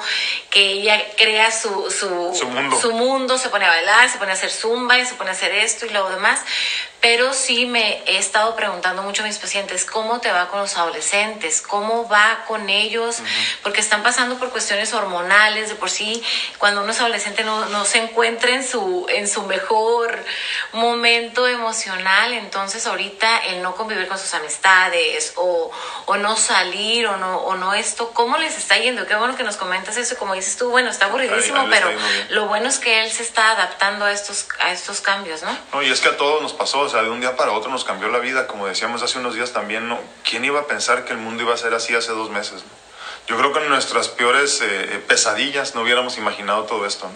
que 0.49 0.71
ella 0.71 0.99
crea 1.17 1.51
su, 1.51 1.91
su, 1.91 2.35
su, 2.35 2.47
mundo. 2.47 2.79
su 2.79 2.91
mundo, 2.93 3.37
se 3.37 3.49
pone 3.49 3.65
a 3.65 3.69
bailar, 3.69 4.09
se 4.09 4.17
pone 4.17 4.31
a 4.31 4.33
hacer 4.33 4.51
zumba 4.51 4.97
y 4.97 5.05
se 5.05 5.15
pone 5.15 5.29
a 5.29 5.33
hacer 5.33 5.51
esto 5.53 5.85
y 5.85 5.89
lo 5.89 6.09
demás, 6.09 6.41
pero 7.03 7.33
sí 7.33 7.65
me 7.65 8.01
he 8.05 8.17
estado 8.17 8.55
preguntando 8.55 9.03
mucho 9.03 9.23
a 9.23 9.25
mis 9.25 9.37
pacientes, 9.37 9.83
¿cómo 9.83 10.21
te 10.21 10.31
va 10.31 10.47
con 10.47 10.61
los 10.61 10.77
adolescentes? 10.77 11.61
¿Cómo 11.61 12.07
va 12.07 12.45
con 12.47 12.69
ellos? 12.69 13.17
Porque 13.61 13.81
están 13.81 14.03
pasando 14.03 14.37
por 14.37 14.51
cuestiones 14.51 14.93
hormonales, 14.93 15.67
de 15.67 15.75
por 15.75 15.89
sí, 15.89 16.23
cuando 16.59 16.81
uno 16.81 16.93
es 16.93 17.01
adolescente 17.01 17.43
no, 17.43 17.65
no 17.65 17.83
se 17.83 17.97
encuentra 17.97 18.51
en 18.51 18.65
su, 18.65 19.05
en 19.09 19.27
su 19.27 19.43
mejor 19.43 20.17
momento 20.71 21.45
emocional, 21.45 22.31
entonces 22.31 22.87
ahorita 22.87 23.37
el 23.47 23.61
no 23.61 23.75
convivir 23.83 24.07
con 24.07 24.17
sus 24.17 24.33
amistades 24.33 25.33
o, 25.35 25.71
o 26.05 26.17
no 26.17 26.35
salir 26.35 27.07
o 27.07 27.17
no, 27.17 27.37
o 27.37 27.55
no 27.55 27.73
esto, 27.73 28.11
¿cómo 28.11 28.37
les 28.37 28.57
está 28.57 28.77
yendo? 28.77 29.05
Qué 29.05 29.15
bueno 29.15 29.35
que 29.35 29.43
nos 29.43 29.57
comentas 29.57 29.97
eso, 29.97 30.17
como 30.17 30.33
dices 30.33 30.57
tú, 30.57 30.69
bueno, 30.69 30.89
está 30.89 31.05
aburridísimo, 31.05 31.65
pero 31.69 31.89
lo 32.29 32.47
bueno 32.47 32.67
es 32.69 32.79
que 32.79 33.03
él 33.03 33.11
se 33.11 33.23
está 33.23 33.51
adaptando 33.51 34.05
a 34.05 34.11
estos, 34.11 34.47
a 34.59 34.71
estos 34.71 35.01
cambios, 35.01 35.43
¿no? 35.43 35.57
No, 35.73 35.83
y 35.83 35.91
es 35.91 36.01
que 36.01 36.09
a 36.09 36.17
todos 36.17 36.41
nos 36.41 36.53
pasó, 36.53 36.87
sea, 36.89 37.03
de 37.03 37.09
un 37.09 37.19
día 37.19 37.35
para 37.35 37.51
otro 37.51 37.69
nos 37.69 37.83
cambió 37.83 38.07
la 38.07 38.19
vida, 38.19 38.47
como 38.47 38.67
decíamos 38.67 39.03
hace 39.03 39.19
unos 39.19 39.35
días 39.35 39.51
también, 39.51 39.87
¿no? 39.87 39.99
¿quién 40.23 40.45
iba 40.45 40.61
a 40.61 40.67
pensar 40.67 41.05
que 41.05 41.13
el 41.13 41.19
mundo 41.19 41.43
iba 41.43 41.53
a 41.53 41.57
ser 41.57 41.73
así 41.73 41.93
hace 41.93 42.11
dos 42.11 42.29
meses? 42.29 42.63
Yo 43.25 43.37
creo 43.37 43.53
que 43.53 43.59
en 43.59 43.69
nuestras 43.69 44.09
peores 44.09 44.59
eh, 44.59 44.65
eh, 44.65 45.01
pesadillas 45.07 45.75
no 45.75 45.81
hubiéramos 45.81 46.17
imaginado 46.17 46.63
todo 46.63 46.85
esto, 46.85 47.09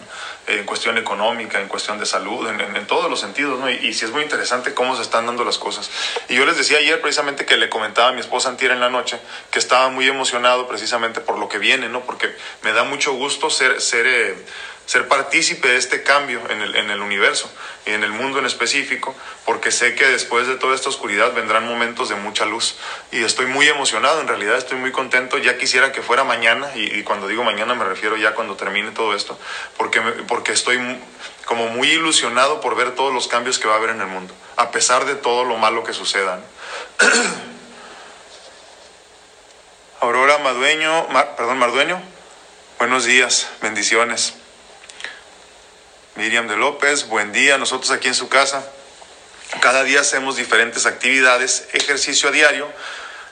en 0.46 0.64
cuestión 0.64 0.96
económica, 0.96 1.60
en 1.60 1.68
cuestión 1.68 1.98
de 1.98 2.06
salud, 2.06 2.48
en, 2.48 2.86
todos 2.86 3.10
los 3.10 3.20
sentidos, 3.20 3.60
¿no? 3.60 3.68
Y, 3.68 3.74
y, 3.74 3.92
sí 3.92 4.06
es 4.06 4.10
muy 4.10 4.22
interesante 4.22 4.72
cómo 4.72 4.96
se 4.96 5.02
están 5.02 5.26
dando 5.26 5.44
las 5.44 5.58
cosas. 5.58 5.90
Y 6.30 6.36
yo 6.36 6.46
les 6.46 6.56
decía 6.56 6.78
ayer 6.78 7.02
precisamente 7.02 7.44
que 7.44 7.58
le 7.58 7.68
comentaba 7.68 8.08
a 8.08 8.12
mi 8.12 8.20
esposa 8.20 8.48
Antier 8.48 8.70
en 8.70 8.80
la 8.80 8.88
noche 8.88 9.20
que 9.50 9.58
estaba 9.58 9.90
muy 9.90 10.08
emocionado 10.08 10.66
precisamente 10.66 11.20
por 11.20 11.38
lo 11.38 11.48
que 11.48 11.58
viene, 11.58 11.90
¿no? 11.90 12.00
Porque 12.00 12.34
me 12.62 12.72
da 12.72 12.84
mucho 12.84 13.12
gusto 13.12 13.50
ser... 13.50 13.80
ser 13.82 14.06
eh, 14.06 14.36
ser 14.88 15.06
partícipe 15.06 15.68
de 15.68 15.76
este 15.76 16.02
cambio 16.02 16.40
en 16.48 16.62
el, 16.62 16.74
en 16.74 16.90
el 16.90 17.02
universo 17.02 17.52
y 17.84 17.90
en 17.90 18.02
el 18.04 18.10
mundo 18.10 18.38
en 18.38 18.46
específico, 18.46 19.14
porque 19.44 19.70
sé 19.70 19.94
que 19.94 20.06
después 20.06 20.46
de 20.46 20.56
toda 20.56 20.74
esta 20.74 20.88
oscuridad 20.88 21.34
vendrán 21.34 21.66
momentos 21.66 22.08
de 22.08 22.14
mucha 22.14 22.46
luz. 22.46 22.76
Y 23.12 23.22
estoy 23.22 23.44
muy 23.44 23.68
emocionado, 23.68 24.22
en 24.22 24.28
realidad 24.28 24.56
estoy 24.56 24.78
muy 24.78 24.90
contento, 24.90 25.36
ya 25.36 25.58
quisiera 25.58 25.92
que 25.92 26.00
fuera 26.00 26.24
mañana, 26.24 26.70
y, 26.74 27.02
cuando 27.02 27.28
digo 27.28 27.44
mañana 27.44 27.74
me 27.74 27.84
refiero 27.84 28.16
ya 28.16 28.34
cuando 28.34 28.56
termine 28.56 28.90
todo 28.92 29.14
esto, 29.14 29.38
porque, 29.76 30.00
porque 30.26 30.52
estoy 30.52 30.80
como 31.44 31.68
muy 31.68 31.88
ilusionado 31.88 32.62
por 32.62 32.74
ver 32.74 32.94
todos 32.94 33.12
los 33.12 33.28
cambios 33.28 33.58
que 33.58 33.68
va 33.68 33.74
a 33.74 33.76
haber 33.76 33.90
en 33.90 34.00
el 34.00 34.06
mundo, 34.06 34.32
a 34.56 34.70
pesar 34.70 35.04
de 35.04 35.16
todo 35.16 35.44
lo 35.44 35.58
malo 35.58 35.84
que 35.84 35.92
suceda. 35.92 36.40
Aurora 40.00 40.38
Madueño, 40.38 41.08
perdón, 41.36 41.58
Mardueño, 41.58 42.00
buenos 42.78 43.04
días, 43.04 43.50
bendiciones. 43.60 44.47
Miriam 46.18 46.48
de 46.48 46.56
López, 46.56 47.06
buen 47.06 47.30
día. 47.30 47.58
Nosotros 47.58 47.92
aquí 47.92 48.08
en 48.08 48.14
su 48.14 48.28
casa, 48.28 48.68
cada 49.60 49.84
día 49.84 50.00
hacemos 50.00 50.34
diferentes 50.34 50.84
actividades, 50.84 51.68
ejercicio 51.74 52.28
a 52.28 52.32
diario, 52.32 52.68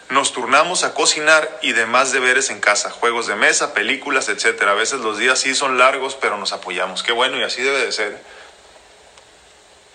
nos 0.09 0.33
turnamos 0.33 0.85
a 0.85 0.95
cocinar 0.95 1.59
y 1.63 1.73
demás 1.73 2.13
deberes 2.13 2.49
en 2.49 2.61
casa, 2.61 2.91
juegos 2.91 3.27
de 3.27 3.35
mesa, 3.35 3.75
películas, 3.75 4.29
etcétera. 4.29 4.71
A 4.71 4.75
veces 4.75 5.01
los 5.01 5.19
días 5.19 5.41
sí 5.41 5.57
son 5.57 5.79
largos, 5.79 6.15
pero 6.15 6.39
nos 6.39 6.53
apoyamos. 6.53 7.03
Qué 7.03 7.11
bueno 7.11 7.41
y 7.41 7.43
así 7.43 7.61
debe 7.61 7.85
de 7.85 7.91
ser. 7.91 8.23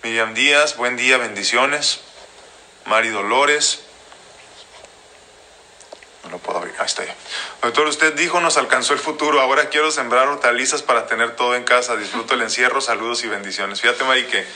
Miriam 0.02 0.34
Díaz, 0.34 0.76
buen 0.76 0.98
día, 0.98 1.16
bendiciones. 1.16 2.00
Mari 2.84 3.08
Dolores, 3.08 3.84
no 6.24 6.30
lo 6.30 6.38
puedo 6.38 6.58
abrir. 6.58 6.74
Ahí 6.78 6.86
está 6.86 7.04
Doctor, 7.62 7.86
usted 7.86 8.14
dijo 8.14 8.40
nos 8.40 8.56
alcanzó 8.56 8.92
el 8.92 8.98
futuro. 8.98 9.40
Ahora 9.40 9.68
quiero 9.68 9.90
sembrar 9.90 10.28
hortalizas 10.28 10.82
para 10.82 11.06
tener 11.06 11.36
todo 11.36 11.54
en 11.54 11.64
casa. 11.64 11.96
Disfruto 11.96 12.34
el 12.34 12.42
encierro. 12.42 12.80
Saludos 12.80 13.24
y 13.24 13.28
bendiciones. 13.28 13.80
Fíjate, 13.80 14.04
Mari, 14.04 14.24
que 14.24 14.46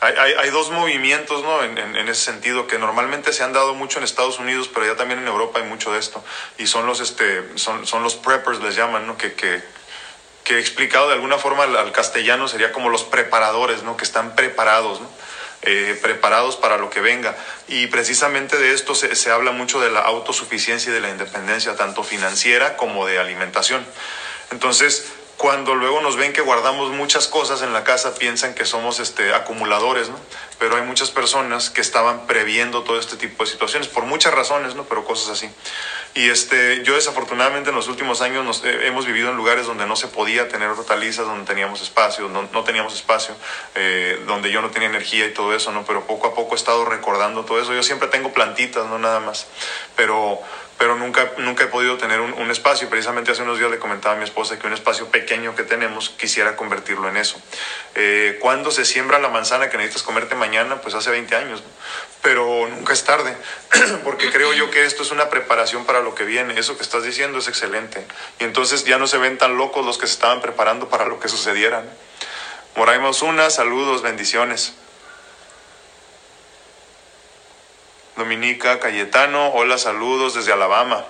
hay, 0.00 0.34
hay, 0.34 0.50
dos 0.50 0.70
movimientos 0.70 1.42
¿no? 1.42 1.62
En, 1.62 1.96
ese 2.08 2.20
sentido 2.20 2.66
que 2.66 2.78
normalmente 2.78 3.32
se 3.32 3.42
han 3.42 3.54
dado 3.54 3.74
mucho 3.74 3.98
en 3.98 4.04
Estados 4.04 4.38
Unidos, 4.38 4.68
pero 4.72 4.84
ya 4.84 4.96
también 4.96 5.20
en 5.20 5.26
Europa 5.26 5.58
hay 5.58 5.64
mucho 5.64 5.92
de 5.92 5.98
esto. 5.98 6.22
Y 6.58 6.66
son 6.66 6.86
los, 6.86 7.00
este, 7.00 7.56
son, 7.56 7.86
son 7.86 8.02
los 8.02 8.14
preppers, 8.14 8.60
les 8.60 8.76
llaman, 8.76 9.06
¿no? 9.06 9.16
que, 9.16 9.32
que, 9.32 9.62
que 10.44 10.58
explicado 10.58 11.08
de 11.08 11.14
alguna 11.14 11.38
forma 11.38 11.64
al, 11.64 11.74
al, 11.76 11.92
castellano 11.92 12.46
sería 12.46 12.72
como 12.72 12.90
los 12.90 13.04
preparadores, 13.04 13.84
¿no? 13.84 13.96
que 13.96 14.04
están 14.04 14.34
preparados. 14.36 15.00
¿no? 15.00 15.08
Eh, 15.62 15.98
preparados 16.00 16.54
para 16.56 16.78
lo 16.78 16.90
que 16.90 17.00
venga. 17.00 17.34
Y 17.66 17.88
precisamente 17.88 18.56
de 18.56 18.72
esto 18.72 18.94
se, 18.94 19.16
se 19.16 19.30
habla 19.30 19.50
mucho 19.50 19.80
de 19.80 19.90
la 19.90 20.00
autosuficiencia 20.00 20.90
y 20.90 20.94
de 20.94 21.00
la 21.00 21.10
independencia, 21.10 21.74
tanto 21.74 22.04
financiera 22.04 22.76
como 22.76 23.04
de 23.06 23.18
alimentación. 23.18 23.84
Entonces, 24.52 25.12
cuando 25.36 25.74
luego 25.74 26.00
nos 26.00 26.16
ven 26.16 26.32
que 26.32 26.40
guardamos 26.40 26.92
muchas 26.92 27.28
cosas 27.28 27.60
en 27.60 27.72
la 27.74 27.84
casa, 27.84 28.14
piensan 28.14 28.54
que 28.54 28.64
somos 28.64 29.00
este, 29.00 29.34
acumuladores, 29.34 30.08
¿no? 30.08 30.18
Pero 30.58 30.76
hay 30.76 30.82
muchas 30.82 31.10
personas 31.10 31.68
que 31.68 31.82
estaban 31.82 32.26
previendo 32.26 32.82
todo 32.84 32.98
este 32.98 33.16
tipo 33.16 33.44
de 33.44 33.50
situaciones, 33.50 33.88
por 33.88 34.04
muchas 34.04 34.32
razones, 34.32 34.74
¿no? 34.74 34.84
Pero 34.84 35.04
cosas 35.04 35.28
así. 35.28 35.50
Y 36.14 36.30
este, 36.30 36.82
yo 36.84 36.94
desafortunadamente 36.94 37.68
en 37.68 37.76
los 37.76 37.88
últimos 37.88 38.22
años 38.22 38.42
nos, 38.42 38.64
eh, 38.64 38.86
hemos 38.86 39.04
vivido 39.04 39.28
en 39.28 39.36
lugares 39.36 39.66
donde 39.66 39.84
no 39.86 39.96
se 39.96 40.08
podía 40.08 40.48
tener 40.48 40.68
hortalizas, 40.70 41.26
donde 41.26 41.44
teníamos 41.44 41.82
espacio, 41.82 42.30
no, 42.30 42.48
no 42.54 42.64
teníamos 42.64 42.94
espacio, 42.94 43.34
eh, 43.74 44.18
donde 44.26 44.50
yo 44.50 44.62
no 44.62 44.70
tenía 44.70 44.88
energía 44.88 45.26
y 45.26 45.34
todo 45.34 45.54
eso, 45.54 45.70
¿no? 45.72 45.84
Pero 45.84 46.06
poco 46.06 46.28
a 46.28 46.34
poco 46.34 46.54
he 46.54 46.56
estado 46.56 46.86
recordando 46.86 47.44
todo 47.44 47.60
eso. 47.60 47.74
Yo 47.74 47.82
siempre 47.82 48.08
tengo 48.08 48.32
plantitas, 48.32 48.86
no 48.86 48.98
nada 48.98 49.20
más. 49.20 49.46
Pero 49.94 50.40
pero 50.78 50.96
nunca, 50.96 51.32
nunca 51.38 51.64
he 51.64 51.66
podido 51.68 51.96
tener 51.96 52.20
un, 52.20 52.50
espacio. 52.50 52.88
Precisamente 52.88 53.30
hace 53.30 53.42
unos 53.42 53.58
días 53.58 53.70
le 53.70 53.78
comentaba 53.78 54.14
a 54.14 54.18
mi 54.18 54.24
esposa 54.24 54.58
que 54.58 54.66
un 54.66 54.72
espacio 54.72 55.08
pequeño 55.08 55.54
que 55.54 55.62
tenemos 55.62 56.10
quisiera 56.10 56.56
convertirlo 56.56 57.08
en 57.08 57.16
eso. 57.16 57.40
Eh, 57.94 58.38
¿Cuándo 58.40 58.70
se 58.70 58.84
siembra 58.84 59.18
la 59.18 59.28
manzana 59.28 59.70
que 59.70 59.76
necesitas 59.76 60.02
comerte 60.02 60.34
mañana? 60.34 60.80
Pues 60.80 60.94
hace 60.94 61.10
20 61.10 61.34
años, 61.34 61.62
pero 62.22 62.68
nunca 62.68 62.92
es 62.92 63.04
tarde, 63.04 63.34
porque 64.04 64.30
creo 64.30 64.52
yo 64.52 64.70
que 64.70 64.84
esto 64.84 65.02
es 65.02 65.10
una 65.10 65.30
preparación 65.30 65.86
para 65.86 66.00
lo 66.00 66.14
que 66.14 66.24
viene. 66.24 66.58
Eso 66.58 66.76
que 66.76 66.82
estás 66.82 67.02
diciendo 67.02 67.38
es 67.38 67.48
excelente. 67.48 68.06
Y 68.38 68.44
entonces 68.44 68.84
ya 68.84 68.98
no 68.98 69.06
se 69.06 69.18
ven 69.18 69.38
tan 69.38 69.56
locos 69.56 69.84
los 69.84 69.98
que 69.98 70.06
se 70.06 70.14
estaban 70.14 70.40
preparando 70.40 70.88
para 70.88 71.06
lo 71.06 71.20
que 71.20 71.28
sucediera. 71.28 71.84
Moraimos 72.76 73.22
una, 73.22 73.48
saludos, 73.48 74.02
bendiciones. 74.02 74.74
Dominica 78.16 78.80
Cayetano, 78.80 79.48
hola, 79.48 79.76
saludos 79.76 80.34
desde 80.34 80.52
Alabama. 80.52 81.04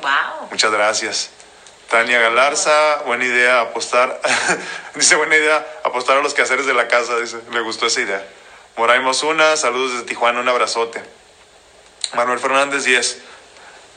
Wow. 0.00 0.48
Muchas 0.50 0.72
gracias. 0.72 1.30
Tania 1.88 2.18
Galarza, 2.18 3.02
buena 3.06 3.24
idea 3.24 3.60
apostar. 3.60 4.20
dice, 4.94 5.14
buena 5.16 5.36
idea 5.36 5.64
apostar 5.84 6.18
a 6.18 6.22
los 6.22 6.34
quehaceres 6.34 6.66
de 6.66 6.74
la 6.74 6.88
casa. 6.88 7.18
Dice, 7.18 7.38
me 7.50 7.60
gustó 7.60 7.86
esa 7.86 8.00
idea. 8.00 8.26
Moraimos 8.76 9.22
una, 9.22 9.56
saludos 9.56 9.92
desde 9.92 10.06
Tijuana, 10.06 10.40
un 10.40 10.48
abrazote. 10.48 11.02
Manuel 12.14 12.40
Fernández 12.40 12.84
10. 12.84 13.22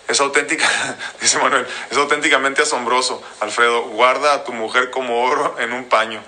Es 0.07 0.19
auténtica, 0.19 0.67
dice 1.21 1.39
Manuel, 1.39 1.65
es 1.89 1.97
auténticamente 1.97 2.61
asombroso. 2.61 3.23
Alfredo, 3.39 3.83
guarda 3.83 4.33
a 4.33 4.43
tu 4.43 4.53
mujer 4.53 4.91
como 4.91 5.23
oro 5.23 5.55
en 5.59 5.73
un 5.73 5.85
paño. 5.85 6.21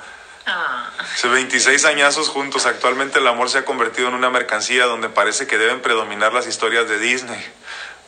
Ah. 0.46 0.91
Hace 1.00 1.28
26 1.28 1.86
añazos 1.86 2.30
juntos, 2.30 2.66
actualmente 2.66 3.20
el 3.20 3.28
amor 3.28 3.50
se 3.50 3.60
ha 3.60 3.66
convertido 3.66 4.10
en 4.10 4.14
una 4.14 4.30
mercancía 4.30 4.86
donde 4.86 5.10
parece 5.10 5.48
que 5.48 5.58
deben 5.58 5.82
predominar 5.82 6.34
las 6.34 6.46
historias 6.46 6.88
de 6.88 7.00
Disney. 7.00 7.43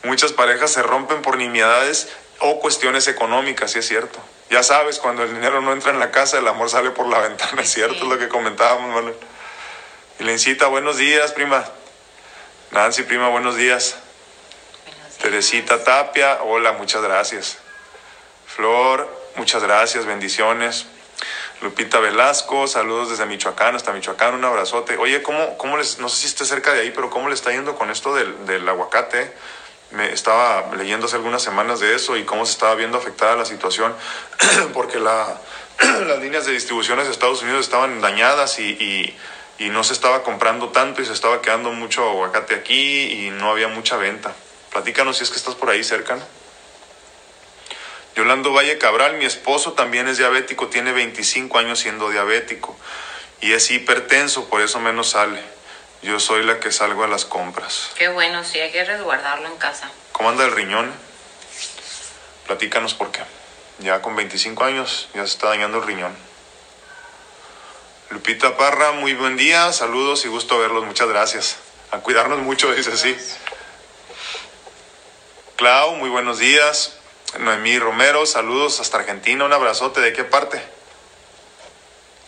Muchas 0.04 0.32
parejas 0.32 0.72
se 0.72 0.82
rompen 0.82 1.22
por 1.22 1.36
nimiedades 1.36 2.08
o 2.38 2.60
cuestiones 2.60 3.08
económicas, 3.08 3.72
sí 3.72 3.80
es 3.80 3.88
cierto. 3.88 4.20
Ya 4.50 4.62
sabes, 4.62 5.00
cuando 5.00 5.24
el 5.24 5.34
dinero 5.34 5.60
no 5.60 5.72
entra 5.72 5.90
en 5.90 5.98
la 5.98 6.12
casa, 6.12 6.38
el 6.38 6.46
amor 6.46 6.70
sale 6.70 6.90
por 6.90 7.08
la 7.08 7.18
ventana, 7.28 7.62
es 7.62 7.72
cierto, 7.72 7.96
es 7.96 8.08
lo 8.08 8.18
que 8.18 8.28
comentábamos, 8.28 8.94
Manuel. 8.94 9.16
Y 10.20 10.24
le 10.24 10.32
incita, 10.32 10.66
buenos 10.68 10.96
días, 10.96 11.32
prima. 11.32 11.64
Nancy, 12.70 13.02
prima, 13.02 13.28
buenos 13.28 13.56
días. 13.56 13.96
buenos 14.84 15.02
días. 15.08 15.18
Teresita 15.18 15.82
Tapia, 15.82 16.38
hola, 16.42 16.72
muchas 16.72 17.02
gracias. 17.02 17.58
Flor, 18.46 19.08
muchas 19.36 19.62
gracias, 19.62 20.06
bendiciones. 20.06 20.86
Lupita 21.60 21.98
Velasco, 21.98 22.68
saludos 22.68 23.10
desde 23.10 23.26
Michoacán 23.26 23.74
hasta 23.74 23.92
Michoacán, 23.92 24.34
un 24.34 24.44
abrazote. 24.44 24.96
Oye, 24.96 25.22
¿cómo, 25.22 25.58
cómo 25.58 25.76
les, 25.76 25.98
no 25.98 26.08
sé 26.08 26.20
si 26.20 26.26
esté 26.28 26.44
cerca 26.44 26.72
de 26.72 26.82
ahí, 26.82 26.92
pero 26.94 27.10
cómo 27.10 27.28
le 27.28 27.34
está 27.34 27.50
yendo 27.50 27.74
con 27.74 27.90
esto 27.90 28.14
del, 28.14 28.46
del 28.46 28.68
aguacate? 28.68 29.32
Me 29.90 30.12
estaba 30.12 30.72
leyendo 30.76 31.06
hace 31.06 31.16
algunas 31.16 31.42
semanas 31.42 31.80
de 31.80 31.96
eso 31.96 32.16
y 32.16 32.24
cómo 32.24 32.46
se 32.46 32.52
estaba 32.52 32.76
viendo 32.76 32.96
afectada 32.96 33.34
la 33.34 33.44
situación, 33.44 33.92
porque 34.72 35.00
la, 35.00 35.36
las 36.06 36.20
líneas 36.20 36.46
de 36.46 36.52
distribuciones 36.52 37.06
de 37.06 37.12
Estados 37.12 37.42
Unidos 37.42 37.62
estaban 37.62 38.00
dañadas 38.00 38.60
y, 38.60 38.70
y, 38.70 39.16
y 39.58 39.70
no 39.70 39.82
se 39.82 39.94
estaba 39.94 40.22
comprando 40.22 40.68
tanto 40.68 41.02
y 41.02 41.06
se 41.06 41.12
estaba 41.12 41.42
quedando 41.42 41.72
mucho 41.72 42.08
aguacate 42.08 42.54
aquí 42.54 43.26
y 43.26 43.30
no 43.30 43.50
había 43.50 43.66
mucha 43.66 43.96
venta. 43.96 44.32
Platícanos 44.70 45.16
si 45.16 45.24
es 45.24 45.30
que 45.30 45.36
estás 45.38 45.56
por 45.56 45.70
ahí 45.70 45.82
cerca. 45.82 46.14
¿no? 46.14 46.37
Yolando 48.18 48.52
Valle 48.52 48.78
Cabral, 48.78 49.16
mi 49.16 49.26
esposo 49.26 49.74
también 49.74 50.08
es 50.08 50.18
diabético, 50.18 50.66
tiene 50.66 50.90
25 50.90 51.56
años 51.56 51.78
siendo 51.78 52.10
diabético 52.10 52.76
y 53.40 53.52
es 53.52 53.70
hipertenso, 53.70 54.48
por 54.48 54.60
eso 54.60 54.80
menos 54.80 55.10
sale. 55.10 55.40
Yo 56.02 56.18
soy 56.18 56.44
la 56.44 56.58
que 56.58 56.72
salgo 56.72 57.04
a 57.04 57.06
las 57.06 57.24
compras. 57.24 57.92
Qué 57.94 58.08
bueno, 58.08 58.42
sí, 58.42 58.58
hay 58.58 58.72
que 58.72 58.84
resguardarlo 58.84 59.46
en 59.46 59.56
casa. 59.58 59.88
¿Cómo 60.10 60.30
anda 60.30 60.44
el 60.44 60.50
riñón? 60.50 60.92
Platícanos 62.48 62.94
por 62.94 63.12
qué. 63.12 63.20
Ya 63.78 64.02
con 64.02 64.16
25 64.16 64.64
años 64.64 65.08
ya 65.14 65.24
se 65.24 65.34
está 65.34 65.50
dañando 65.50 65.78
el 65.78 65.84
riñón. 65.84 66.16
Lupita 68.10 68.56
Parra, 68.56 68.90
muy 68.90 69.14
buen 69.14 69.36
día, 69.36 69.72
saludos 69.72 70.24
y 70.24 70.28
gusto 70.28 70.58
verlos, 70.58 70.84
muchas 70.84 71.06
gracias. 71.06 71.58
A 71.92 71.98
cuidarnos 71.98 72.40
mucho, 72.40 72.74
dice 72.74 72.90
así. 72.90 73.16
Clau, 75.54 75.94
muy 75.94 76.10
buenos 76.10 76.40
días. 76.40 76.97
Noemí 77.38 77.78
Romero, 77.78 78.24
saludos 78.26 78.80
hasta 78.80 78.98
Argentina, 78.98 79.44
un 79.44 79.52
abrazote, 79.52 80.00
¿de 80.00 80.12
qué 80.12 80.24
parte? 80.24 80.62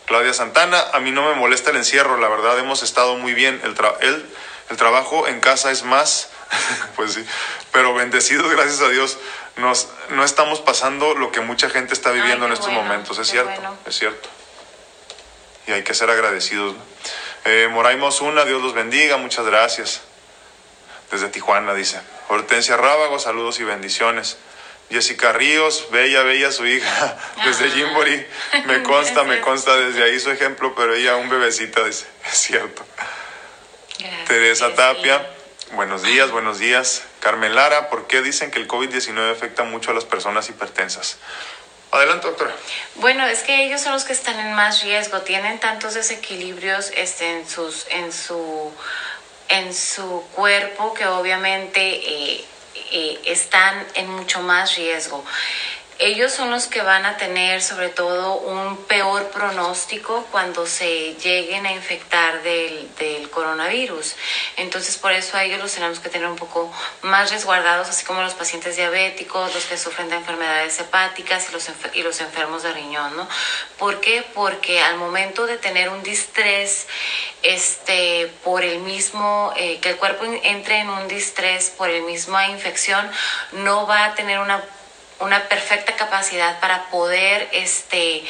Claudia 0.05 0.33
Santana, 0.33 0.79
a 0.93 0.99
mí 0.99 1.11
no 1.11 1.27
me 1.29 1.35
molesta 1.35 1.71
el 1.71 1.77
encierro, 1.77 2.17
la 2.17 2.27
verdad 2.27 2.59
hemos 2.59 2.83
estado 2.83 3.15
muy 3.15 3.33
bien, 3.33 3.59
el, 3.63 3.75
el, 4.01 4.25
el 4.69 4.77
trabajo 4.77 5.27
en 5.27 5.39
casa 5.39 5.71
es 5.71 5.83
más, 5.83 6.29
pues 6.95 7.13
sí, 7.13 7.25
pero 7.71 7.93
bendecidos, 7.93 8.51
gracias 8.51 8.81
a 8.81 8.89
Dios, 8.89 9.17
nos, 9.57 9.87
no 10.09 10.23
estamos 10.23 10.59
pasando 10.61 11.15
lo 11.15 11.31
que 11.31 11.41
mucha 11.41 11.69
gente 11.69 11.93
está 11.93 12.11
viviendo 12.11 12.45
Ay, 12.45 12.47
en 12.47 12.53
estos 12.53 12.67
bueno, 12.67 12.83
momentos, 12.83 13.17
es 13.17 13.29
cierto, 13.29 13.51
bueno. 13.51 13.77
es 13.85 13.97
cierto. 13.97 14.29
Y 15.67 15.71
hay 15.71 15.83
que 15.83 15.93
ser 15.93 16.09
agradecidos. 16.09 16.73
¿no? 16.75 16.81
Eh, 17.45 17.67
Moraimos 17.71 18.21
una, 18.21 18.45
Dios 18.45 18.61
los 18.61 18.73
bendiga, 18.73 19.17
muchas 19.17 19.45
gracias. 19.45 20.01
Desde 21.11 21.27
Tijuana, 21.27 21.73
dice. 21.73 21.99
Hortensia 22.29 22.77
Rábago, 22.77 23.19
saludos 23.19 23.59
y 23.59 23.63
bendiciones. 23.63 24.37
Jessica 24.91 25.31
Ríos, 25.31 25.87
bella, 25.91 26.23
bella 26.23 26.51
su 26.51 26.65
hija, 26.65 27.17
desde 27.45 27.65
Ah. 27.65 27.71
Jimbori. 27.73 28.27
Me 28.65 28.83
consta, 28.83 29.23
me 29.23 29.39
consta 29.41 29.75
desde 29.77 30.03
ahí 30.03 30.19
su 30.19 30.29
ejemplo, 30.31 30.75
pero 30.75 30.93
ella 30.93 31.15
un 31.15 31.29
bebecita, 31.29 31.83
dice, 31.83 32.05
es 32.31 32.37
cierto. 32.37 32.85
Gracias, 33.97 34.25
Teresa. 34.27 34.73
Tapia, 34.75 35.25
buenos 35.73 36.03
días, 36.03 36.31
buenos 36.31 36.59
días. 36.59 37.03
Carmen 37.19 37.53
Lara, 37.55 37.89
¿por 37.89 38.07
qué 38.07 38.21
dicen 38.21 38.51
que 38.51 38.59
el 38.59 38.67
COVID-19 38.67 39.31
afecta 39.31 39.63
mucho 39.63 39.91
a 39.91 39.93
las 39.93 40.05
personas 40.05 40.49
hipertensas? 40.49 41.17
Adelante, 41.91 42.25
doctora. 42.27 42.55
Bueno, 42.95 43.27
es 43.27 43.43
que 43.43 43.65
ellos 43.65 43.81
son 43.81 43.91
los 43.93 44.05
que 44.05 44.13
están 44.13 44.39
en 44.39 44.53
más 44.53 44.81
riesgo, 44.81 45.21
tienen 45.21 45.59
tantos 45.59 45.93
desequilibrios 45.93 46.89
este, 46.95 47.29
en, 47.31 47.47
sus, 47.47 47.85
en, 47.89 48.13
su, 48.13 48.71
en 49.49 49.73
su 49.73 50.23
cuerpo 50.33 50.93
que 50.93 51.05
obviamente 51.05 51.81
eh, 51.81 52.45
eh, 52.91 53.19
están 53.25 53.85
en 53.93 54.09
mucho 54.09 54.41
más 54.41 54.75
riesgo. 54.75 55.23
Ellos 56.03 56.31
son 56.31 56.49
los 56.49 56.65
que 56.65 56.81
van 56.81 57.05
a 57.05 57.17
tener 57.17 57.61
sobre 57.61 57.89
todo 57.89 58.33
un 58.33 58.75
peor 58.85 59.29
pronóstico 59.29 60.25
cuando 60.31 60.65
se 60.65 61.13
lleguen 61.13 61.67
a 61.67 61.73
infectar 61.73 62.41
del, 62.41 62.89
coronavirus. 63.29 64.15
Entonces 64.57 64.97
por 64.97 65.11
eso 65.11 65.37
a 65.37 65.43
ellos 65.43 65.59
los 65.59 65.71
tenemos 65.71 65.99
que 65.99 66.09
tener 66.09 66.27
un 66.27 66.37
poco 66.37 66.73
más 67.03 67.29
resguardados, 67.29 67.87
así 67.87 68.03
como 68.03 68.23
los 68.23 68.33
pacientes 68.33 68.77
diabéticos, 68.77 69.53
los 69.53 69.65
que 69.65 69.77
sufren 69.77 70.09
de 70.09 70.15
enfermedades 70.15 70.79
hepáticas 70.79 71.47
y 71.49 71.53
los, 71.53 71.69
los 72.03 72.19
enfermos 72.21 72.63
de 72.63 72.73
riñón, 72.73 73.15
¿no? 73.15 73.27
¿Por 73.77 74.01
qué? 74.01 74.23
Porque 74.33 74.81
al 74.81 74.97
momento 74.97 75.45
de 75.45 75.57
tener 75.59 75.89
un 75.89 76.01
distrés, 76.01 76.87
este, 77.43 78.31
por 78.43 78.63
el 78.63 78.79
mismo, 78.79 79.53
eh, 79.55 79.79
que 79.81 79.89
el 79.91 79.97
cuerpo 79.97 80.25
en- 80.25 80.39
entre 80.43 80.79
en 80.79 80.89
un 80.89 81.07
distrés 81.07 81.69
por 81.69 81.91
el 81.91 82.01
misma 82.01 82.47
infección, 82.47 83.09
no 83.51 83.85
va 83.85 84.05
a 84.05 84.15
tener 84.15 84.39
una 84.39 84.63
una 85.21 85.47
perfecta 85.47 85.95
capacidad 85.95 86.59
para 86.59 86.89
poder 86.89 87.49
este 87.53 88.23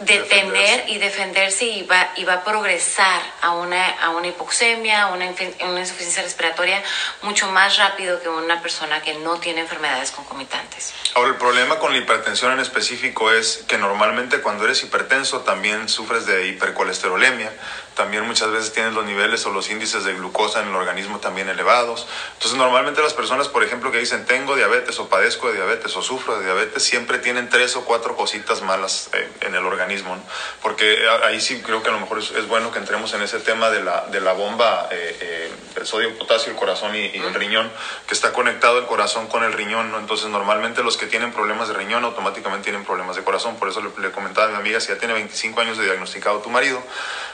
detener 0.00 0.28
Defenderse. 0.28 0.90
y 0.92 0.98
defenderse 0.98 1.64
y 1.64 1.82
va, 1.82 2.12
y 2.16 2.24
va 2.24 2.34
a 2.34 2.44
progresar 2.44 3.20
a 3.42 3.50
una, 3.50 3.88
a 4.00 4.10
una 4.10 4.28
hipoxemia, 4.28 5.02
a 5.02 5.06
una, 5.08 5.26
una 5.68 5.80
insuficiencia 5.80 6.22
respiratoria 6.22 6.82
mucho 7.22 7.50
más 7.50 7.76
rápido 7.78 8.20
que 8.20 8.28
una 8.28 8.62
persona 8.62 9.02
que 9.02 9.14
no 9.14 9.40
tiene 9.40 9.60
enfermedades 9.62 10.12
concomitantes. 10.12 10.94
Ahora, 11.14 11.30
el 11.30 11.36
problema 11.36 11.80
con 11.80 11.92
la 11.92 11.98
hipertensión 11.98 12.52
en 12.52 12.60
específico 12.60 13.32
es 13.32 13.64
que 13.66 13.76
normalmente 13.76 14.40
cuando 14.40 14.64
eres 14.64 14.84
hipertenso 14.84 15.40
también 15.40 15.88
sufres 15.88 16.26
de 16.26 16.46
hipercolesterolemia, 16.46 17.52
también 17.98 18.24
muchas 18.26 18.50
veces 18.50 18.72
tienes 18.72 18.94
los 18.94 19.04
niveles 19.04 19.44
o 19.44 19.50
los 19.50 19.68
índices 19.68 20.04
de 20.04 20.14
glucosa 20.14 20.62
en 20.62 20.68
el 20.68 20.74
organismo 20.74 21.18
también 21.18 21.50
elevados. 21.50 22.06
Entonces, 22.34 22.56
normalmente 22.56 23.02
las 23.02 23.12
personas, 23.12 23.48
por 23.48 23.62
ejemplo, 23.62 23.92
que 23.92 23.98
dicen 23.98 24.24
tengo 24.24 24.56
diabetes 24.56 24.98
o 25.00 25.08
padezco 25.10 25.48
de 25.48 25.54
diabetes 25.56 25.94
o 25.96 26.00
sufro 26.02 26.38
de 26.38 26.44
diabetes, 26.46 26.82
siempre 26.82 27.18
tienen 27.18 27.50
tres 27.50 27.76
o 27.76 27.84
cuatro 27.84 28.16
cositas 28.16 28.62
malas 28.62 29.10
eh, 29.12 29.28
en 29.42 29.54
el 29.54 29.66
organismo, 29.66 30.16
¿no? 30.16 30.22
Porque 30.62 31.06
a- 31.06 31.26
ahí 31.26 31.40
sí 31.40 31.60
creo 31.60 31.82
que 31.82 31.90
a 31.90 31.92
lo 31.92 32.00
mejor 32.00 32.20
es, 32.20 32.30
es 32.30 32.48
bueno 32.48 32.70
que 32.72 32.78
entremos 32.78 33.12
en 33.12 33.22
ese 33.22 33.40
tema 33.40 33.68
de 33.70 33.82
la, 33.82 34.06
de 34.06 34.20
la 34.20 34.32
bomba, 34.32 34.88
eh, 34.90 35.16
eh, 35.20 35.52
el 35.76 35.86
sodio, 35.86 36.16
potasio, 36.16 36.52
el 36.52 36.56
corazón 36.56 36.94
y, 36.94 37.00
y 37.06 37.18
el 37.18 37.34
riñón, 37.34 37.70
que 38.06 38.14
está 38.14 38.32
conectado 38.32 38.78
el 38.78 38.86
corazón 38.86 39.26
con 39.26 39.42
el 39.44 39.52
riñón, 39.52 39.90
¿no? 39.90 39.98
Entonces, 39.98 40.28
normalmente 40.28 40.82
los 40.84 40.96
que 40.96 41.06
tienen 41.06 41.32
problemas 41.32 41.68
de 41.68 41.74
riñón 41.74 42.04
automáticamente 42.04 42.64
tienen 42.64 42.84
problemas 42.84 43.16
de 43.16 43.24
corazón. 43.24 43.56
Por 43.56 43.68
eso 43.68 43.80
le, 43.82 43.90
le 44.00 44.10
comentaba 44.12 44.46
a 44.46 44.50
mi 44.50 44.56
amiga, 44.56 44.78
si 44.80 44.88
ya 44.88 44.98
tiene 44.98 45.14
25 45.14 45.60
años 45.60 45.76
de 45.78 45.84
diagnosticado 45.84 46.38
tu 46.38 46.48
marido, 46.50 46.80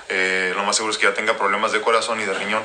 eh, 0.08 0.52
lo 0.54 0.64
más 0.64 0.76
seguro 0.76 0.92
es 0.92 0.98
que 0.98 1.06
ya 1.06 1.14
tenga 1.14 1.36
problemas 1.36 1.72
de 1.72 1.80
corazón 1.80 2.20
y 2.20 2.24
de 2.24 2.34
riñón. 2.34 2.62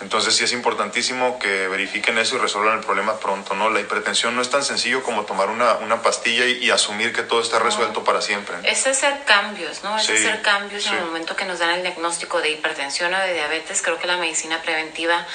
Entonces 0.00 0.34
sí 0.34 0.42
es 0.42 0.52
importantísimo 0.52 1.38
que 1.38 1.68
verifiquen 1.68 2.18
eso 2.18 2.34
y 2.34 2.38
resuelvan 2.38 2.78
el 2.78 2.84
problema 2.84 3.20
pronto, 3.20 3.54
¿no? 3.54 3.70
La 3.70 3.80
hipertensión 3.80 4.34
no 4.34 4.42
es 4.42 4.50
tan 4.50 4.64
sencillo 4.64 5.04
como 5.04 5.24
tomar 5.24 5.50
una, 5.50 5.74
una 5.74 6.02
pastilla 6.02 6.46
y, 6.46 6.64
y 6.64 6.70
asumir 6.70 7.12
que 7.12 7.22
todo 7.22 7.40
está 7.40 7.60
resuelto 7.60 8.02
para 8.02 8.20
siempre. 8.20 8.56
¿no? 8.56 8.68
Es 8.68 8.86
hacer 8.88 9.22
cambios, 9.24 9.84
¿no? 9.84 9.96
Es 9.96 10.06
Sí, 10.06 10.12
hacer 10.14 10.42
cambios 10.42 10.86
en 10.88 10.94
el 10.94 11.04
momento 11.04 11.36
que 11.36 11.44
nos 11.44 11.60
dan 11.60 11.70
el 11.70 11.82
diagnóstico 11.82 12.40
de 12.40 12.50
hipertensión 12.50 13.14
o 13.14 13.18
de 13.18 13.34
diabetes. 13.34 13.82
Creo 13.82 13.98
que 13.98 14.08
la 14.08 14.16
medicina 14.16 14.60
preventiva 14.62 15.26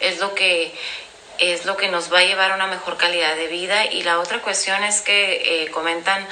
es 0.00 0.18
lo 0.18 0.34
que 0.34 0.74
es 1.38 1.64
lo 1.64 1.76
que 1.76 1.88
nos 1.88 2.12
va 2.12 2.20
a 2.20 2.24
llevar 2.24 2.52
a 2.52 2.54
una 2.54 2.66
mejor 2.66 2.96
calidad 2.96 3.36
de 3.36 3.48
vida. 3.48 3.86
Y 3.86 4.02
la 4.02 4.20
otra 4.20 4.40
cuestión 4.40 4.82
es 4.84 5.00
que 5.00 5.64
eh, 5.64 5.70
comentan 5.70 6.26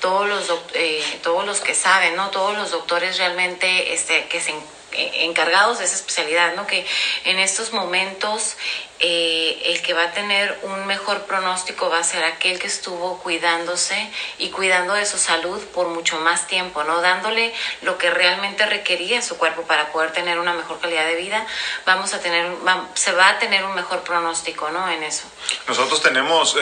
todos 0.00 0.28
los, 0.28 0.50
eh, 0.74 1.02
todos 1.22 1.44
los 1.44 1.60
que 1.60 1.74
saben, 1.74 2.16
¿no? 2.16 2.30
Todos 2.30 2.56
los 2.56 2.70
doctores 2.70 3.18
realmente 3.18 3.92
este, 3.92 4.26
que 4.26 4.40
se 4.40 4.50
eh, 4.50 4.54
encargados 5.24 5.78
de 5.78 5.84
esa 5.84 5.96
especialidad, 5.96 6.54
¿no? 6.54 6.66
Que 6.66 6.86
en 7.24 7.38
estos 7.38 7.72
momentos 7.72 8.56
eh, 9.02 9.62
el 9.64 9.80
que 9.80 9.94
va 9.94 10.04
a 10.04 10.12
tener 10.12 10.58
un 10.62 10.86
mejor 10.86 11.22
pronóstico 11.22 11.88
va 11.88 12.00
a 12.00 12.04
ser 12.04 12.22
aquel 12.22 12.58
que 12.58 12.66
estuvo 12.66 13.18
cuidándose 13.22 14.10
y 14.36 14.50
cuidando 14.50 14.92
de 14.92 15.06
su 15.06 15.16
salud 15.16 15.58
por 15.72 15.88
mucho 15.88 16.20
más 16.20 16.46
tiempo, 16.46 16.84
¿no? 16.84 17.00
Dándole 17.00 17.54
lo 17.80 17.96
que 17.96 18.10
realmente 18.10 18.66
requería 18.66 19.22
su 19.22 19.38
cuerpo 19.38 19.62
para 19.62 19.90
poder 19.90 20.12
tener 20.12 20.38
una 20.38 20.52
mejor 20.52 20.80
calidad 20.80 21.06
de 21.06 21.14
vida, 21.14 21.46
vamos 21.86 22.12
a 22.12 22.20
tener, 22.20 22.52
se 22.92 23.12
va 23.12 23.30
a 23.30 23.38
tener 23.38 23.64
un 23.64 23.74
mejor 23.74 24.00
pronóstico, 24.00 24.68
¿no? 24.68 24.90
En 24.90 25.02
eso. 25.02 25.24
Nosotros 25.66 26.02
tenemos 26.02 26.54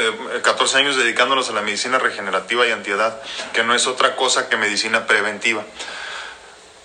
14 0.43 0.77
eh, 0.77 0.81
años 0.81 0.97
dedicándonos 0.97 1.51
a 1.51 1.55
la 1.55 1.63
medicina 1.63 1.99
regenerativa 1.99 2.65
y 2.69 2.71
antiedad, 2.71 3.21
que 3.53 3.65
no 3.65 3.75
es 3.75 3.89
otra 3.89 4.15
cosa 4.15 4.49
que 4.49 4.57
medicina 4.57 5.09
preventiva. 5.09 5.65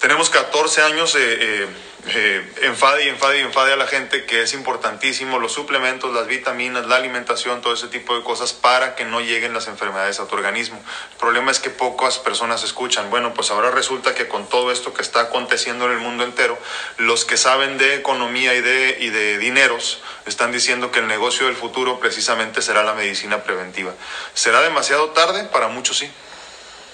Tenemos 0.04 0.30
14 0.30 0.82
años, 0.82 1.16
eh, 1.16 1.20
eh, 1.22 1.68
eh, 2.08 2.54
enfade 2.64 3.06
y 3.06 3.08
enfade 3.08 3.38
y 3.38 3.42
enfade 3.42 3.72
a 3.72 3.78
la 3.78 3.88
gente 3.88 4.26
que 4.26 4.42
es 4.42 4.54
importantísimo 4.54 5.40
los 5.40 5.54
suplementos, 5.54 6.14
las 6.14 6.28
vitaminas, 6.28 6.88
la 6.88 6.98
alimentación, 6.98 7.62
todo 7.62 7.74
ese 7.74 7.88
tipo 7.88 8.14
de 8.14 8.22
cosas 8.22 8.52
para 8.52 8.96
que 8.96 9.06
no 9.06 9.22
lleguen 9.22 9.54
las 9.54 9.70
enfermedades 9.70 10.20
a 10.20 10.28
tu 10.28 10.36
organismo. 10.36 10.78
El 11.14 11.18
problema 11.20 11.52
es 11.52 11.62
que 11.62 11.70
pocas 11.70 12.20
personas 12.20 12.66
escuchan. 12.66 13.10
Bueno, 13.12 13.34
pues 13.34 13.50
ahora 13.50 13.72
resulta 13.72 14.14
que 14.14 14.28
con 14.28 14.50
todo 14.50 14.74
esto 14.74 14.94
que 14.94 15.02
está 15.02 15.22
aconteciendo 15.22 15.86
en 15.86 15.94
el 15.94 16.00
mundo 16.00 16.26
entero, 16.26 16.60
los 16.98 17.24
que 17.24 17.38
saben 17.38 17.78
de 17.78 17.96
economía 17.96 18.54
y 18.56 18.60
de, 18.60 18.98
y 19.00 19.10
de 19.10 19.38
dineros 19.38 20.02
están 20.26 20.52
diciendo 20.52 20.92
que 20.92 21.00
el 21.00 21.08
negocio 21.08 21.46
del 21.46 21.56
futuro 21.56 22.02
precisamente 22.02 22.62
será 22.62 22.84
la 22.84 22.94
medicina 22.94 23.44
preventiva. 23.44 23.94
¿Será 24.34 24.60
demasiado 24.60 25.12
tarde? 25.12 25.46
Para 25.46 25.70
muchos 25.70 25.98
sí 26.00 26.12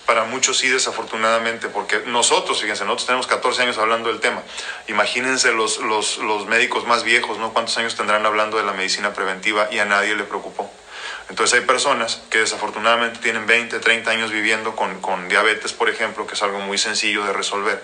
para 0.09 0.23
muchos 0.23 0.57
sí, 0.57 0.67
desafortunadamente, 0.69 1.67
porque 1.69 2.01
nosotros, 2.07 2.59
fíjense, 2.59 2.83
nosotros 2.83 3.05
tenemos 3.05 3.27
14 3.27 3.61
años 3.61 3.77
hablando 3.77 4.09
del 4.09 4.19
tema. 4.19 4.41
Imagínense 4.87 5.51
los, 5.51 5.77
los, 5.77 6.17
los 6.17 6.47
médicos 6.47 6.87
más 6.87 7.03
viejos, 7.03 7.37
¿no? 7.37 7.53
¿Cuántos 7.53 7.77
años 7.77 7.95
tendrán 7.95 8.25
hablando 8.25 8.57
de 8.57 8.63
la 8.63 8.73
medicina 8.73 9.13
preventiva 9.13 9.67
y 9.71 9.77
a 9.77 9.85
nadie 9.85 10.15
le 10.15 10.23
preocupó? 10.23 10.71
Entonces 11.29 11.59
hay 11.59 11.65
personas 11.65 12.21
que 12.29 12.39
desafortunadamente 12.39 13.19
tienen 13.19 13.45
20, 13.45 13.79
30 13.79 14.11
años 14.11 14.31
viviendo 14.31 14.75
con, 14.75 14.99
con 14.99 15.29
diabetes, 15.29 15.73
por 15.73 15.89
ejemplo, 15.89 16.25
que 16.25 16.33
es 16.33 16.41
algo 16.41 16.59
muy 16.59 16.77
sencillo 16.77 17.23
de 17.23 17.33
resolver, 17.33 17.83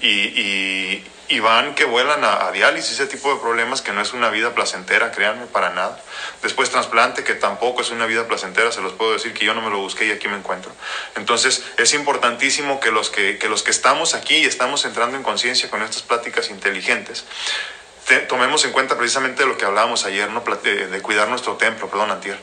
y, 0.00 0.08
y, 0.08 1.04
y 1.28 1.40
van 1.40 1.74
que 1.74 1.86
vuelan 1.86 2.22
a, 2.24 2.50
diálisis, 2.52 2.92
ese 2.92 3.06
tipo 3.06 3.32
de 3.32 3.40
problemas 3.40 3.80
que 3.80 3.92
no 3.92 4.02
es 4.02 4.12
una 4.12 4.28
vida 4.28 4.54
placentera, 4.54 5.10
créanme, 5.12 5.46
para 5.46 5.70
nada. 5.70 5.98
Después 6.42 6.68
trasplante, 6.68 7.24
que 7.24 7.34
tampoco 7.34 7.80
es 7.80 7.90
una 7.90 8.04
vida 8.04 8.28
placentera, 8.28 8.70
se 8.70 8.82
los 8.82 8.92
puedo 8.92 9.14
decir 9.14 9.32
que 9.32 9.46
yo 9.46 9.54
no 9.54 9.62
me 9.62 9.70
lo 9.70 9.78
busqué 9.78 10.04
y 10.04 10.10
aquí 10.10 10.28
me 10.28 10.36
encuentro. 10.36 10.72
Entonces 11.16 11.64
es 11.78 11.94
importantísimo 11.94 12.80
que 12.80 12.90
los 12.90 13.08
que, 13.08 13.38
que, 13.38 13.48
los 13.48 13.62
que 13.62 13.70
estamos 13.70 14.14
aquí 14.14 14.36
y 14.36 14.44
estamos 14.44 14.84
entrando 14.84 15.16
en 15.16 15.22
conciencia 15.22 15.70
con 15.70 15.80
estas 15.80 16.02
pláticas 16.02 16.50
inteligentes, 16.50 17.24
tomemos 18.28 18.64
en 18.64 18.72
cuenta 18.72 18.96
precisamente 18.96 19.46
lo 19.46 19.56
que 19.56 19.64
hablábamos 19.64 20.04
ayer, 20.04 20.30
¿no? 20.30 20.42
de, 20.62 21.02
cuidar 21.02 21.28
nuestro 21.28 21.54
templo, 21.56 21.88
perdón, 21.88 22.10
Antier, 22.10 22.38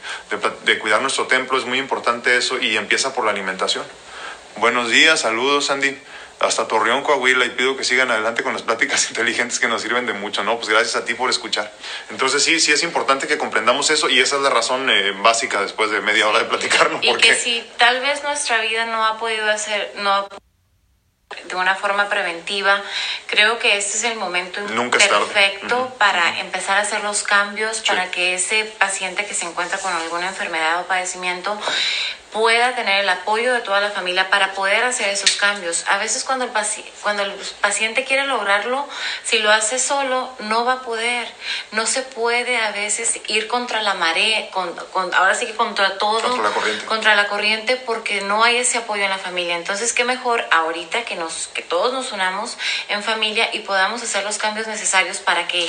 de, 0.63 0.79
cuidar 0.79 1.01
nuestro 1.01 1.27
templo 1.27 1.57
es 1.57 1.65
muy 1.65 1.79
importante 1.79 2.37
eso 2.37 2.59
y 2.59 2.77
empieza 2.77 3.13
por 3.13 3.25
la 3.25 3.31
alimentación. 3.31 3.85
Buenos 4.57 4.89
días, 4.89 5.21
saludos 5.21 5.69
Andy, 5.69 5.97
hasta 6.39 6.67
Torreón, 6.67 7.03
Coahuila 7.03 7.45
y 7.45 7.49
pido 7.49 7.75
que 7.77 7.83
sigan 7.83 8.09
adelante 8.11 8.43
con 8.43 8.53
las 8.53 8.61
pláticas 8.61 9.07
inteligentes 9.09 9.59
que 9.59 9.67
nos 9.67 9.81
sirven 9.81 10.05
de 10.05 10.13
mucho, 10.13 10.43
¿no? 10.43 10.57
Pues 10.57 10.69
gracias 10.69 10.95
a 10.95 11.05
ti 11.05 11.13
por 11.13 11.29
escuchar. 11.29 11.71
Entonces 12.09 12.43
sí, 12.43 12.59
sí 12.59 12.71
es 12.71 12.83
importante 12.83 13.27
que 13.27 13.37
comprendamos 13.37 13.89
eso 13.89 14.09
y 14.09 14.19
esa 14.19 14.37
es 14.37 14.41
la 14.41 14.49
razón 14.49 14.89
eh, 14.89 15.11
básica 15.21 15.61
después 15.61 15.91
de 15.91 16.01
media 16.01 16.27
hora 16.27 16.39
de 16.39 16.45
platicarnos. 16.45 17.03
Y 17.03 17.13
que 17.15 17.35
si 17.35 17.69
tal 17.77 17.99
vez 18.01 18.23
nuestra 18.23 18.61
vida 18.61 18.85
no 18.85 19.05
ha 19.05 19.17
podido 19.17 19.49
hacer, 19.49 19.93
no 19.97 20.27
de 21.47 21.55
una 21.55 21.75
forma 21.75 22.09
preventiva. 22.09 22.81
Creo 23.27 23.59
que 23.59 23.77
este 23.77 23.97
es 23.97 24.03
el 24.03 24.17
momento 24.17 24.61
perfecto 24.89 25.93
para 25.99 26.39
empezar 26.39 26.77
a 26.77 26.81
hacer 26.81 27.03
los 27.03 27.21
cambios 27.21 27.81
para 27.81 28.09
que 28.09 28.33
ese 28.33 28.65
paciente 28.65 29.25
que 29.25 29.35
se 29.35 29.45
encuentra 29.45 29.77
con 29.77 29.93
alguna 29.93 30.29
enfermedad 30.29 30.81
o 30.81 30.87
padecimiento 30.87 31.55
pueda 32.31 32.75
tener 32.75 33.01
el 33.01 33.09
apoyo 33.09 33.53
de 33.53 33.61
toda 33.61 33.81
la 33.81 33.89
familia 33.89 34.29
para 34.29 34.53
poder 34.53 34.83
hacer 34.83 35.09
esos 35.09 35.31
cambios. 35.37 35.85
A 35.87 35.97
veces 35.97 36.23
cuando 36.23 36.45
el, 36.45 36.51
cuando 37.01 37.23
el 37.23 37.31
paciente 37.61 38.03
quiere 38.03 38.25
lograrlo, 38.25 38.87
si 39.23 39.39
lo 39.39 39.51
hace 39.51 39.79
solo, 39.79 40.29
no 40.39 40.65
va 40.65 40.73
a 40.73 40.81
poder. 40.81 41.27
No 41.71 41.85
se 41.85 42.01
puede 42.01 42.57
a 42.57 42.71
veces 42.71 43.19
ir 43.27 43.47
contra 43.47 43.81
la 43.81 43.95
marea, 43.95 44.49
con, 44.51 44.73
ahora 45.13 45.33
sí 45.35 45.47
que 45.47 45.55
contra 45.55 45.97
todo, 45.97 46.21
contra 46.21 46.49
la, 46.49 46.55
corriente. 46.55 46.85
contra 46.85 47.15
la 47.15 47.27
corriente, 47.27 47.75
porque 47.77 48.21
no 48.21 48.43
hay 48.43 48.57
ese 48.57 48.77
apoyo 48.77 49.03
en 49.03 49.09
la 49.09 49.17
familia. 49.17 49.55
Entonces, 49.55 49.93
qué 49.93 50.03
mejor 50.03 50.45
ahorita 50.51 51.03
que, 51.05 51.15
nos, 51.15 51.47
que 51.47 51.61
todos 51.61 51.93
nos 51.93 52.11
unamos 52.11 52.57
en 52.89 53.03
familia 53.03 53.49
y 53.53 53.59
podamos 53.59 54.03
hacer 54.03 54.23
los 54.23 54.37
cambios 54.37 54.67
necesarios 54.67 55.17
para 55.17 55.47
que, 55.47 55.67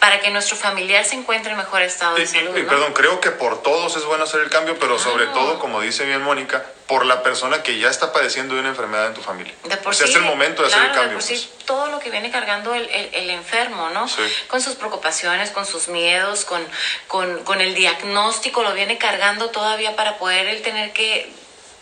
para 0.00 0.20
que 0.20 0.30
nuestro 0.30 0.56
familiar 0.56 1.04
se 1.04 1.16
encuentre 1.16 1.52
en 1.52 1.58
mejor 1.58 1.82
estado 1.82 2.16
de 2.16 2.26
salud. 2.26 2.54
Perdón, 2.54 2.92
creo 2.94 3.20
que 3.20 3.30
por 3.30 3.62
todos 3.62 3.96
es 3.96 4.04
bueno 4.04 4.24
hacer 4.24 4.40
el 4.40 4.50
cambio, 4.50 4.78
pero 4.78 4.98
sobre 4.98 5.26
todo, 5.26 5.58
como 5.58 5.80
dice 5.80 5.97
bien 6.04 6.22
Mónica, 6.22 6.64
por 6.86 7.04
la 7.04 7.22
persona 7.22 7.62
que 7.62 7.78
ya 7.78 7.88
está 7.90 8.12
padeciendo 8.12 8.54
de 8.54 8.60
una 8.60 8.70
enfermedad 8.70 9.06
en 9.06 9.14
tu 9.14 9.20
familia. 9.20 9.54
De 9.64 9.76
por 9.76 9.94
sí, 9.94 10.04
es 10.04 10.14
el 10.14 10.22
momento 10.22 10.62
de 10.62 10.68
hacer 10.68 10.82
el 10.82 10.92
cambio. 10.92 11.08
De 11.08 11.14
por 11.14 11.22
sí, 11.22 11.34
pues. 11.34 11.66
todo 11.66 11.88
lo 11.88 11.98
que 11.98 12.10
viene 12.10 12.30
cargando 12.30 12.74
el, 12.74 12.88
el, 12.88 13.30
enfermo, 13.30 13.90
¿no? 13.90 14.06
Con 14.48 14.60
sus 14.60 14.74
preocupaciones, 14.74 15.50
con 15.50 15.66
sus 15.66 15.88
miedos, 15.88 16.44
con, 16.44 16.66
con, 17.06 17.44
con 17.44 17.60
el 17.60 17.74
diagnóstico, 17.74 18.62
lo 18.62 18.72
viene 18.72 18.98
cargando 18.98 19.50
todavía 19.50 19.96
para 19.96 20.18
poder 20.18 20.46
él 20.46 20.62
tener 20.62 20.92
que 20.92 21.30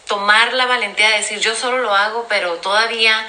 tomar 0.07 0.53
la 0.53 0.67
valentía 0.67 1.11
de 1.11 1.19
decir, 1.19 1.39
yo 1.41 1.55
solo 1.55 1.79
lo 1.79 1.95
hago, 1.95 2.27
pero 2.29 2.55
todavía 2.57 3.27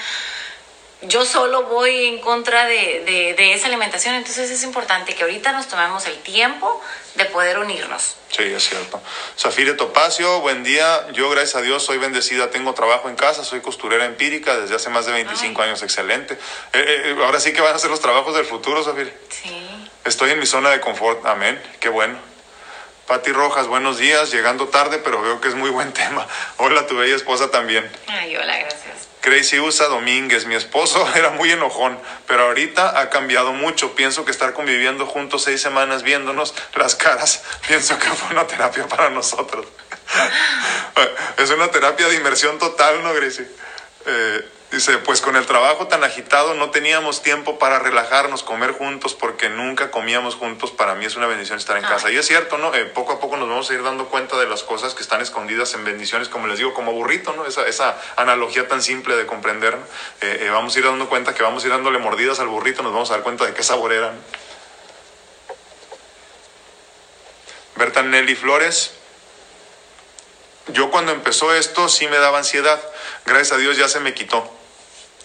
yo 1.03 1.25
solo 1.25 1.63
voy 1.63 2.05
en 2.07 2.19
contra 2.19 2.65
de, 2.65 3.03
de, 3.05 3.33
de, 3.37 3.53
esa 3.53 3.67
alimentación, 3.67 4.15
entonces 4.15 4.49
es 4.49 4.63
importante 4.63 5.13
que 5.13 5.23
ahorita 5.23 5.51
nos 5.51 5.67
tomemos 5.67 6.05
el 6.07 6.17
tiempo 6.17 6.81
de 7.15 7.25
poder 7.25 7.59
unirnos. 7.59 8.15
Sí, 8.29 8.43
es 8.43 8.67
cierto. 8.67 8.99
Zafire 9.37 9.73
Topacio, 9.73 10.41
buen 10.41 10.63
día. 10.63 11.07
Yo, 11.13 11.29
gracias 11.29 11.55
a 11.55 11.61
Dios, 11.61 11.83
soy 11.83 11.97
bendecida, 11.97 12.49
tengo 12.49 12.73
trabajo 12.73 13.09
en 13.09 13.15
casa, 13.15 13.43
soy 13.43 13.61
costurera 13.61 14.05
empírica 14.05 14.57
desde 14.57 14.75
hace 14.75 14.89
más 14.89 15.05
de 15.05 15.11
25 15.11 15.61
años, 15.61 15.83
excelente. 15.83 16.33
Eh, 16.33 16.37
eh, 16.73 17.15
ahora 17.23 17.39
sí 17.39 17.53
que 17.53 17.61
van 17.61 17.75
a 17.75 17.79
ser 17.79 17.91
los 17.91 17.99
trabajos 17.99 18.35
del 18.35 18.45
futuro, 18.45 18.83
Zafire. 18.83 19.15
Sí. 19.29 19.67
Estoy 20.03 20.31
en 20.31 20.39
mi 20.39 20.45
zona 20.45 20.71
de 20.71 20.79
confort, 20.79 21.25
amén, 21.25 21.61
qué 21.79 21.89
bueno. 21.89 22.17
Pati 23.07 23.31
Rojas, 23.31 23.67
buenos 23.67 23.97
días, 23.97 24.31
llegando 24.31 24.67
tarde, 24.67 24.97
pero 24.97 25.21
veo 25.21 25.39
que 25.39 25.47
es 25.47 25.55
muy 25.55 25.69
buen 25.69 25.93
tema. 25.93 26.27
Hola, 26.57 26.85
tu 26.87 26.97
bella 26.97 27.15
esposa 27.15 27.49
también. 27.49 27.89
Ay, 28.07 28.35
hola, 28.35 28.57
gracias. 28.57 29.07
Crazy 29.21 29.59
Usa 29.59 29.87
Domínguez, 29.87 30.45
mi 30.45 30.55
esposo 30.55 31.07
era 31.15 31.29
muy 31.29 31.49
enojón, 31.49 31.97
pero 32.27 32.43
ahorita 32.43 32.99
ha 32.99 33.09
cambiado 33.09 33.53
mucho. 33.53 33.95
Pienso 33.95 34.25
que 34.25 34.31
estar 34.31 34.51
conviviendo 34.51 35.05
juntos 35.05 35.43
seis 35.43 35.61
semanas 35.61 36.03
viéndonos 36.03 36.53
las 36.75 36.95
caras, 36.95 37.43
pienso 37.67 37.97
que 37.97 38.07
fue 38.07 38.31
una 38.35 38.45
terapia 38.45 38.85
para 38.87 39.09
nosotros. 39.09 39.65
es 41.37 41.49
una 41.49 41.71
terapia 41.71 42.09
de 42.09 42.15
inmersión 42.15 42.59
total, 42.59 43.01
¿no, 43.03 43.13
Gracie? 43.13 43.47
Eh, 44.05 44.49
Dice, 44.71 44.97
pues 44.97 45.21
con 45.21 45.37
el 45.37 45.45
trabajo 45.45 45.87
tan 45.87 46.03
agitado 46.03 46.53
no 46.53 46.71
teníamos 46.71 47.23
tiempo 47.23 47.57
para 47.57 47.79
relajarnos, 47.79 48.43
comer 48.43 48.73
juntos, 48.73 49.13
porque 49.13 49.47
nunca 49.47 49.91
comíamos 49.91 50.35
juntos. 50.35 50.71
Para 50.71 50.93
mí 50.93 51.05
es 51.05 51.15
una 51.15 51.25
bendición 51.25 51.57
estar 51.57 51.77
en 51.77 51.83
casa. 51.83 52.11
Y 52.11 52.17
es 52.17 52.27
cierto, 52.27 52.57
¿no? 52.57 52.75
Eh, 52.75 52.83
poco 52.83 53.13
a 53.13 53.19
poco 53.21 53.37
nos 53.37 53.47
vamos 53.47 53.69
a 53.69 53.73
ir 53.73 53.81
dando 53.81 54.07
cuenta 54.09 54.37
de 54.37 54.45
las 54.45 54.63
cosas 54.63 54.93
que 54.93 55.03
están 55.03 55.21
escondidas 55.21 55.73
en 55.73 55.85
bendiciones, 55.85 56.27
como 56.27 56.47
les 56.47 56.57
digo, 56.57 56.73
como 56.73 56.91
burrito, 56.91 57.31
¿no? 57.31 57.45
Esa, 57.45 57.65
esa 57.65 57.97
analogía 58.17 58.67
tan 58.67 58.81
simple 58.81 59.15
de 59.15 59.25
comprender. 59.25 59.77
Eh, 60.19 60.39
eh, 60.41 60.49
vamos 60.49 60.75
a 60.75 60.79
ir 60.79 60.85
dando 60.85 61.07
cuenta 61.07 61.33
que 61.33 61.43
vamos 61.43 61.63
a 61.63 61.67
ir 61.67 61.71
dándole 61.71 61.99
mordidas 61.99 62.41
al 62.41 62.47
burrito, 62.47 62.83
nos 62.83 62.91
vamos 62.91 63.09
a 63.09 63.13
dar 63.13 63.23
cuenta 63.23 63.45
de 63.45 63.53
qué 63.53 63.63
sabor 63.63 63.93
eran. 63.93 64.19
Berta 67.77 68.03
Nelly 68.03 68.35
Flores. 68.35 68.91
Yo 70.67 70.91
cuando 70.91 71.13
empezó 71.13 71.53
esto 71.53 71.87
sí 71.87 72.07
me 72.09 72.17
daba 72.17 72.39
ansiedad. 72.39 72.81
Gracias 73.25 73.53
a 73.53 73.57
Dios 73.57 73.77
ya 73.77 73.87
se 73.87 74.01
me 74.01 74.13
quitó. 74.13 74.56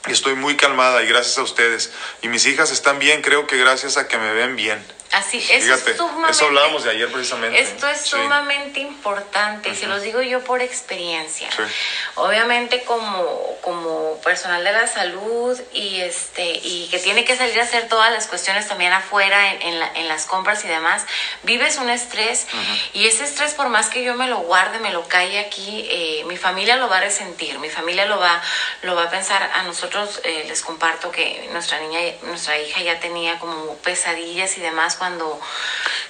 Estoy 0.09 0.35
muy 0.35 0.57
calmada 0.57 1.03
y 1.03 1.07
gracias 1.07 1.39
a 1.39 1.43
ustedes. 1.43 1.91
Y 2.23 2.29
mis 2.29 2.45
hijas 2.47 2.71
están 2.71 2.99
bien, 2.99 3.23
creo 3.23 3.47
que 3.47 3.57
gracias 3.57 3.97
a 3.97 4.09
que 4.09 4.19
me 4.19 4.33
ven 4.33 4.57
bien. 4.57 4.85
Así, 5.13 5.39
eso 5.51 5.75
es 5.75 5.87
Eso 6.31 6.47
hablábamos 6.47 6.85
de 6.85 6.91
ayer 6.91 7.13
precisamente. 7.13 7.61
Esto 7.61 7.87
es 7.87 8.01
sumamente 8.01 8.81
importante, 8.81 9.69
y 9.69 9.77
se 9.77 9.87
los 9.87 10.01
digo 10.03 10.23
yo 10.23 10.43
por 10.43 10.63
experiencia. 10.63 11.51
Obviamente 12.15 12.83
como, 12.85 13.59
como 13.61 14.19
personal 14.23 14.65
de 14.65 14.73
la 14.73 14.87
salud 14.87 15.59
y 15.75 16.01
este 16.01 16.61
y 16.65 16.89
que 16.91 16.99
tiene 16.99 17.25
que 17.25 17.37
salir 17.37 17.61
a 17.61 17.65
hacer 17.65 17.89
todas 17.89 18.11
las 18.11 18.27
cuestiones 18.27 18.69
también 18.69 18.93
afuera 18.93 19.53
en, 19.53 19.83
en, 19.83 20.09
las 20.09 20.25
compras 20.25 20.65
y 20.65 20.69
demás, 20.69 21.05
vives 21.43 21.77
un 21.77 21.91
estrés 21.91 22.47
y 22.95 23.07
ese 23.07 23.25
estrés 23.25 23.53
por 23.53 23.69
más 23.69 23.91
que 23.91 24.03
yo 24.03 24.15
me 24.15 24.29
lo 24.29 24.39
guarde, 24.39 24.79
me 24.79 24.93
lo 24.93 25.07
calle 25.09 25.41
aquí, 25.41 25.87
eh, 25.91 26.25
mi 26.27 26.39
familia 26.39 26.77
lo 26.77 26.89
va 26.89 26.99
a 26.99 27.01
resentir, 27.01 27.59
mi 27.59 27.69
familia 27.69 28.07
lo 28.07 28.19
va, 28.19 28.43
lo 28.83 28.95
va 28.95 29.05
a 29.05 29.11
pensar. 29.11 29.43
A 29.55 29.63
nosotros 29.65 30.21
eh, 30.25 30.45
les 30.49 30.63
comparto 30.63 31.11
que 31.11 31.49
nuestra 31.53 31.79
niña, 31.81 32.01
nuestra 32.23 32.59
hija 32.59 32.81
ya 32.81 32.99
tenía 32.99 33.39
como 33.39 33.77
pesadillas 33.77 34.57
y 34.57 34.61
demás 34.61 34.97
cuando 35.03 35.41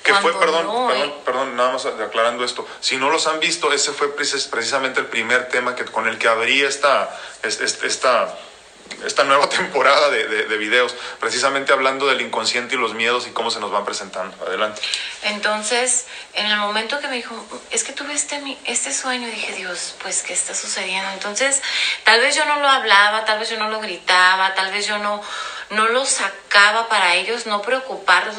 Que 0.02 0.12
fue, 0.12 0.38
perdón, 0.38 0.66
perdón, 0.86 1.14
perdón, 1.24 1.56
nada 1.56 1.72
más 1.72 1.86
aclarando 1.86 2.44
esto. 2.44 2.68
Si 2.80 2.98
no 2.98 3.08
los 3.08 3.26
han 3.26 3.40
visto, 3.40 3.72
ese 3.72 3.92
fue 3.92 4.14
precisamente 4.14 5.00
el 5.00 5.06
primer 5.06 5.48
tema 5.48 5.74
que, 5.74 5.86
con 5.86 6.06
el 6.08 6.18
que 6.18 6.28
abría 6.28 6.68
esta, 6.68 7.08
esta 7.42 8.36
esta 9.06 9.24
nueva 9.24 9.48
temporada 9.58 10.10
de, 10.10 10.26
de, 10.26 10.56
videos, 10.58 10.94
precisamente 11.18 11.72
hablando 11.72 12.06
del 12.06 12.20
inconsciente 12.20 12.74
y 12.74 12.78
los 12.78 12.92
miedos 12.94 13.26
y 13.26 13.30
cómo 13.30 13.50
se 13.50 13.60
nos 13.60 13.70
van 13.70 13.84
presentando. 13.84 14.36
Adelante. 14.44 14.82
Entonces, 15.22 16.06
en 16.34 16.46
el 16.46 16.58
momento 16.58 17.00
que 17.00 17.08
me 17.08 17.16
dijo, 17.16 17.34
es 17.70 17.84
que 17.84 17.92
tuve 17.92 18.12
este, 18.12 18.58
este 18.64 18.92
sueño, 18.92 19.26
dije, 19.28 19.54
Dios, 19.54 19.94
pues, 20.02 20.22
¿qué 20.22 20.34
está 20.34 20.54
sucediendo? 20.54 21.10
Entonces, 21.12 21.62
tal 22.04 22.20
vez 22.20 22.36
yo 22.36 22.44
no 22.44 22.58
lo 22.60 22.68
hablaba, 22.68 23.24
tal 23.24 23.38
vez 23.38 23.48
yo 23.48 23.58
no 23.58 23.70
lo 23.70 23.80
gritaba, 23.80 24.54
tal 24.54 24.70
vez 24.70 24.86
yo 24.86 24.98
no, 24.98 25.22
no 25.70 25.88
lo 25.88 26.04
sacaba 26.04 26.88
para 26.88 27.14
ellos, 27.14 27.46
no 27.46 27.62
preocuparlos 27.62 28.36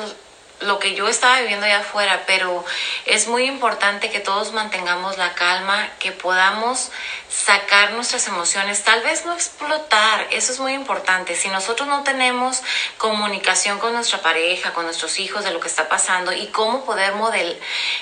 lo 0.64 0.80
que 0.80 0.96
yo 0.96 1.08
estaba 1.08 1.40
viviendo 1.40 1.66
allá 1.66 1.80
afuera, 1.80 2.24
pero 2.26 2.66
es 3.06 3.28
muy 3.28 3.46
importante 3.46 4.10
que 4.10 4.20
todos 4.20 4.54
mantengamos 4.54 5.18
la 5.18 5.34
calma, 5.34 5.90
que 6.00 6.12
podamos 6.12 6.92
sacar 7.30 7.94
nuestras 7.94 8.28
emociones, 8.28 8.84
tal 8.84 9.02
vez 9.02 9.26
no 9.26 9.34
explotar, 9.34 10.28
eso 10.32 10.52
es 10.52 10.60
muy 10.60 10.74
importante. 10.74 11.36
Si 11.36 11.48
nosotros 11.50 11.88
no 11.88 12.04
tenemos 12.04 12.62
comunicación 12.98 13.80
con 13.80 13.94
nuestra 13.94 14.22
pareja, 14.22 14.74
con 14.74 14.86
nuestros 14.86 15.20
hijos 15.20 15.44
de 15.44 15.52
lo 15.52 15.60
que 15.60 15.68
está 15.68 15.90
pasando 15.90 16.32
y 16.34 16.48
cómo 16.48 16.86
poder 16.86 17.14
model 17.14 17.60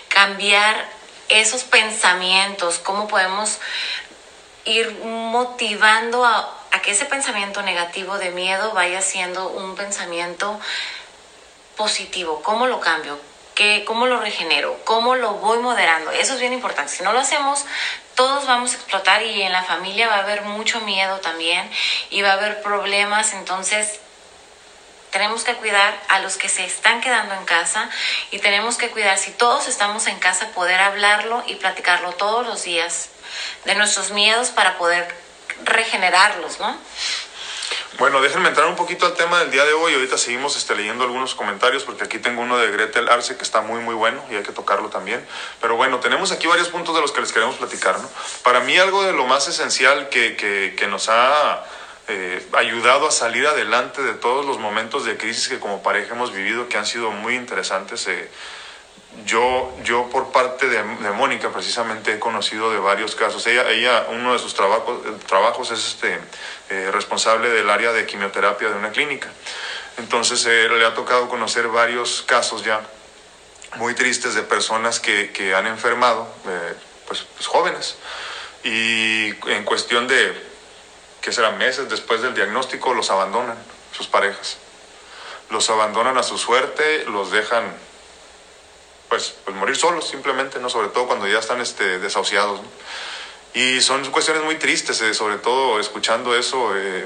cambiar 0.07 0.89
esos 1.30 1.64
pensamientos, 1.64 2.80
cómo 2.80 3.07
podemos 3.07 3.59
ir 4.66 4.91
motivando 5.03 6.26
a, 6.26 6.62
a 6.72 6.82
que 6.82 6.91
ese 6.91 7.05
pensamiento 7.05 7.62
negativo 7.62 8.18
de 8.18 8.32
miedo 8.32 8.74
vaya 8.74 9.01
siendo 9.01 9.49
un 9.49 9.76
pensamiento 9.76 10.59
positivo, 11.82 12.43
¿cómo 12.43 12.67
lo 12.67 12.79
cambio? 12.79 13.19
¿Qué, 13.55 13.84
¿Cómo 13.88 14.05
lo 14.05 14.19
regenero? 14.19 14.79
¿Cómo 14.84 15.15
lo 15.15 15.34
voy 15.34 15.57
moderando? 15.57 16.11
Eso 16.11 16.36
es 16.36 16.39
bien 16.39 16.53
importante. 16.53 16.91
Si 16.91 17.01
no 17.01 17.11
lo 17.11 17.17
hacemos, 17.17 17.65
todos 18.13 18.45
vamos 18.45 18.73
a 18.73 18.75
explotar 18.75 19.23
y 19.23 19.41
en 19.41 19.51
la 19.51 19.63
familia 19.63 20.07
va 20.07 20.17
a 20.17 20.19
haber 20.19 20.43
mucho 20.43 20.79
miedo 20.82 21.17
también 21.21 21.67
y 22.11 22.21
va 22.21 22.29
a 22.29 22.34
haber 22.34 22.61
problemas. 22.61 23.34
Entonces, 23.34 23.99
tenemos 25.09 25.43
que 25.43 25.55
cuidar 25.55 25.99
a 26.09 26.19
los 26.19 26.38
que 26.38 26.49
se 26.49 26.65
están 26.65 27.01
quedando 27.01 27.34
en 27.34 27.45
casa 27.45 27.89
y 28.29 28.38
tenemos 28.38 28.77
que 28.77 28.91
cuidar, 28.91 29.17
si 29.17 29.32
todos 29.32 29.67
estamos 29.67 30.05
en 30.05 30.19
casa, 30.19 30.49
poder 30.49 30.79
hablarlo 30.79 31.43
y 31.47 31.55
platicarlo 31.55 32.11
todos 32.11 32.45
los 32.45 32.61
días 32.61 33.09
de 33.65 33.73
nuestros 33.73 34.11
miedos 34.11 34.49
para 34.49 34.77
poder 34.77 35.11
regenerarlos, 35.63 36.59
¿no? 36.59 36.77
Bueno, 37.97 38.22
déjenme 38.22 38.49
entrar 38.49 38.67
un 38.67 38.76
poquito 38.76 39.05
al 39.05 39.13
tema 39.13 39.39
del 39.39 39.51
día 39.51 39.63
de 39.65 39.74
hoy. 39.74 39.93
Ahorita 39.93 40.17
seguimos 40.17 40.57
este, 40.57 40.76
leyendo 40.76 41.03
algunos 41.03 41.36
comentarios 41.36 41.84
porque 41.84 42.03
aquí 42.03 42.17
tengo 42.17 42.41
uno 42.41 42.57
de 42.57 42.72
Gretel 42.72 43.09
Arce 43.09 43.38
que 43.38 43.43
está 43.43 43.61
muy, 43.61 43.80
muy 43.82 43.93
bueno 43.93 44.24
y 44.32 44.36
hay 44.36 44.43
que 44.43 44.51
tocarlo 44.51 44.89
también. 44.89 45.26
Pero 45.59 45.76
bueno, 45.76 45.99
tenemos 45.99 46.32
aquí 46.32 46.47
varios 46.47 46.69
puntos 46.69 46.95
de 46.95 47.01
los 47.01 47.11
que 47.11 47.22
les 47.22 47.32
queremos 47.32 47.57
platicar. 47.57 47.99
¿no? 47.99 48.09
Para 48.43 48.61
mí 48.61 48.78
algo 48.78 49.03
de 49.03 49.13
lo 49.13 49.26
más 49.26 49.47
esencial 49.47 50.09
que, 50.09 50.36
que, 50.36 50.88
nos 50.88 51.09
ha 51.09 51.63
eh, 52.07 52.45
ayudado 52.53 53.07
a 53.07 53.11
salir 53.11 53.45
adelante 53.45 54.01
de 54.01 54.13
todos 54.13 54.45
los 54.45 54.57
momentos 54.57 55.05
de 55.05 55.17
crisis 55.17 55.47
que 55.47 55.59
como 55.59 55.84
pareja 55.84 56.15
hemos 56.15 56.34
vivido, 56.34 56.67
que 56.69 56.78
han 56.78 56.86
sido 56.86 57.11
muy 57.11 57.36
interesantes. 57.36 58.07
Eh, 58.07 58.30
yo, 59.26 59.74
yo 59.84 60.09
por 60.09 60.32
parte 60.32 60.68
de, 60.68 60.84
Mónica 60.84 61.49
precisamente 61.49 62.14
he 62.14 62.20
conocido 62.20 62.72
de 62.72 62.80
varios 62.80 63.16
casos. 63.16 63.45
Ella, 63.47 63.70
ella 63.70 64.07
uno 64.09 64.34
de 64.34 64.39
sus 64.39 64.53
trabajos, 64.53 64.99
trabajos 65.28 65.72
es 65.72 65.86
este, 65.86 66.18
eh, 66.70 66.89
responsable 66.91 67.49
del 67.49 67.70
área 67.70 67.91
de 67.91 68.05
quimioterapia 68.05 68.70
de 68.70 68.76
una 68.76 68.91
clínica. 68.91 69.30
Entonces 69.97 70.45
eh, 70.45 70.70
le 70.70 70.86
ha 70.86 70.93
tocado 70.93 71.28
conocer 71.30 71.68
varios 71.68 72.24
casos 72.24 72.64
ya 72.64 72.82
muy 73.78 73.93
tristes 73.93 74.34
de 74.36 74.43
personas 74.43 74.99
que, 74.99 75.32
que 75.32 75.53
han 75.55 75.68
enfermado, 75.68 76.28
eh, 76.47 76.74
pues, 77.07 77.26
pues, 77.36 77.47
jóvenes, 77.47 77.97
y 78.64 79.34
en 79.49 79.64
cuestión 79.64 80.07
de, 80.07 80.34
¿qué 81.22 81.32
será? 81.32 81.51
Meses 81.51 81.89
después 81.89 82.22
del 82.22 82.34
diagnóstico 82.34 82.93
los 82.93 83.09
abandonan 83.12 83.57
sus 83.95 84.07
parejas. 84.07 84.57
Los 85.49 85.70
abandonan 85.70 86.18
a 86.18 86.24
su 86.24 86.38
suerte, 86.38 87.05
los 87.05 87.32
dejan 87.32 87.74
pues, 89.12 89.36
pues 89.43 89.57
morir 89.57 89.76
solos 89.76 90.07
simplemente, 90.07 90.57
¿no? 90.59 90.70
Sobre 90.70 90.88
todo 90.88 91.05
cuando 91.05 91.28
ya 91.28 91.39
están 91.39 91.59
este, 91.59 91.99
desahuciados. 91.99 92.62
Y 93.53 93.82
son 93.82 94.09
cuestiones 94.09 94.41
muy 94.41 94.55
tristes, 94.55 95.01
eh, 95.01 95.14
sobre 95.14 95.36
todo 95.36 95.82
escuchando 95.82 96.34
eso. 96.34 96.72
Eh, 96.78 97.05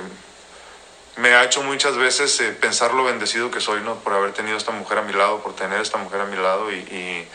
me 1.18 1.34
ha 1.34 1.44
hecho 1.44 1.64
muchas 1.64 1.98
veces 1.98 2.40
eh, 2.42 2.52
pensar 2.52 2.94
lo 2.94 3.06
bendecido 3.06 3.50
que 3.50 3.60
soy, 3.60 3.82
¿no? 3.82 3.96
Por 3.96 4.14
haber 4.14 4.34
tenido 4.34 4.56
esta 4.56 4.70
mujer 4.70 5.00
a 5.00 5.02
mi 5.02 5.14
lado, 5.14 5.42
por 5.42 5.56
tener 5.56 5.82
esta 5.82 5.98
mujer 5.98 6.22
a 6.22 6.26
mi 6.26 6.36
lado 6.36 6.72
y, 6.72 7.28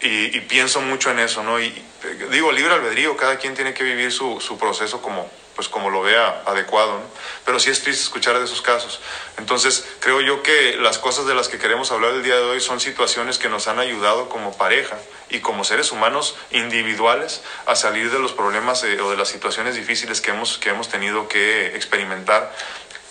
y, 0.00 0.40
pienso 0.48 0.80
mucho 0.80 1.10
en 1.10 1.18
eso, 1.18 1.42
¿no? 1.42 1.60
Y 1.60 1.84
digo, 2.30 2.52
libre 2.52 2.72
albedrío, 2.72 3.14
cada 3.18 3.36
quien 3.36 3.54
tiene 3.54 3.74
que 3.74 3.84
vivir 3.84 4.10
su, 4.10 4.40
su 4.40 4.56
proceso 4.56 5.02
como, 5.02 5.30
pues 5.60 5.68
como 5.68 5.90
lo 5.90 6.00
vea 6.00 6.42
adecuado, 6.46 6.92
¿no? 6.92 7.04
pero 7.44 7.60
sí 7.60 7.68
es 7.68 7.82
triste 7.82 8.02
escuchar 8.02 8.38
de 8.38 8.46
esos 8.46 8.62
casos. 8.62 8.98
Entonces, 9.36 9.84
creo 10.00 10.22
yo 10.22 10.42
que 10.42 10.78
las 10.78 10.96
cosas 10.96 11.26
de 11.26 11.34
las 11.34 11.48
que 11.48 11.58
queremos 11.58 11.92
hablar 11.92 12.14
el 12.14 12.22
día 12.22 12.36
de 12.36 12.44
hoy 12.44 12.62
son 12.62 12.80
situaciones 12.80 13.36
que 13.36 13.50
nos 13.50 13.68
han 13.68 13.78
ayudado 13.78 14.30
como 14.30 14.56
pareja 14.56 14.96
y 15.28 15.40
como 15.40 15.62
seres 15.64 15.92
humanos 15.92 16.34
individuales 16.50 17.42
a 17.66 17.76
salir 17.76 18.10
de 18.10 18.18
los 18.18 18.32
problemas 18.32 18.82
eh, 18.84 19.02
o 19.02 19.10
de 19.10 19.18
las 19.18 19.28
situaciones 19.28 19.74
difíciles 19.74 20.22
que 20.22 20.30
hemos, 20.30 20.56
que 20.56 20.70
hemos 20.70 20.88
tenido 20.88 21.28
que 21.28 21.76
experimentar 21.76 22.50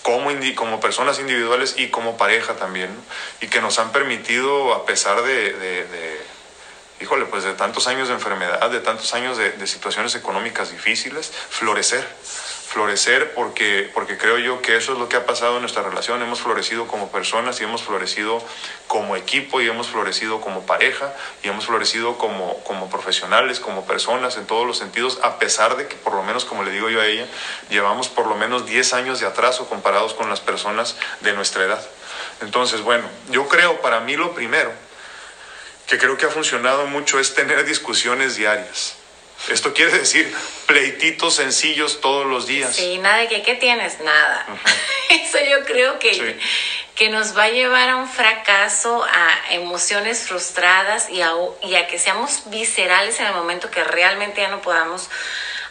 como, 0.02 0.32
como 0.56 0.80
personas 0.80 1.20
individuales 1.20 1.76
y 1.78 1.90
como 1.90 2.18
pareja 2.18 2.56
también, 2.56 2.90
y 3.42 3.48
que 3.48 3.62
nos 3.62 3.78
han 3.78 3.92
permitido, 3.92 4.74
a 4.74 4.88
pesar 4.88 5.22
de 5.22 6.20
híjole, 7.02 7.26
pues 7.26 7.44
de 7.44 7.54
tantos 7.54 7.88
años 7.88 8.08
de 8.08 8.14
enfermedad, 8.14 8.70
de 8.70 8.80
tantos 8.80 9.14
años 9.14 9.38
de, 9.38 9.68
situaciones 9.68 10.16
económicas 10.16 10.72
difíciles, 10.72 11.32
florecer. 11.50 12.06
Florecer 12.70 13.34
porque, 13.34 13.90
porque 13.96 14.16
creo 14.16 14.38
yo 14.38 14.62
que 14.62 14.78
eso 14.78 14.94
es 14.94 15.00
lo 15.00 15.10
que 15.10 15.18
ha 15.18 15.26
pasado 15.26 15.56
en 15.56 15.62
nuestra 15.62 15.82
relación. 15.82 16.22
Hemos 16.22 16.42
florecido 16.42 16.86
como 16.86 17.10
personas 17.10 17.60
y 17.60 17.64
hemos 17.64 17.82
florecido 17.82 18.44
como 18.88 19.16
equipo 19.16 19.60
y 19.60 19.68
hemos 19.68 19.88
florecido 19.88 20.40
como 20.40 20.68
pareja 20.68 21.12
y 21.42 21.48
hemos 21.48 21.66
florecido 21.66 22.20
como, 22.20 22.64
como 22.66 22.88
profesionales, 22.92 23.60
como 23.60 23.88
personas 23.88 24.38
en 24.38 24.46
todos 24.46 24.68
los 24.68 24.78
sentidos, 24.78 25.18
a 25.24 25.40
pesar 25.40 25.78
de 25.78 25.88
que 25.88 25.96
por 25.96 26.14
lo 26.14 26.22
menos, 26.22 26.46
como 26.46 26.64
le 26.64 26.70
digo 26.70 26.90
yo 26.90 27.02
a 27.02 27.08
ella, 27.08 27.26
llevamos 27.72 28.08
por 28.08 28.28
lo 28.28 28.36
menos 28.36 28.68
10 28.68 28.94
años 28.94 29.20
de 29.20 29.26
atraso 29.26 29.68
comparados 29.68 30.14
con 30.14 30.30
las 30.30 30.40
personas 30.40 30.96
de 31.22 31.34
nuestra 31.34 31.64
edad. 31.64 31.84
Entonces, 32.42 32.82
bueno, 32.82 33.10
yo 33.32 33.48
creo 33.48 33.82
para 33.82 34.00
mí 34.02 34.16
lo 34.16 34.36
primero 34.36 34.72
que 35.90 35.98
creo 35.98 36.18
que 36.18 36.28
ha 36.28 36.30
funcionado 36.30 36.86
mucho 36.86 37.20
es 37.20 37.34
tener 37.34 37.66
discusiones 37.66 38.36
diarias. 38.36 38.96
Esto 39.50 39.74
quiere 39.74 39.98
decir 39.98 40.32
pleititos 40.68 41.36
sencillos 41.36 42.02
todos 42.02 42.28
los 42.28 42.46
días. 42.46 42.76
Sí, 42.76 42.98
nada 43.00 43.18
de 43.18 43.28
que, 43.28 43.42
¿qué 43.42 43.56
tienes? 43.56 44.00
Nada. 44.02 44.46
Eso 45.10 45.38
yo 45.50 45.66
creo 45.66 45.98
que, 45.98 46.38
que 46.94 47.10
nos 47.10 47.36
va 47.36 47.44
a 47.44 47.50
llevar 47.50 47.90
a 47.90 47.96
un 47.96 48.08
fracaso, 48.08 49.04
a 49.04 49.54
emociones 49.54 50.28
frustradas 50.28 51.10
y 51.10 51.22
a, 51.22 51.32
y 51.64 51.76
a 51.76 51.88
que 51.88 51.98
seamos 51.98 52.44
viscerales 52.52 53.20
en 53.20 53.28
el 53.28 53.34
momento 53.34 53.72
que 53.72 53.84
realmente 53.84 54.42
ya 54.42 54.50
no 54.50 54.62
podamos 54.62 55.10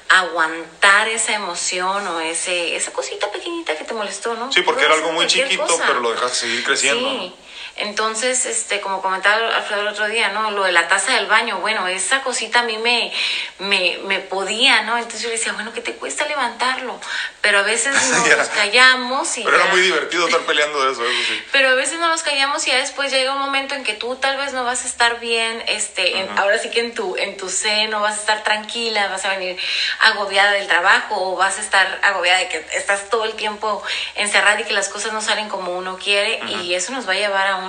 aguantar 0.08 1.08
esa 1.08 1.34
emoción 1.34 2.06
o 2.08 2.20
ese, 2.20 2.74
esa 2.74 2.92
cosita 2.92 3.30
pequeñita 3.30 3.76
que 3.76 3.84
te 3.84 3.92
molestó, 3.92 4.34
¿no? 4.34 4.50
Sí, 4.50 4.62
porque 4.62 4.84
era 4.84 4.94
algo 4.94 5.12
muy 5.12 5.26
chiquito, 5.26 5.78
pero 5.86 6.00
lo 6.00 6.10
dejaste 6.10 6.38
seguir 6.38 6.64
creciendo. 6.64 7.08
Sí. 7.10 7.34
Entonces, 7.78 8.46
este, 8.46 8.80
como 8.80 9.00
comentaba 9.02 9.56
Alfredo 9.56 9.82
el 9.82 9.88
otro 9.88 10.08
día, 10.08 10.30
¿no? 10.30 10.50
Lo 10.50 10.64
de 10.64 10.72
la 10.72 10.88
taza 10.88 11.14
del 11.14 11.26
baño, 11.26 11.58
bueno, 11.58 11.86
esa 11.88 12.22
cosita 12.22 12.60
a 12.60 12.62
mí 12.62 12.78
me, 12.78 13.12
me, 13.58 13.98
me 14.04 14.18
podía, 14.18 14.82
¿no? 14.82 14.96
Entonces 14.96 15.22
yo 15.22 15.28
le 15.28 15.36
decía, 15.36 15.52
bueno, 15.52 15.72
¿qué 15.72 15.80
te 15.80 15.94
cuesta 15.94 16.26
levantarlo? 16.26 17.00
Pero 17.40 17.60
a 17.60 17.62
veces 17.62 17.94
nos 18.36 18.48
callamos 18.48 19.38
y... 19.38 19.44
Pero 19.44 19.56
era 19.56 19.66
muy 19.66 19.80
divertido 19.80 20.26
estar 20.26 20.40
peleando 20.42 20.84
de 20.84 20.92
eso, 20.92 21.04
eso 21.04 21.22
sí. 21.28 21.42
Pero 21.52 21.70
a 21.70 21.74
veces 21.74 21.98
no 21.98 22.08
nos 22.08 22.22
callamos 22.22 22.66
y 22.66 22.70
ya 22.70 22.78
después 22.78 23.12
llega 23.12 23.32
un 23.32 23.40
momento 23.40 23.74
en 23.74 23.84
que 23.84 23.94
tú 23.94 24.16
tal 24.16 24.36
vez 24.36 24.52
no 24.52 24.64
vas 24.64 24.84
a 24.84 24.88
estar 24.88 25.20
bien, 25.20 25.62
este, 25.66 26.28
ahora 26.36 26.58
sí 26.58 26.70
que 26.70 26.80
en 26.80 26.94
tu, 26.94 27.16
en 27.16 27.36
tu 27.36 27.48
seno 27.48 28.00
vas 28.00 28.16
a 28.16 28.20
estar 28.20 28.42
tranquila, 28.44 29.08
vas 29.08 29.24
a 29.24 29.30
venir 29.30 29.58
agobiada 30.00 30.52
del 30.52 30.66
trabajo 30.66 31.32
o 31.32 31.36
vas 31.36 31.58
a 31.58 31.60
estar 31.60 32.00
agobiada 32.02 32.40
de 32.40 32.48
que 32.48 32.66
estás 32.74 33.08
todo 33.08 33.24
el 33.24 33.34
tiempo 33.34 33.82
encerrada 34.14 34.60
y 34.60 34.64
que 34.64 34.72
las 34.72 34.88
cosas 34.88 35.12
no 35.12 35.20
salen 35.20 35.48
como 35.48 35.76
uno 35.76 35.98
quiere 35.98 36.40
y 36.48 36.74
eso 36.74 36.92
nos 36.92 37.08
va 37.08 37.12
a 37.12 37.16
llevar 37.16 37.46
a 37.46 37.56
un 37.56 37.67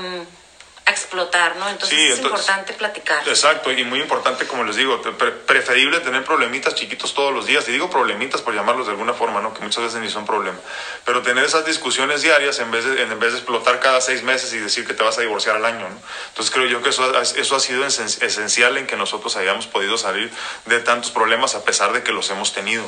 explotar, 0.90 1.56
¿no? 1.58 1.70
Entonces 1.70 2.14
es 2.14 2.20
importante 2.20 2.74
platicar. 2.74 3.28
Exacto, 3.28 3.72
y 3.72 3.84
muy 3.84 4.00
importante, 4.00 4.48
como 4.48 4.64
les 4.64 4.76
digo, 4.76 5.02
preferible 5.46 6.00
tener 6.00 6.24
problemitas 6.24 6.76
chiquitos 6.76 7.14
todos 7.14 7.34
los 7.34 7.46
días, 7.46 7.68
y 7.68 7.72
digo 7.72 7.90
problemitas 7.90 8.42
por 8.42 8.54
llamarlos 8.54 8.88
de 8.88 8.92
alguna 8.92 9.14
forma, 9.14 9.42
¿no? 9.42 9.54
Que 9.54 9.62
muchas 9.62 9.84
veces 9.84 10.02
ni 10.02 10.10
son 10.10 10.26
problemas, 10.26 10.62
pero 11.06 11.22
tener 11.22 11.44
esas 11.44 11.66
discusiones 11.66 12.22
diarias 12.22 12.60
en 12.60 12.72
vez 12.72 12.86
de, 12.86 13.02
en 13.04 13.20
vez 13.20 13.34
de 13.34 13.40
explotar 13.40 13.80
cada 13.80 14.02
seis 14.02 14.24
meses 14.24 14.52
y 14.54 14.58
decir 14.58 14.86
que 14.86 14.94
te 14.94 15.04
vas 15.04 15.18
a 15.18 15.22
divorciar 15.22 15.56
al 15.56 15.66
año, 15.66 15.88
¿no? 15.88 16.02
Entonces 16.30 16.54
creo 16.54 16.66
yo 16.66 16.82
que 16.82 16.90
eso, 16.90 17.20
eso 17.22 17.56
ha 17.56 17.60
sido 17.60 17.86
esencial 17.86 18.78
en 18.78 18.88
que 18.88 18.96
nosotros 18.96 19.36
hayamos 19.36 19.68
podido 19.68 19.98
salir 19.98 20.32
de 20.66 20.80
tantos 20.80 21.12
problemas 21.12 21.56
a 21.56 21.64
pesar 21.64 21.94
de 21.94 22.04
que 22.04 22.12
los 22.12 22.30
hemos 22.30 22.54
tenido. 22.54 22.84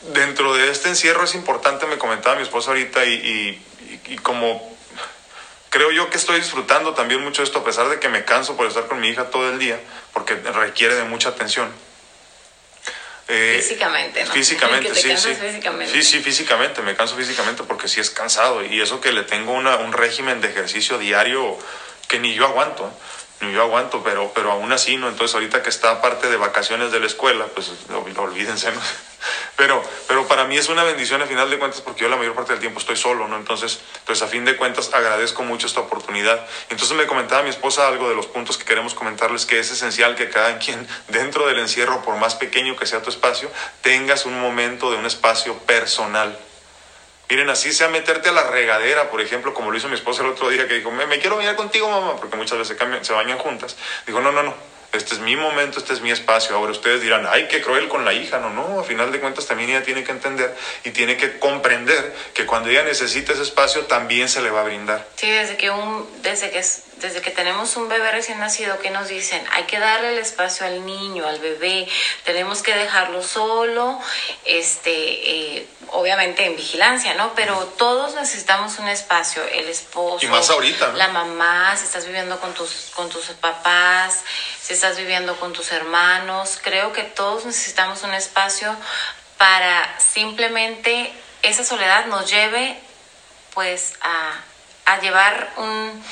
dentro 0.00 0.54
de 0.54 0.70
este 0.70 0.88
encierro 0.88 1.24
es 1.24 1.34
importante, 1.34 1.86
me 1.86 1.98
comentaba 1.98 2.36
mi 2.36 2.42
esposa 2.42 2.70
ahorita, 2.70 3.04
y, 3.04 3.14
y, 3.14 4.12
y 4.12 4.16
como 4.18 4.77
creo 5.70 5.90
yo 5.90 6.10
que 6.10 6.16
estoy 6.16 6.40
disfrutando 6.40 6.94
también 6.94 7.22
mucho 7.22 7.42
esto, 7.42 7.58
a 7.58 7.64
pesar 7.64 7.88
de 7.88 7.98
que 7.98 8.08
me 8.08 8.24
canso 8.24 8.56
por 8.56 8.66
estar 8.66 8.86
con 8.86 9.00
mi 9.00 9.08
hija 9.08 9.30
todo 9.30 9.48
el 9.48 9.58
día, 9.58 9.80
porque 10.12 10.34
requiere 10.34 10.94
de 10.94 11.04
mucha 11.04 11.30
atención. 11.30 11.70
Eh, 13.28 13.58
físicamente, 13.60 14.24
¿no? 14.24 14.32
Físicamente, 14.32 14.94
sí, 14.94 15.14
sí. 15.16 15.34
Físicamente. 15.34 15.92
Sí, 15.92 16.02
sí, 16.02 16.20
físicamente, 16.20 16.80
me 16.80 16.96
canso 16.96 17.14
físicamente 17.14 17.62
porque 17.62 17.86
sí 17.86 18.00
es 18.00 18.10
cansado 18.10 18.64
y 18.64 18.80
eso 18.80 19.00
que 19.00 19.12
le 19.12 19.22
tengo 19.22 19.52
una, 19.52 19.76
un 19.76 19.92
régimen 19.92 20.40
de 20.40 20.48
ejercicio 20.48 20.98
diario 20.98 21.58
que 22.08 22.18
ni 22.18 22.34
yo 22.34 22.46
aguanto 22.46 22.90
yo 23.40 23.62
aguanto, 23.62 24.02
pero, 24.02 24.32
pero 24.34 24.52
aún 24.52 24.72
así, 24.72 24.96
¿no? 24.96 25.08
Entonces 25.08 25.34
ahorita 25.34 25.62
que 25.62 25.70
está 25.70 26.00
parte 26.02 26.28
de 26.28 26.36
vacaciones 26.36 26.90
de 26.90 27.00
la 27.00 27.06
escuela, 27.06 27.46
pues 27.54 27.70
olvídense. 28.16 28.68
Pero, 29.56 29.82
pero 30.06 30.28
para 30.28 30.44
mí 30.44 30.56
es 30.56 30.68
una 30.68 30.84
bendición 30.84 31.20
a 31.20 31.26
final 31.26 31.50
de 31.50 31.58
cuentas 31.58 31.80
porque 31.80 32.02
yo 32.02 32.08
la 32.08 32.16
mayor 32.16 32.36
parte 32.36 32.52
del 32.52 32.60
tiempo 32.60 32.78
estoy 32.78 32.94
solo, 32.94 33.26
¿no? 33.26 33.36
Entonces, 33.36 33.80
pues 34.06 34.22
a 34.22 34.28
fin 34.28 34.44
de 34.44 34.56
cuentas 34.56 34.94
agradezco 34.94 35.42
mucho 35.42 35.66
esta 35.66 35.80
oportunidad. 35.80 36.46
Entonces 36.70 36.96
me 36.96 37.08
comentaba 37.08 37.42
mi 37.42 37.50
esposa 37.50 37.88
algo 37.88 38.08
de 38.08 38.14
los 38.14 38.26
puntos 38.26 38.56
que 38.56 38.64
queremos 38.64 38.94
comentarles, 38.94 39.46
que 39.46 39.58
es 39.58 39.68
esencial 39.72 40.14
que 40.14 40.30
cada 40.30 40.58
quien 40.58 40.86
dentro 41.08 41.48
del 41.48 41.58
encierro, 41.58 42.02
por 42.02 42.14
más 42.16 42.36
pequeño 42.36 42.76
que 42.76 42.86
sea 42.86 43.02
tu 43.02 43.10
espacio, 43.10 43.50
tengas 43.80 44.26
un 44.26 44.40
momento 44.40 44.92
de 44.92 44.98
un 44.98 45.06
espacio 45.06 45.58
personal 45.58 46.38
Miren, 47.28 47.50
así 47.50 47.72
sea 47.72 47.88
meterte 47.88 48.30
a 48.30 48.32
la 48.32 48.44
regadera, 48.44 49.10
por 49.10 49.20
ejemplo, 49.20 49.52
como 49.52 49.70
lo 49.70 49.76
hizo 49.76 49.88
mi 49.88 49.94
esposa 49.94 50.22
el 50.22 50.30
otro 50.30 50.48
día, 50.48 50.66
que 50.66 50.74
dijo, 50.74 50.90
me, 50.90 51.06
me 51.06 51.18
quiero 51.18 51.36
bañar 51.36 51.56
contigo, 51.56 51.88
mamá, 51.90 52.16
porque 52.16 52.36
muchas 52.36 52.58
veces 52.58 52.76
se, 52.78 53.04
se 53.04 53.12
bañan 53.12 53.38
juntas. 53.38 53.76
Dijo, 54.06 54.20
no, 54.20 54.32
no, 54.32 54.42
no, 54.42 54.54
este 54.92 55.14
es 55.14 55.20
mi 55.20 55.36
momento, 55.36 55.78
este 55.78 55.92
es 55.92 56.00
mi 56.00 56.10
espacio. 56.10 56.56
Ahora 56.56 56.72
ustedes 56.72 57.02
dirán, 57.02 57.26
ay, 57.28 57.46
qué 57.48 57.60
cruel 57.60 57.88
con 57.88 58.04
la 58.04 58.14
hija. 58.14 58.38
No, 58.38 58.50
no, 58.50 58.80
a 58.80 58.84
final 58.84 59.12
de 59.12 59.20
cuentas 59.20 59.46
también 59.46 59.70
ella 59.70 59.82
tiene 59.82 60.02
que 60.02 60.12
entender 60.12 60.56
y 60.84 60.90
tiene 60.90 61.16
que 61.18 61.38
comprender 61.38 62.14
que 62.32 62.46
cuando 62.46 62.70
ella 62.70 62.84
necesita 62.84 63.32
ese 63.32 63.42
espacio 63.42 63.84
también 63.84 64.28
se 64.28 64.40
le 64.40 64.50
va 64.50 64.62
a 64.62 64.64
brindar. 64.64 65.06
Sí, 65.16 65.30
desde 65.30 65.58
que, 65.58 65.70
un, 65.70 66.08
desde 66.22 66.50
que, 66.50 66.64
desde 66.96 67.20
que 67.20 67.30
tenemos 67.30 67.76
un 67.76 67.88
bebé 67.88 68.10
recién 68.12 68.38
nacido 68.38 68.78
que 68.78 68.90
nos 68.90 69.08
dicen, 69.08 69.44
hay 69.52 69.64
que 69.64 69.78
darle 69.78 70.12
el 70.12 70.18
espacio 70.18 70.66
al 70.66 70.86
niño, 70.86 71.26
al 71.26 71.38
bebé, 71.38 71.86
tenemos 72.24 72.62
que 72.62 72.74
dejarlo 72.74 73.22
solo, 73.22 74.00
este, 74.46 74.90
eh, 74.90 75.66
obviamente 75.90 76.46
en 76.46 76.56
vigilancia, 76.56 77.14
¿no? 77.14 77.34
Pero 77.34 77.56
todos 77.76 78.14
necesitamos 78.14 78.78
un 78.78 78.88
espacio, 78.88 79.42
el 79.52 79.68
esposo. 79.68 80.24
Y 80.24 80.28
más 80.28 80.48
ahorita. 80.50 80.92
La 80.94 81.08
mamá, 81.08 81.76
si 81.76 81.84
estás 81.84 82.06
viviendo 82.06 82.38
con 82.40 82.54
tus, 82.54 82.90
con 82.94 83.08
tus 83.08 83.26
papás, 83.40 84.24
si 84.68 84.74
estás 84.74 84.98
viviendo 84.98 85.34
con 85.40 85.54
tus 85.54 85.72
hermanos, 85.72 86.58
creo 86.62 86.92
que 86.92 87.02
todos 87.02 87.46
necesitamos 87.46 88.02
un 88.02 88.12
espacio 88.12 88.76
para 89.38 89.98
simplemente 89.98 91.10
esa 91.40 91.64
soledad 91.64 92.04
nos 92.04 92.30
lleve 92.30 92.78
pues 93.54 93.94
a, 94.02 94.34
a 94.84 95.00
llevar 95.00 95.54
un 95.56 96.04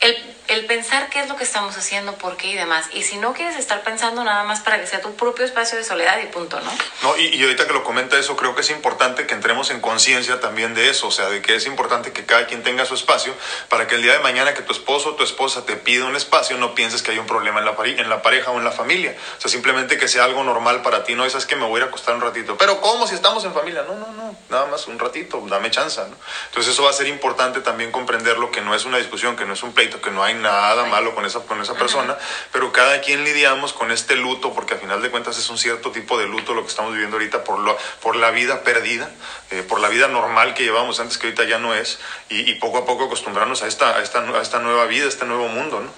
el, 0.00 0.16
el, 0.48 0.66
pensar 0.66 1.08
qué 1.10 1.20
es 1.20 1.28
lo 1.28 1.36
que 1.36 1.44
estamos 1.44 1.76
haciendo, 1.76 2.14
por 2.14 2.36
qué 2.36 2.48
y 2.48 2.54
demás. 2.54 2.86
Y 2.92 3.02
si 3.02 3.16
no 3.16 3.32
quieres 3.32 3.56
estar 3.56 3.82
pensando 3.82 4.24
nada 4.24 4.44
más 4.44 4.60
para 4.60 4.80
que 4.80 4.86
sea 4.86 5.00
tu 5.00 5.14
propio 5.14 5.44
espacio 5.44 5.78
de 5.78 5.84
soledad 5.84 6.18
y 6.22 6.26
punto, 6.26 6.60
¿no? 6.60 6.70
No, 7.02 7.16
y, 7.16 7.28
y 7.34 7.42
ahorita 7.42 7.66
que 7.66 7.72
lo 7.72 7.84
comenta 7.84 8.18
eso, 8.18 8.36
creo 8.36 8.54
que 8.54 8.60
es 8.62 8.70
importante 8.70 9.26
que 9.26 9.34
entremos 9.34 9.70
en 9.70 9.80
conciencia 9.80 10.40
también 10.40 10.74
de 10.74 10.90
eso, 10.90 11.08
o 11.08 11.10
sea, 11.10 11.28
de 11.28 11.40
que 11.40 11.54
es 11.54 11.66
importante 11.66 12.12
que 12.12 12.26
cada 12.26 12.46
quien 12.46 12.62
tenga 12.62 12.84
su 12.84 12.94
espacio 12.94 13.34
para 13.68 13.86
que 13.86 13.94
el 13.94 14.02
día 14.02 14.12
de 14.12 14.20
mañana 14.20 14.54
que 14.54 14.62
tu 14.62 14.72
esposo 14.72 15.10
o 15.10 15.14
tu 15.14 15.24
esposa 15.24 15.64
te 15.64 15.76
pida 15.76 16.04
un 16.04 16.16
espacio, 16.16 16.58
no 16.58 16.74
pienses 16.74 17.02
que 17.02 17.12
hay 17.12 17.18
un 17.18 17.26
problema 17.26 17.60
en 17.60 17.66
la, 17.66 17.76
en 17.84 18.08
la 18.08 18.22
pareja 18.22 18.50
o 18.50 18.58
en 18.58 18.64
la 18.64 18.72
familia. 18.72 19.16
O 19.38 19.40
sea, 19.40 19.50
simplemente 19.50 19.96
que 19.96 20.08
sea 20.08 20.24
algo 20.24 20.44
normal 20.44 20.82
para 20.82 21.04
ti, 21.04 21.14
no 21.14 21.24
es 21.24 21.46
que 21.46 21.56
me 21.56 21.64
voy 21.64 21.76
a 21.76 21.78
ir 21.78 21.84
a 21.84 21.88
acostar 21.88 22.14
un 22.14 22.20
ratito. 22.20 22.56
Pero 22.56 22.80
¿cómo 22.80 23.06
si 23.06 23.14
estamos 23.14 23.44
en 23.44 23.52
familia? 23.52 23.84
No, 23.86 23.94
no, 23.94 24.12
no, 24.12 24.36
nada 24.48 24.66
más 24.66 24.86
un 24.86 24.98
ratito, 24.98 25.42
dame 25.48 25.70
chance, 25.70 26.00
¿no? 26.00 26.16
Entonces 26.46 26.72
eso 26.72 26.82
va 26.84 26.90
a 26.90 26.92
ser 26.92 27.08
importante 27.08 27.60
también 27.60 27.92
comprenderlo, 27.92 28.50
que 28.50 28.60
no 28.60 28.74
es 28.74 28.84
una 28.84 28.98
discusión, 28.98 29.36
que 29.36 29.44
no 29.44 29.52
es 29.52 29.62
un 29.62 29.72
pleito 29.72 29.85
que 29.90 30.10
no 30.10 30.22
hay 30.22 30.34
nada 30.34 30.84
malo 30.86 31.14
con 31.14 31.24
esa, 31.24 31.40
con 31.40 31.60
esa 31.60 31.74
persona, 31.74 32.16
pero 32.52 32.72
cada 32.72 33.00
quien 33.00 33.24
lidiamos 33.24 33.72
con 33.72 33.90
este 33.90 34.16
luto, 34.16 34.52
porque 34.52 34.74
al 34.74 34.80
final 34.80 35.02
de 35.02 35.10
cuentas 35.10 35.38
es 35.38 35.48
un 35.48 35.58
cierto 35.58 35.90
tipo 35.90 36.18
de 36.18 36.26
luto 36.26 36.54
lo 36.54 36.62
que 36.62 36.68
estamos 36.68 36.92
viviendo 36.92 37.16
ahorita 37.16 37.44
por, 37.44 37.58
lo, 37.58 37.76
por 38.02 38.16
la 38.16 38.30
vida 38.30 38.62
perdida, 38.62 39.10
eh, 39.50 39.62
por 39.62 39.80
la 39.80 39.88
vida 39.88 40.08
normal 40.08 40.54
que 40.54 40.64
llevábamos 40.64 41.00
antes, 41.00 41.18
que 41.18 41.28
ahorita 41.28 41.44
ya 41.44 41.58
no 41.58 41.74
es, 41.74 41.98
y, 42.28 42.54
poco 42.54 42.78
a 42.78 42.84
poco 42.84 43.04
acostumbrarnos 43.04 43.62
a 43.62 43.66
esta, 43.66 43.96
a 43.96 44.02
esta, 44.02 44.20
a 44.20 44.42
esta 44.42 44.58
nueva 44.58 44.86
vida, 44.86 45.06
a 45.06 45.08
este 45.08 45.24
nuevo 45.24 45.48
mundo, 45.48 45.80
¿no? 45.80 45.90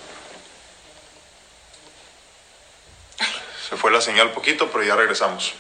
Se 3.69 3.77
fue 3.77 3.91
la 3.91 4.01
señal 4.01 4.31
poquito, 4.33 4.71
pero 4.71 4.83
ya 4.83 4.97
regresamos. 4.97 5.55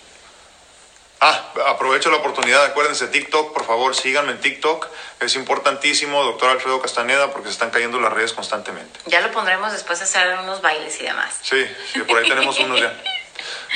Ah, 1.20 1.52
aprovecho 1.66 2.10
la 2.10 2.18
oportunidad, 2.18 2.64
acuérdense, 2.64 3.08
TikTok, 3.08 3.52
por 3.52 3.66
favor, 3.66 3.96
síganme 3.96 4.32
en 4.32 4.40
TikTok. 4.40 4.86
Es 5.18 5.34
importantísimo, 5.34 6.22
doctor 6.22 6.50
Alfredo 6.50 6.80
Castaneda, 6.80 7.32
porque 7.32 7.48
se 7.48 7.54
están 7.54 7.70
cayendo 7.70 7.98
las 7.98 8.12
redes 8.12 8.32
constantemente. 8.32 9.00
Ya 9.06 9.20
lo 9.20 9.32
pondremos 9.32 9.72
después 9.72 9.98
de 9.98 10.04
hacer 10.04 10.38
unos 10.38 10.62
bailes 10.62 11.00
y 11.00 11.04
demás. 11.04 11.34
Sí, 11.42 11.66
por 12.06 12.18
ahí 12.18 12.28
tenemos 12.28 12.58
unos 12.60 12.80
ya. 12.80 12.96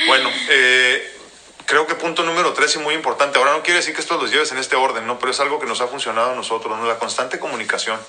Bueno, 0.07 0.29
eh, 0.49 1.17
creo 1.65 1.85
que 1.85 1.95
punto 1.95 2.23
número 2.23 2.53
tres 2.53 2.75
y 2.75 2.79
muy 2.79 2.95
importante. 2.95 3.39
Ahora 3.39 3.51
no 3.51 3.61
quiere 3.61 3.79
decir 3.79 3.93
que 3.93 3.99
esto 3.99 4.17
los 4.17 4.31
lleves 4.31 4.51
en 4.53 4.57
este 4.57 4.77
orden, 4.77 5.05
¿no? 5.05 5.19
Pero 5.19 5.31
es 5.31 5.39
algo 5.41 5.59
que 5.59 5.65
nos 5.65 5.81
ha 5.81 5.87
funcionado 5.87 6.31
a 6.31 6.35
nosotros, 6.35 6.77
¿no? 6.77 6.85
La 6.87 6.97
constante 6.97 7.39
comunicación. 7.39 7.99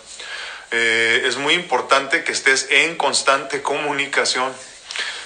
Eh, 0.70 1.24
es 1.26 1.36
muy 1.36 1.54
importante 1.54 2.22
que 2.22 2.32
estés 2.32 2.68
en 2.70 2.96
constante 2.96 3.62
comunicación. 3.62 4.52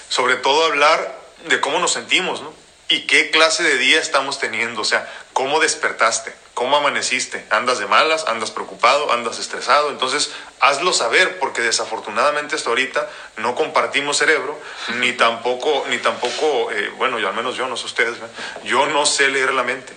Sobre 0.09 0.35
todo 0.35 0.65
hablar 0.65 1.19
de 1.45 1.61
cómo 1.61 1.79
nos 1.79 1.93
sentimos, 1.93 2.41
¿no? 2.41 2.58
Y 2.89 3.01
qué 3.01 3.29
clase 3.29 3.63
de 3.63 3.77
día 3.77 3.99
estamos 3.99 4.39
teniendo, 4.39 4.81
o 4.81 4.85
sea, 4.85 5.07
cómo 5.33 5.59
despertaste, 5.59 6.33
cómo 6.55 6.75
amaneciste, 6.75 7.45
andas 7.51 7.77
de 7.77 7.85
malas, 7.85 8.25
andas 8.27 8.49
preocupado, 8.49 9.13
andas 9.13 9.37
estresado, 9.37 9.91
entonces 9.91 10.31
hazlo 10.59 10.91
saber 10.91 11.37
porque 11.37 11.61
desafortunadamente 11.61 12.55
hasta 12.55 12.69
ahorita 12.69 13.07
no 13.37 13.53
compartimos 13.53 14.17
cerebro, 14.17 14.59
ni 14.95 15.13
tampoco, 15.17 15.85
ni 15.89 15.99
tampoco, 15.99 16.71
eh, 16.71 16.91
bueno, 16.97 17.19
yo 17.19 17.29
al 17.29 17.35
menos 17.35 17.55
yo, 17.55 17.67
no 17.67 17.77
sé 17.77 17.85
ustedes, 17.85 18.17
yo 18.63 18.87
no 18.87 19.05
sé 19.05 19.29
leer 19.29 19.53
la 19.53 19.63
mente. 19.63 19.93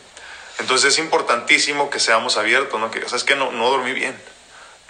Entonces 0.58 0.92
es 0.92 0.98
importantísimo 0.98 1.88
que 1.88 1.98
seamos 1.98 2.36
abiertos, 2.36 2.78
¿no? 2.78 2.90
Que, 2.90 3.02
o 3.02 3.08
sea, 3.08 3.16
es 3.16 3.24
que 3.24 3.34
no, 3.34 3.50
no 3.52 3.70
dormí 3.70 3.94
bien, 3.94 4.14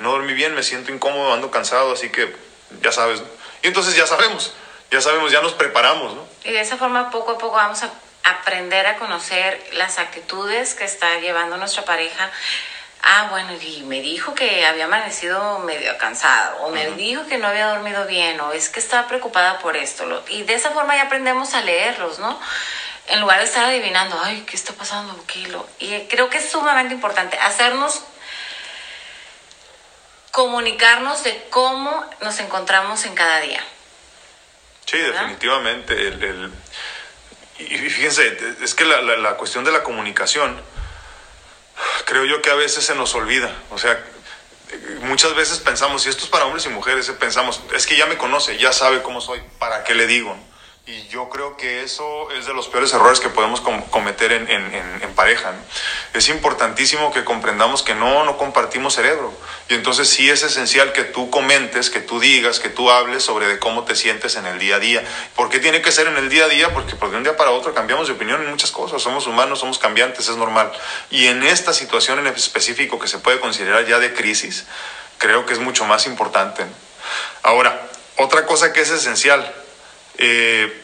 no 0.01 0.11
dormí 0.11 0.35
bien, 0.35 0.55
me 0.57 0.65
siento 0.65 0.93
incómodo, 0.93 1.33
ando 1.33 1.53
cansado, 1.53 1.93
así 1.93 2.11
que 2.11 2.35
ya 2.83 2.91
sabes, 2.91 3.23
y 3.63 3.69
entonces 3.69 3.95
ya 3.95 4.07
sabemos, 4.07 4.53
ya 4.93 5.01
sabemos, 5.01 5.33
ya 5.33 5.41
nos 5.41 5.55
preparamos, 5.55 6.15
¿no? 6.15 6.25
Y 6.45 6.53
de 6.53 6.61
esa 6.61 6.77
forma 6.77 7.11
poco 7.11 7.33
a 7.33 7.39
poco 7.39 7.57
vamos 7.57 7.83
a 7.83 7.91
aprender 8.25 8.87
a 8.87 8.97
conocer 8.99 9.61
las 9.73 9.99
actitudes 9.99 10.75
que 10.75 10.85
está 10.85 11.19
llevando 11.19 11.57
nuestra 11.57 11.85
pareja. 11.85 12.31
Ah, 13.03 13.29
bueno, 13.31 13.53
y 13.61 13.83
me 13.85 14.01
dijo 14.01 14.35
que 14.35 14.65
había 14.67 14.85
amanecido 14.85 15.59
medio 15.61 15.97
cansado, 15.99 16.59
o 16.63 16.71
me 16.71 16.91
dijo 16.91 17.27
que 17.27 17.39
no 17.39 17.49
había 17.49 17.67
dormido 17.69 18.07
bien, 18.07 18.39
o 18.41 18.53
es 18.53 18.69
que 18.69 18.79
estaba 18.79 19.09
preocupada 19.09 19.59
por 19.59 19.77
esto. 19.77 20.23
y 20.29 20.43
de 20.43 20.55
esa 20.55 20.71
forma 20.71 20.95
ya 20.95 21.05
aprendemos 21.05 21.55
a 21.55 21.63
leerlos, 21.63 22.19
¿no? 22.19 22.39
En 23.09 23.21
lugar 23.21 23.39
de 23.39 23.47
estar 23.47 23.65
adivinando, 23.65 24.21
ay, 24.23 24.45
¿qué 24.47 24.55
está 24.55 24.73
pasando? 24.75 25.19
Y 25.81 26.01
creo 26.03 26.29
que 26.29 26.39
es 26.39 26.51
sumamente 26.51 26.95
importante 26.95 27.37
hacernos 27.39 28.03
comunicarnos 30.31 31.25
de 31.25 31.47
cómo 31.51 32.05
nos 32.21 32.39
encontramos 32.41 33.05
en 33.05 33.15
cada 33.15 33.41
día. 33.41 33.63
Sí, 34.87 34.99
definitivamente. 34.99 35.95
El, 36.09 36.53
y 37.59 37.79
fíjense, 37.79 38.37
es 38.63 38.75
que 38.75 38.85
la, 38.85 39.01
la, 39.01 39.37
cuestión 39.37 39.65
de 39.65 39.73
la 39.73 39.83
comunicación, 39.83 40.61
creo 42.05 42.25
yo 42.25 42.43
que 42.43 42.51
a 42.51 42.55
veces 42.55 42.85
se 42.85 42.95
nos 42.95 43.15
olvida. 43.15 43.55
O 43.71 43.79
sea, 43.79 44.03
muchas 45.03 45.35
veces 45.35 45.59
pensamos, 45.59 46.07
y 46.07 46.09
esto 46.09 46.25
es 46.25 46.31
para 46.31 46.47
hombres 46.47 46.67
y 46.67 46.71
mujeres, 46.71 47.11
pensamos, 47.19 47.61
es 47.75 47.87
que 47.87 47.97
ya 47.97 48.07
me 48.07 48.17
conoce, 48.17 48.59
ya 48.59 48.73
sabe 48.73 49.03
cómo 49.03 49.21
soy, 49.21 49.41
¿para 49.59 49.85
qué 49.85 49.95
le 49.95 50.07
digo? 50.07 50.37
Y 50.85 51.07
yo 51.07 51.29
creo 51.29 51.57
que 51.57 51.85
eso 51.85 52.29
es 52.33 52.45
de 52.45 52.55
los 52.55 52.67
peores 52.67 52.93
errores 52.93 53.21
que 53.21 53.29
podemos 53.29 53.61
cometer 53.61 54.33
en, 54.33 54.51
en, 54.51 55.15
pareja. 55.15 55.53
Es 56.13 56.29
importantísimo 56.29 57.13
que 57.13 57.23
comprendamos 57.23 57.85
que 57.85 57.95
no, 57.95 58.25
no 58.25 58.37
compartimos 58.37 58.95
cerebro. 58.95 59.33
Y 59.69 59.75
entonces 59.75 60.09
sí 60.09 60.29
es 60.29 60.43
esencial 60.43 60.93
que 60.93 61.05
tú 61.05 61.31
comentes, 61.31 61.89
que 61.89 62.01
tú 62.01 62.19
digas, 62.19 62.59
que 62.59 62.69
tú 62.69 62.91
hables 62.91 63.23
sobre 63.23 63.47
de 63.47 63.61
cómo 63.61 63.85
te 63.85 63.95
sientes 63.95 64.35
en 64.35 64.45
el 64.45 64.59
día 64.59 64.77
a 64.77 64.79
día. 64.81 65.05
¿Por 65.37 65.51
qué 65.51 65.61
tiene 65.61 65.83
que 65.83 65.93
ser 65.93 66.09
en 66.09 66.17
el 66.17 66.29
día 66.29 66.47
a 66.47 66.49
día? 66.49 66.75
Porque, 66.75 66.97
porque 66.97 67.13
de 67.13 67.19
un 67.19 67.23
día 67.23 67.37
para 67.37 67.53
otro 67.53 67.73
cambiamos 67.75 68.09
de 68.09 68.15
opinión 68.15 68.43
en 68.43 68.51
muchas 68.51 68.73
cosas. 68.73 69.01
Somos 69.01 69.29
humanos, 69.29 69.61
somos 69.61 69.79
cambiantes, 69.79 70.29
es 70.29 70.37
normal. 70.37 70.73
Y 71.11 71.27
en 71.27 71.45
esta 71.45 71.73
situación 71.73 72.19
en 72.19 72.27
específico 72.27 72.99
que 72.99 73.07
se 73.07 73.19
puede 73.19 73.39
considerar 73.39 73.87
ya 73.87 74.01
de 74.01 74.13
crisis, 74.15 74.65
creo 75.19 75.47
que 75.47 75.53
es 75.53 75.61
mucho 75.61 75.85
más 75.85 76.07
importante. 76.09 76.65
Ahora, 77.45 77.89
otra 78.17 78.47
cosa 78.47 78.73
que 78.73 78.81
es 78.81 78.91
esencial 78.91 79.62
eh, 80.19 80.83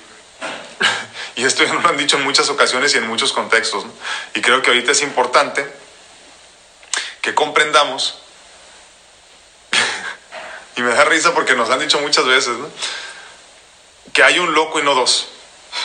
y 1.36 1.44
esto 1.44 1.64
ya 1.64 1.72
nos 1.72 1.82
lo 1.82 1.88
han 1.88 1.96
dicho 1.96 2.16
en 2.16 2.24
muchas 2.24 2.48
ocasiones 2.48 2.94
y 2.94 2.98
en 2.98 3.06
muchos 3.06 3.32
contextos. 3.32 3.84
Y 4.34 4.40
creo 4.40 4.62
que 4.62 4.70
ahorita 4.70 4.92
es 4.92 5.02
importante 5.02 5.66
que 7.20 7.34
comprendamos, 7.34 8.18
y 10.76 10.82
me 10.82 10.90
da 10.94 11.04
risa 11.04 11.34
porque 11.34 11.54
nos 11.54 11.70
han 11.70 11.80
dicho 11.80 12.00
muchas 12.00 12.26
veces, 12.26 12.56
que 14.12 14.22
hay 14.22 14.38
un 14.38 14.54
loco 14.54 14.80
y 14.80 14.82
no 14.82 14.94
dos. 14.94 15.28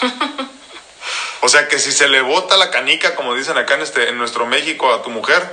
O 1.45 1.49
sea 1.49 1.67
que 1.67 1.77
si 1.77 1.91
se 1.91 2.07
le 2.07 2.21
bota 2.21 2.55
la 2.55 2.71
canica, 2.71 3.15
como 3.15 3.35
dicen 3.35 3.57
acá 3.57 3.73
en, 3.73 3.81
este, 3.81 4.07
en 4.07 4.17
nuestro 4.17 4.45
México, 4.45 4.93
a 4.93 5.03
tu 5.03 5.09
mujer, 5.09 5.45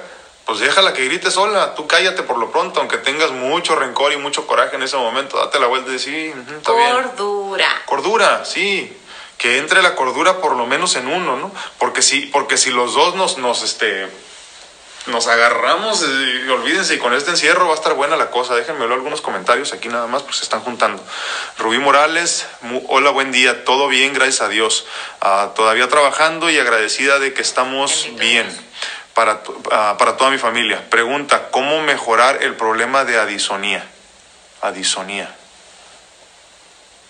pues 0.47 0.59
déjala 0.59 0.93
que 0.93 1.05
grite 1.05 1.31
sola, 1.31 1.75
tú 1.75 1.87
cállate 1.87 2.23
por 2.23 2.39
lo 2.39 2.51
pronto, 2.51 2.81
aunque 2.81 2.99
tengas 2.99 3.31
mucho 3.31 3.77
rencor 3.77 4.13
y 4.13 4.17
mucho 4.17 4.47
coraje 4.47 4.77
en 4.77 4.83
ese 4.83 4.97
momento, 4.97 5.37
date 5.37 5.61
la 5.61 5.67
vuelta 5.67 5.91
y 5.91 5.93
decir, 5.93 6.35
sí, 6.35 6.55
está 6.57 6.73
bien. 6.73 6.93
Cordura. 6.93 7.69
Cordura, 7.85 8.45
sí. 8.45 8.97
Que 9.39 9.59
entre 9.59 9.81
la 9.81 9.95
cordura 9.95 10.39
por 10.39 10.57
lo 10.57 10.67
menos 10.67 10.97
en 10.97 11.07
uno, 11.07 11.37
¿no? 11.37 11.53
Porque 11.79 12.03
si, 12.03 12.23
porque 12.23 12.57
si 12.57 12.71
los 12.71 12.95
dos 12.95 13.15
nos, 13.15 13.39
nos, 13.39 13.63
este, 13.63 14.09
nos 15.07 15.29
agarramos, 15.29 16.03
y 16.03 16.49
olvídense, 16.49 16.95
y 16.95 16.99
con 16.99 17.15
este 17.15 17.31
encierro 17.31 17.67
va 17.67 17.73
a 17.73 17.77
estar 17.77 17.95
buena 17.95 18.17
la 18.17 18.31
cosa. 18.31 18.55
Déjenme 18.55 18.81
ver 18.87 18.93
algunos 18.93 19.21
comentarios 19.21 19.73
aquí 19.73 19.89
nada 19.89 20.09
más, 20.09 20.23
porque 20.23 20.39
se 20.39 20.45
están 20.45 20.61
juntando. 20.61 21.03
Rubí 21.59 21.79
Morales, 21.79 22.47
hola, 22.89 23.11
buen 23.11 23.33
día, 23.33 23.65
todo 23.65 23.89
bien, 23.89 24.13
gracias 24.13 24.43
a 24.43 24.49
Dios. 24.49 24.87
Ah, 25.21 25.53
todavía 25.55 25.89
trabajando 25.89 26.51
y 26.51 26.59
agradecida 26.59 27.19
de 27.19 27.33
que 27.33 27.41
estamos 27.41 28.09
bien 28.19 28.70
para, 29.21 29.43
ah, 29.71 29.97
para 29.99 30.17
toda 30.17 30.31
mi 30.31 30.39
familia. 30.39 30.89
Pregunta, 30.89 31.51
¿cómo 31.51 31.83
mejorar 31.83 32.43
el 32.43 32.57
problema 32.57 33.05
de 33.05 33.21
adisonía? 33.21 33.87
Adisonía. 34.63 35.37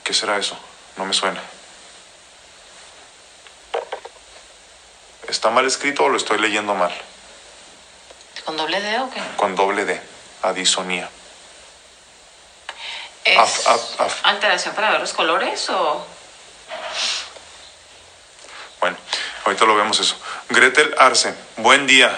¿Qué 0.03 0.13
será 0.13 0.37
eso? 0.37 0.59
No 0.97 1.05
me 1.05 1.13
suena. 1.15 1.41
¿Está 5.29 5.51
mal 5.51 5.65
escrito 5.67 6.03
o 6.03 6.09
lo 6.09 6.17
estoy 6.17 6.41
leyendo 6.41 6.75
mal? 6.75 6.93
¿Con 8.45 8.57
doble 8.57 8.81
D 8.81 8.99
o 8.99 9.11
qué? 9.11 9.23
Con 9.37 9.55
doble 9.55 9.85
D, 9.85 10.03
adisonía. 10.43 11.09
¿Es 13.25 13.69
alteración 14.25 14.75
para 14.75 14.91
ver 14.91 15.01
los 15.01 15.13
colores 15.13 15.71
o...? 15.71 16.05
Bueno, 18.81 18.97
ahorita 19.45 19.65
lo 19.65 19.77
vemos 19.77 20.01
eso. 20.01 20.17
Gretel 20.49 20.95
Arce, 20.99 21.35
buen 21.57 21.87
día. 21.87 22.17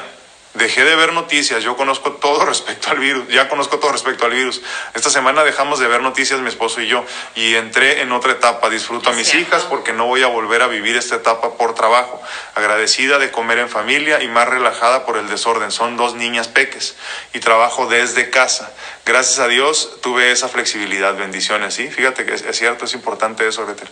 Dejé 0.54 0.84
de 0.84 0.94
ver 0.96 1.14
noticias, 1.14 1.62
yo 1.62 1.78
conozco 1.78 2.12
todo 2.12 2.44
respecto 2.46 2.90
al 2.90 2.98
virus, 2.98 3.26
ya 3.28 3.48
conozco 3.48 3.78
todo 3.78 3.92
respecto 3.92 4.26
al 4.26 4.32
virus. 4.32 4.60
Esta 4.92 5.08
semana 5.08 5.44
dejamos 5.44 5.78
de 5.78 5.88
ver 5.88 6.02
noticias 6.02 6.40
mi 6.40 6.48
esposo 6.48 6.82
y 6.82 6.88
yo 6.88 7.06
y 7.34 7.54
entré 7.54 8.02
en 8.02 8.12
otra 8.12 8.32
etapa. 8.32 8.68
Disfruto 8.68 9.08
a 9.08 9.12
mis 9.14 9.34
hijas 9.34 9.62
porque 9.62 9.94
no 9.94 10.06
voy 10.06 10.22
a 10.22 10.26
volver 10.26 10.60
a 10.60 10.66
vivir 10.66 10.94
esta 10.96 11.16
etapa 11.16 11.54
por 11.54 11.74
trabajo. 11.74 12.20
Agradecida 12.54 13.18
de 13.18 13.30
comer 13.30 13.60
en 13.60 13.70
familia 13.70 14.22
y 14.22 14.28
más 14.28 14.46
relajada 14.46 15.06
por 15.06 15.16
el 15.16 15.26
desorden. 15.26 15.70
Son 15.70 15.96
dos 15.96 16.14
niñas 16.16 16.48
peques 16.48 16.96
y 17.32 17.40
trabajo 17.40 17.86
desde 17.86 18.28
casa. 18.28 18.70
Gracias 19.06 19.38
a 19.38 19.48
Dios 19.48 20.00
tuve 20.02 20.32
esa 20.32 20.48
flexibilidad. 20.48 21.16
Bendiciones, 21.16 21.72
¿sí? 21.72 21.88
Fíjate 21.88 22.26
que 22.26 22.34
es, 22.34 22.44
cierto, 22.58 22.84
es 22.84 22.92
importante 22.92 23.48
eso, 23.48 23.64
Gretel. 23.64 23.88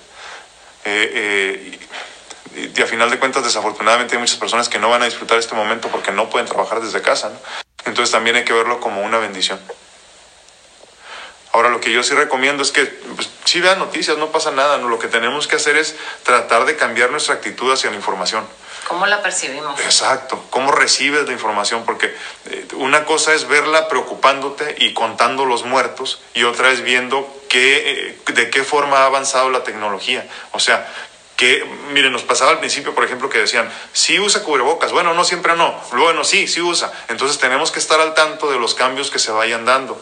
Eh, 0.84 1.12
eh, 1.14 1.70
y, 1.72 1.80
a 2.82 2.86
final 2.86 3.10
de 3.10 3.18
cuentas 3.18 3.44
desafortunadamente 3.44 4.14
hay 4.14 4.20
muchas 4.20 4.38
personas 4.38 4.68
que 4.68 4.78
no 4.78 4.90
van 4.90 5.02
a 5.02 5.04
disfrutar 5.04 5.38
este 5.38 5.54
momento 5.54 5.88
porque 5.88 6.12
no 6.12 6.28
pueden 6.30 6.48
trabajar 6.48 6.80
desde 6.80 7.00
casa. 7.02 7.32
Entonces 7.84 8.10
también 8.12 8.36
hay 8.36 8.44
que 8.44 8.52
verlo 8.52 8.80
como 8.80 9.02
una 9.02 9.18
bendición. 9.18 9.60
Ahora 11.52 11.68
lo 11.68 11.80
que 11.80 11.92
yo 11.92 12.02
sí 12.02 12.14
recomiendo 12.14 12.62
es 12.62 12.70
que 12.70 12.84
pues, 12.84 13.28
sí 13.44 13.60
vean 13.60 13.78
noticias, 13.78 14.16
no 14.18 14.30
pasa 14.30 14.52
nada, 14.52 14.78
¿no? 14.78 14.88
lo 14.88 14.98
que 14.98 15.08
tenemos 15.08 15.48
que 15.48 15.56
hacer 15.56 15.76
es 15.76 15.96
tratar 16.22 16.64
de 16.64 16.76
cambiar 16.76 17.10
nuestra 17.10 17.34
actitud 17.34 17.72
hacia 17.72 17.90
la 17.90 17.96
información. 17.96 18.46
¿Cómo 18.86 19.06
la 19.06 19.22
percibimos? 19.22 19.78
Exacto, 19.80 20.44
cómo 20.50 20.72
recibes 20.72 21.26
la 21.26 21.32
información, 21.32 21.84
porque 21.84 22.14
eh, 22.50 22.66
una 22.74 23.04
cosa 23.04 23.34
es 23.34 23.46
verla 23.46 23.88
preocupándote 23.88 24.76
y 24.78 24.94
contando 24.94 25.44
los 25.44 25.64
muertos 25.64 26.22
y 26.34 26.44
otra 26.44 26.70
es 26.70 26.82
viendo 26.82 27.28
qué, 27.48 28.10
eh, 28.26 28.32
de 28.32 28.50
qué 28.50 28.64
forma 28.64 28.98
ha 28.98 29.06
avanzado 29.06 29.50
la 29.50 29.62
tecnología. 29.62 30.28
O 30.52 30.60
sea, 30.60 30.88
que, 31.40 31.64
miren, 31.94 32.12
nos 32.12 32.22
pasaba 32.22 32.50
al 32.50 32.58
principio, 32.58 32.94
por 32.94 33.02
ejemplo, 33.02 33.30
que 33.30 33.38
decían, 33.38 33.72
sí 33.94 34.20
usa 34.20 34.42
cubrebocas, 34.42 34.92
bueno, 34.92 35.14
no 35.14 35.24
siempre 35.24 35.56
no, 35.56 35.74
bueno, 35.92 36.22
sí, 36.22 36.46
sí 36.46 36.60
usa. 36.60 36.92
Entonces 37.08 37.38
tenemos 37.38 37.70
que 37.70 37.78
estar 37.78 37.98
al 37.98 38.12
tanto 38.12 38.50
de 38.50 38.58
los 38.58 38.74
cambios 38.74 39.10
que 39.10 39.18
se 39.18 39.32
vayan 39.32 39.64
dando. 39.64 39.98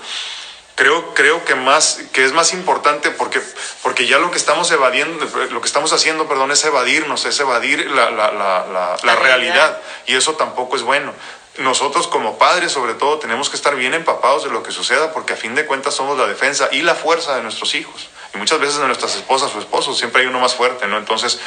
Creo, 0.74 1.14
creo 1.14 1.44
que, 1.44 1.54
más, 1.54 2.00
que 2.12 2.24
es 2.24 2.32
más 2.32 2.52
importante 2.52 3.12
porque, 3.12 3.40
porque 3.84 4.08
ya 4.08 4.18
lo 4.18 4.32
que 4.32 4.36
estamos 4.36 4.68
evadiendo, 4.72 5.24
lo 5.50 5.60
que 5.60 5.66
estamos 5.68 5.92
haciendo, 5.92 6.26
perdón, 6.26 6.50
es 6.50 6.64
evadirnos, 6.64 7.24
es 7.24 7.38
evadir 7.38 7.88
la, 7.88 8.10
la, 8.10 8.32
la, 8.32 8.96
la 9.00 9.14
realidad. 9.14 9.78
Y 10.06 10.16
eso 10.16 10.34
tampoco 10.34 10.74
es 10.74 10.82
bueno 10.82 11.12
nosotros 11.58 12.06
como 12.06 12.38
padres 12.38 12.70
sobre 12.70 12.94
todo 12.94 13.18
tenemos 13.18 13.50
que 13.50 13.56
estar 13.56 13.74
bien 13.74 13.92
empapados 13.92 14.44
de 14.44 14.50
lo 14.50 14.62
que 14.62 14.70
suceda 14.70 15.12
porque 15.12 15.32
a 15.32 15.36
fin 15.36 15.56
de 15.56 15.66
cuentas 15.66 15.94
somos 15.94 16.16
la 16.16 16.28
defensa 16.28 16.68
y 16.70 16.82
la 16.82 16.94
fuerza 16.94 17.34
de 17.34 17.42
nuestros 17.42 17.74
hijos. 17.74 18.08
Y 18.34 18.38
muchas 18.38 18.60
veces 18.60 18.78
de 18.78 18.86
nuestras 18.86 19.16
esposas 19.16 19.54
o 19.54 19.58
esposos 19.58 19.98
siempre 19.98 20.22
hay 20.22 20.28
uno 20.28 20.40
más 20.40 20.54
fuerte, 20.54 20.86
¿no? 20.86 20.98
Entonces 20.98 21.40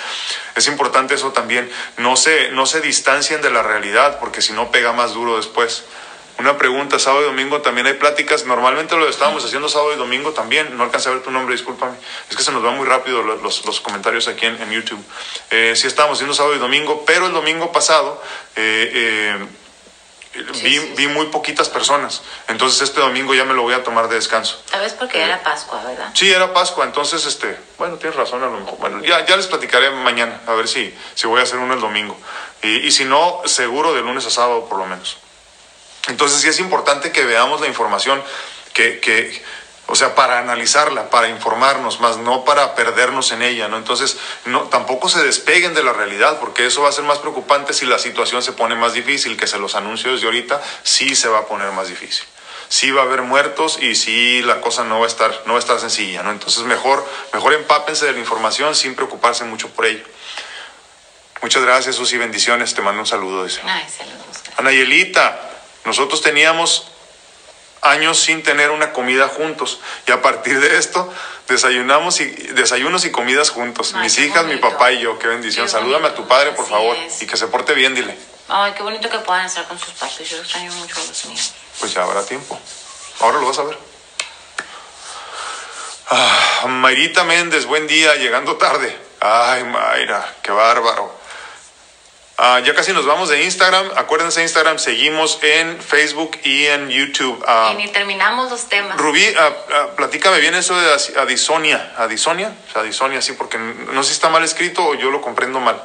es 0.56 0.68
importante 0.68 1.14
eso 1.14 1.32
también. 1.32 1.72
No 1.98 2.16
se, 2.16 2.52
no 2.52 2.66
se 2.66 2.82
distancien 2.82 3.42
de 3.42 3.52
la 3.52 3.62
realidad 3.62 4.20
porque 4.20 4.42
si 4.42 4.54
no 4.54 4.72
pega 4.72 4.94
más 4.94 5.14
duro 5.14 5.38
después. 5.38 5.84
Una 6.40 6.58
pregunta, 6.58 6.98
sábado 6.98 7.22
y 7.22 7.26
domingo 7.26 7.62
también 7.62 7.86
hay 7.86 7.94
pláticas. 7.94 8.46
Normalmente 8.46 8.98
lo 8.98 9.08
estábamos 9.08 9.46
haciendo 9.46 9.70
sábado 9.70 9.94
y 9.94 9.98
domingo 9.98 10.32
también. 10.32 10.76
No 10.76 10.84
alcancé 10.84 11.10
a 11.10 11.12
ver 11.12 11.22
tu 11.22 11.30
nombre, 11.30 11.54
discúlpame. 11.54 11.96
Es 12.32 12.36
que 12.36 12.42
se 12.42 12.52
nos 12.52 12.66
va 12.66 12.72
muy 12.72 12.88
rápido 12.88 13.22
los, 13.22 13.64
los, 13.64 13.80
comentarios 13.80 14.28
aquí 14.28 14.48
en, 14.48 14.60
en 14.60 14.72
YouTube. 14.72 15.04
Eh, 15.52 15.74
sí 15.76 15.86
estábamos 15.86 16.18
haciendo 16.18 16.34
sábado 16.34 16.56
y 16.56 16.60
domingo, 16.60 17.04
pero 17.06 17.28
el 17.28 17.34
domingo 17.34 17.72
pasado 17.72 18.20
eh, 18.56 18.92
eh, 18.92 19.46
vi, 20.34 20.80
vi, 20.98 21.08
muy 21.08 21.28
poquitas 21.28 21.70
personas. 21.70 22.22
Entonces 22.48 22.82
este 22.82 23.02
domingo 23.02 23.34
ya 23.34 23.46
me 23.46 23.54
lo 23.54 23.64
voy 23.64 23.74
a 23.74 23.84
tomar 23.84 24.08
de 24.08 24.16
descanso. 24.16 24.62
Tal 24.70 24.82
vez 24.82 24.94
porque 24.94 25.22
era 25.22 25.44
Pascua, 25.44 25.82
¿verdad? 25.84 26.10
Sí, 26.14 26.32
era 26.32 26.54
Pascua. 26.54 26.86
Entonces, 26.86 27.26
este, 27.26 27.58
bueno, 27.78 27.98
tienes 27.98 28.16
razón 28.16 28.42
a 28.44 28.48
lo 28.48 28.60
mejor. 28.60 28.78
Bueno, 28.80 29.04
ya, 29.04 29.26
ya 29.26 29.36
les 29.36 29.48
platicaré 29.48 29.92
mañana, 29.92 30.42
a 30.48 30.54
ver 30.54 30.68
si, 30.68 30.96
si 31.16 31.28
voy 31.28 31.40
a 31.40 31.44
hacer 31.44 31.60
uno 31.60 31.74
el 31.74 31.82
domingo. 31.82 32.18
Y, 32.62 32.88
y 32.88 32.92
si 32.92 33.06
no, 33.06 33.42
seguro 33.46 33.94
de 33.94 34.02
lunes 34.02 34.26
a 34.26 34.30
sábado 34.30 34.66
por 34.68 34.78
lo 34.80 34.86
menos. 34.86 35.18
Entonces 36.08 36.42
sí 36.42 36.48
es 36.48 36.60
importante 36.60 37.12
que 37.12 37.24
veamos 37.26 37.62
la 37.62 37.68
información 37.68 38.22
que, 38.74 39.00
que 39.00 39.42
o 39.92 39.96
sea, 39.96 40.16
para 40.16 40.40
analizarla, 40.40 41.10
para 41.10 41.28
informarnos, 41.28 42.00
más 42.00 42.16
no 42.16 42.46
para 42.46 42.76
perdernos 42.76 43.34
en 43.34 43.42
ella, 43.42 43.68
¿no? 43.68 43.76
Entonces, 43.76 44.18
no, 44.46 44.62
tampoco 44.64 45.10
se 45.10 45.22
despeguen 45.22 45.74
de 45.74 45.84
la 45.84 45.92
realidad, 45.92 46.40
porque 46.40 46.66
eso 46.66 46.82
va 46.82 46.88
a 46.88 46.94
ser 46.94 47.04
más 47.04 47.18
preocupante 47.18 47.74
si 47.74 47.86
la 47.86 48.00
situación 48.00 48.42
se 48.42 48.54
pone 48.54 48.76
más 48.76 48.94
difícil, 48.94 49.36
que 49.36 49.48
se 49.48 49.60
los 49.60 49.76
anuncio 49.76 50.14
desde 50.14 50.28
ahorita, 50.28 50.62
sí 50.84 51.14
se 51.14 51.28
va 51.28 51.40
a 51.40 51.46
poner 51.46 51.74
más 51.74 51.90
difícil. 51.90 52.26
Sí 52.70 52.90
va 52.92 53.02
a 53.02 53.04
haber 53.04 53.22
muertos 53.24 53.80
y 53.82 53.96
sí 53.96 54.42
la 54.44 54.62
cosa 54.62 54.86
no 54.86 55.00
va 55.00 55.06
a 55.06 55.10
estar, 55.10 55.44
no 55.46 55.54
va 55.54 55.60
a 55.60 55.60
estar 55.60 55.78
sencilla, 55.78 56.24
¿no? 56.24 56.32
Entonces, 56.32 56.64
mejor, 56.64 57.06
mejor 57.34 57.54
empápense 57.54 58.06
de 58.06 58.14
la 58.14 58.20
información 58.20 58.76
sin 58.76 58.96
preocuparse 58.96 59.44
mucho 59.44 59.68
por 59.72 59.88
ello. 59.88 60.06
Muchas 61.42 61.64
gracias, 61.64 61.98
Susi, 61.98 62.18
bendiciones, 62.18 62.74
te 62.74 62.82
mando 62.82 63.02
un 63.02 63.08
saludo. 63.08 63.44
Dice. 63.44 63.60
Ay, 63.66 63.86
saludos. 63.90 64.42
Anayelita, 64.56 65.52
nosotros 65.84 66.22
teníamos 66.22 66.91
años 67.82 68.20
sin 68.20 68.44
tener 68.44 68.72
una 68.72 68.94
comida 68.94 69.28
juntos. 69.28 69.80
Y 70.08 70.12
a 70.12 70.22
partir 70.22 70.60
de 70.60 70.78
esto, 70.78 71.12
desayunamos 71.48 72.22
y, 72.22 72.26
desayunos 72.26 73.06
y 73.06 73.12
comidas 73.12 73.50
juntos. 73.50 73.94
Mis 73.96 74.18
hijas, 74.20 74.46
mi 74.46 74.58
papá 74.58 74.92
y 74.92 75.00
yo. 75.00 75.18
Qué 75.20 75.28
bendición. 75.28 75.68
Salúdame 75.70 76.10
a 76.10 76.16
tu 76.16 76.28
padre, 76.28 76.52
por 76.52 76.68
favor. 76.68 76.96
Y 77.20 77.26
que 77.26 77.38
se 77.38 77.48
porte 77.48 77.74
bien, 77.74 77.96
dile. 77.96 78.18
Ay, 78.48 78.74
qué 78.74 78.84
bonito 78.84 79.10
que 79.10 79.20
puedan 79.20 79.46
estar 79.46 79.66
con 79.68 79.80
sus 79.80 79.94
papás. 79.94 80.18
Yo 80.20 80.38
extraño 80.38 80.72
mucho 80.74 81.00
a 81.00 81.04
los 81.06 81.26
míos. 81.26 81.54
Pues 81.80 81.94
ya 81.94 82.04
habrá 82.04 82.26
tiempo. 82.26 82.60
Ahora 83.20 83.40
lo 83.40 83.48
vas 83.48 83.60
a 83.60 83.64
ver. 83.64 83.78
Ah, 86.10 86.66
Mayrita 86.68 87.24
Méndez, 87.24 87.66
buen 87.66 87.88
día, 87.88 88.16
llegando 88.16 88.58
tarde. 88.58 88.98
Ay, 89.22 89.64
Mayra, 89.64 90.36
qué 90.42 90.52
bárbaro. 90.52 91.21
Ah, 92.44 92.60
ya 92.60 92.74
casi 92.74 92.92
nos 92.92 93.06
vamos 93.06 93.30
de 93.30 93.44
Instagram. 93.44 93.92
Acuérdense, 93.96 94.42
Instagram 94.42 94.80
seguimos 94.80 95.38
en 95.44 95.80
Facebook 95.80 96.40
y 96.44 96.66
en 96.66 96.90
YouTube. 96.90 97.38
Uh, 97.48 97.74
y 97.74 97.76
ni 97.76 97.88
terminamos 97.90 98.50
los 98.50 98.68
temas. 98.68 98.98
Rubí, 98.98 99.24
uh, 99.30 99.96
platícame 99.96 100.40
bien 100.40 100.56
eso 100.56 100.76
de 100.76 100.92
adisonia. 101.20 101.94
¿Adisonia? 102.00 102.52
O 102.68 102.72
sea, 102.72 102.82
adisonia, 102.82 103.22
sí, 103.22 103.34
porque 103.34 103.60
no 103.60 104.02
sé 104.02 104.10
si 104.10 104.16
está 104.16 104.30
mal 104.30 104.44
escrito 104.44 104.84
o 104.84 104.96
yo 104.96 105.12
lo 105.12 105.22
comprendo 105.22 105.60
mal. 105.60 105.80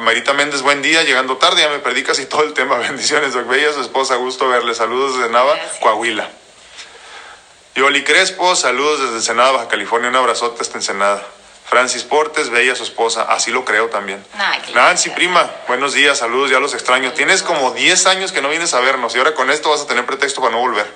Marita 0.00 0.32
Méndez, 0.32 0.62
buen 0.62 0.80
día, 0.80 1.02
llegando 1.02 1.36
tarde, 1.36 1.60
ya 1.60 1.68
me 1.68 1.80
perdí 1.80 2.02
casi 2.02 2.24
todo 2.24 2.44
el 2.44 2.54
tema. 2.54 2.76
Bendiciones, 2.78 3.34
Doc 3.34 3.46
Bella, 3.46 3.74
su 3.74 3.82
esposa, 3.82 4.14
gusto 4.14 4.48
verle. 4.48 4.74
Saludos 4.74 5.18
desde 5.18 5.30
Nava, 5.30 5.54
Coahuila. 5.80 6.30
Yoli 7.76 8.04
Crespo, 8.04 8.56
saludos 8.56 9.02
desde 9.02 9.16
Ensenada, 9.16 9.52
Baja 9.52 9.68
California, 9.68 10.08
un 10.08 10.16
abrazote 10.16 10.62
hasta 10.62 10.78
Ensenada. 10.78 11.22
Francis 11.66 12.04
Portes, 12.04 12.48
bella 12.48 12.74
su 12.74 12.84
esposa, 12.84 13.24
así 13.24 13.50
lo 13.50 13.66
creo 13.66 13.90
también. 13.90 14.24
Nancy, 14.74 15.10
prima, 15.10 15.50
buenos 15.68 15.92
días, 15.92 16.16
saludos, 16.16 16.50
ya 16.50 16.58
los 16.58 16.72
extraño. 16.72 17.12
Tienes 17.12 17.42
como 17.42 17.72
10 17.72 18.06
años 18.06 18.32
que 18.32 18.40
no 18.40 18.48
vienes 18.48 18.72
a 18.72 18.80
vernos 18.80 19.14
y 19.14 19.18
ahora 19.18 19.34
con 19.34 19.50
esto 19.50 19.68
vas 19.68 19.82
a 19.82 19.86
tener 19.86 20.06
pretexto 20.06 20.40
para 20.40 20.54
no 20.54 20.60
volver. 20.60 20.90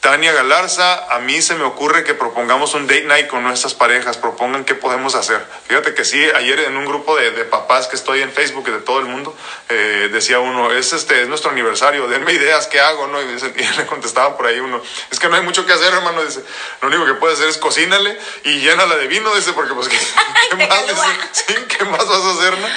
Tania 0.00 0.32
Galarza, 0.32 1.14
a 1.14 1.18
mí 1.18 1.42
se 1.42 1.54
me 1.54 1.64
ocurre 1.64 2.04
que 2.04 2.14
propongamos 2.14 2.72
un 2.72 2.86
date 2.86 3.02
night 3.04 3.26
con 3.26 3.42
nuestras 3.42 3.74
parejas, 3.74 4.16
propongan 4.16 4.64
qué 4.64 4.74
podemos 4.74 5.14
hacer. 5.14 5.44
Fíjate 5.68 5.92
que 5.92 6.06
sí, 6.06 6.24
ayer 6.34 6.58
en 6.60 6.78
un 6.78 6.86
grupo 6.86 7.16
de, 7.16 7.32
de 7.32 7.44
papás 7.44 7.86
que 7.86 7.96
estoy 7.96 8.22
en 8.22 8.32
Facebook 8.32 8.64
y 8.68 8.70
de 8.70 8.78
todo 8.78 8.98
el 9.00 9.04
mundo, 9.04 9.36
eh, 9.68 10.08
decía 10.10 10.40
uno, 10.40 10.72
es 10.72 10.94
este 10.94 11.20
es 11.20 11.28
nuestro 11.28 11.50
aniversario, 11.50 12.08
denme 12.08 12.32
ideas, 12.32 12.66
¿qué 12.66 12.80
hago? 12.80 13.08
¿no? 13.08 13.20
Y, 13.20 13.26
dice- 13.26 13.52
y 13.58 13.76
le 13.76 13.84
contestaba 13.84 14.38
por 14.38 14.46
ahí 14.46 14.58
uno, 14.58 14.80
es 15.10 15.18
que 15.20 15.28
no 15.28 15.36
hay 15.36 15.42
mucho 15.42 15.66
que 15.66 15.74
hacer, 15.74 15.92
hermano, 15.92 16.24
dice, 16.24 16.40
lo 16.80 16.88
único 16.88 17.04
que 17.04 17.14
puedes 17.14 17.36
hacer 17.38 17.50
es 17.50 17.58
cocínale 17.58 18.18
y 18.44 18.60
llénala 18.60 18.96
de 18.96 19.06
vino, 19.06 19.34
dice, 19.34 19.52
porque 19.52 19.74
pues, 19.74 19.88
¿qué, 20.50 20.56
más, 20.66 20.86
dice? 20.86 21.02
Sí, 21.32 21.54
¿qué 21.76 21.84
más 21.84 22.08
vas 22.08 22.22
a 22.24 22.30
hacer, 22.38 22.56
no? 22.58 22.68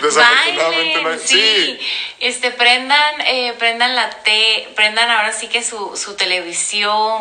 Desafortunadamente 0.00 1.02
no 1.02 1.08
hay- 1.10 1.16
Bailen, 1.16 1.20
sí. 1.28 1.78
Este, 2.20 2.50
prendan, 2.50 3.20
eh, 3.26 3.54
prendan 3.58 3.94
la 3.96 4.08
te, 4.10 4.70
prendan 4.76 5.10
ahora 5.10 5.32
sí 5.32 5.48
que 5.48 5.62
su, 5.62 5.94
su 5.96 6.14
televisión, 6.16 6.69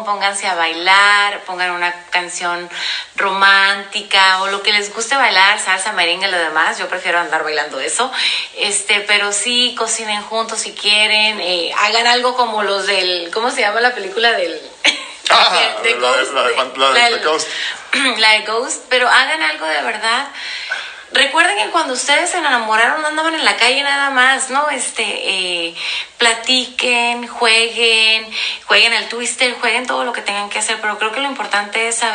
pónganse 0.06 0.48
a 0.48 0.56
bailar, 0.56 1.42
pongan 1.42 1.72
una 1.72 1.92
canción 2.12 2.70
romántica 3.16 4.42
o 4.42 4.48
lo 4.48 4.62
que 4.62 4.72
les 4.72 4.94
guste 4.94 5.16
bailar, 5.16 5.60
salsa, 5.60 5.92
merengue, 5.94 6.28
lo 6.28 6.38
demás. 6.38 6.78
Yo 6.78 6.88
prefiero 6.88 7.20
andar 7.20 7.44
bailando 7.44 7.80
eso. 7.80 8.12
Este, 8.58 9.02
pero 9.02 9.32
sí, 9.32 9.76
cocinen 9.78 10.22
juntos 10.24 10.60
si 10.60 10.74
quieren, 10.74 11.40
eh, 11.42 11.72
hagan 11.80 12.08
algo 12.08 12.36
como 12.36 12.64
los 12.64 12.86
del, 12.88 13.30
¿cómo 13.34 13.52
se 13.52 13.62
llama 13.62 13.82
la 13.82 13.94
película 13.96 14.32
del? 14.34 14.60
Ah, 15.32 15.78
de- 15.84 15.94
de 15.94 16.00
la 16.00 16.12
de- 16.12 16.18
Ghost, 16.18 16.34
la 16.34 16.44
de 16.44 16.54
fan- 16.56 16.74
la 16.76 16.92
de- 16.92 17.10
la 17.12 17.18
Ghost. 17.20 17.48
la 18.18 18.32
de 18.32 18.40
Ghost, 18.48 18.86
pero 18.90 19.08
hagan 19.08 19.44
algo 19.44 19.68
de 19.68 19.82
verdad. 19.84 20.28
Recuerden 21.12 21.58
que 21.58 21.72
cuando 21.72 21.94
ustedes 21.94 22.30
se 22.30 22.38
enamoraron 22.38 23.04
andaban 23.04 23.34
en 23.34 23.44
la 23.44 23.58
calle 23.58 23.82
nada 23.82 24.10
más, 24.12 24.50
¿no? 24.52 24.70
Este, 24.70 25.04
eh, 25.04 25.76
platiquen, 26.18 27.28
jueguen, 27.28 28.28
jueguen 28.66 28.94
al 28.94 29.08
twister, 29.08 29.54
jueguen 29.60 29.88
todo 29.88 30.04
lo 30.04 30.14
que 30.14 30.22
tengan 30.22 30.50
que 30.50 30.60
hacer, 30.60 30.78
pero 30.82 31.00
creo 31.00 31.12
que 31.12 31.22
lo 31.22 31.28
importante 31.28 31.88
es 31.88 31.96
saber 31.96 32.10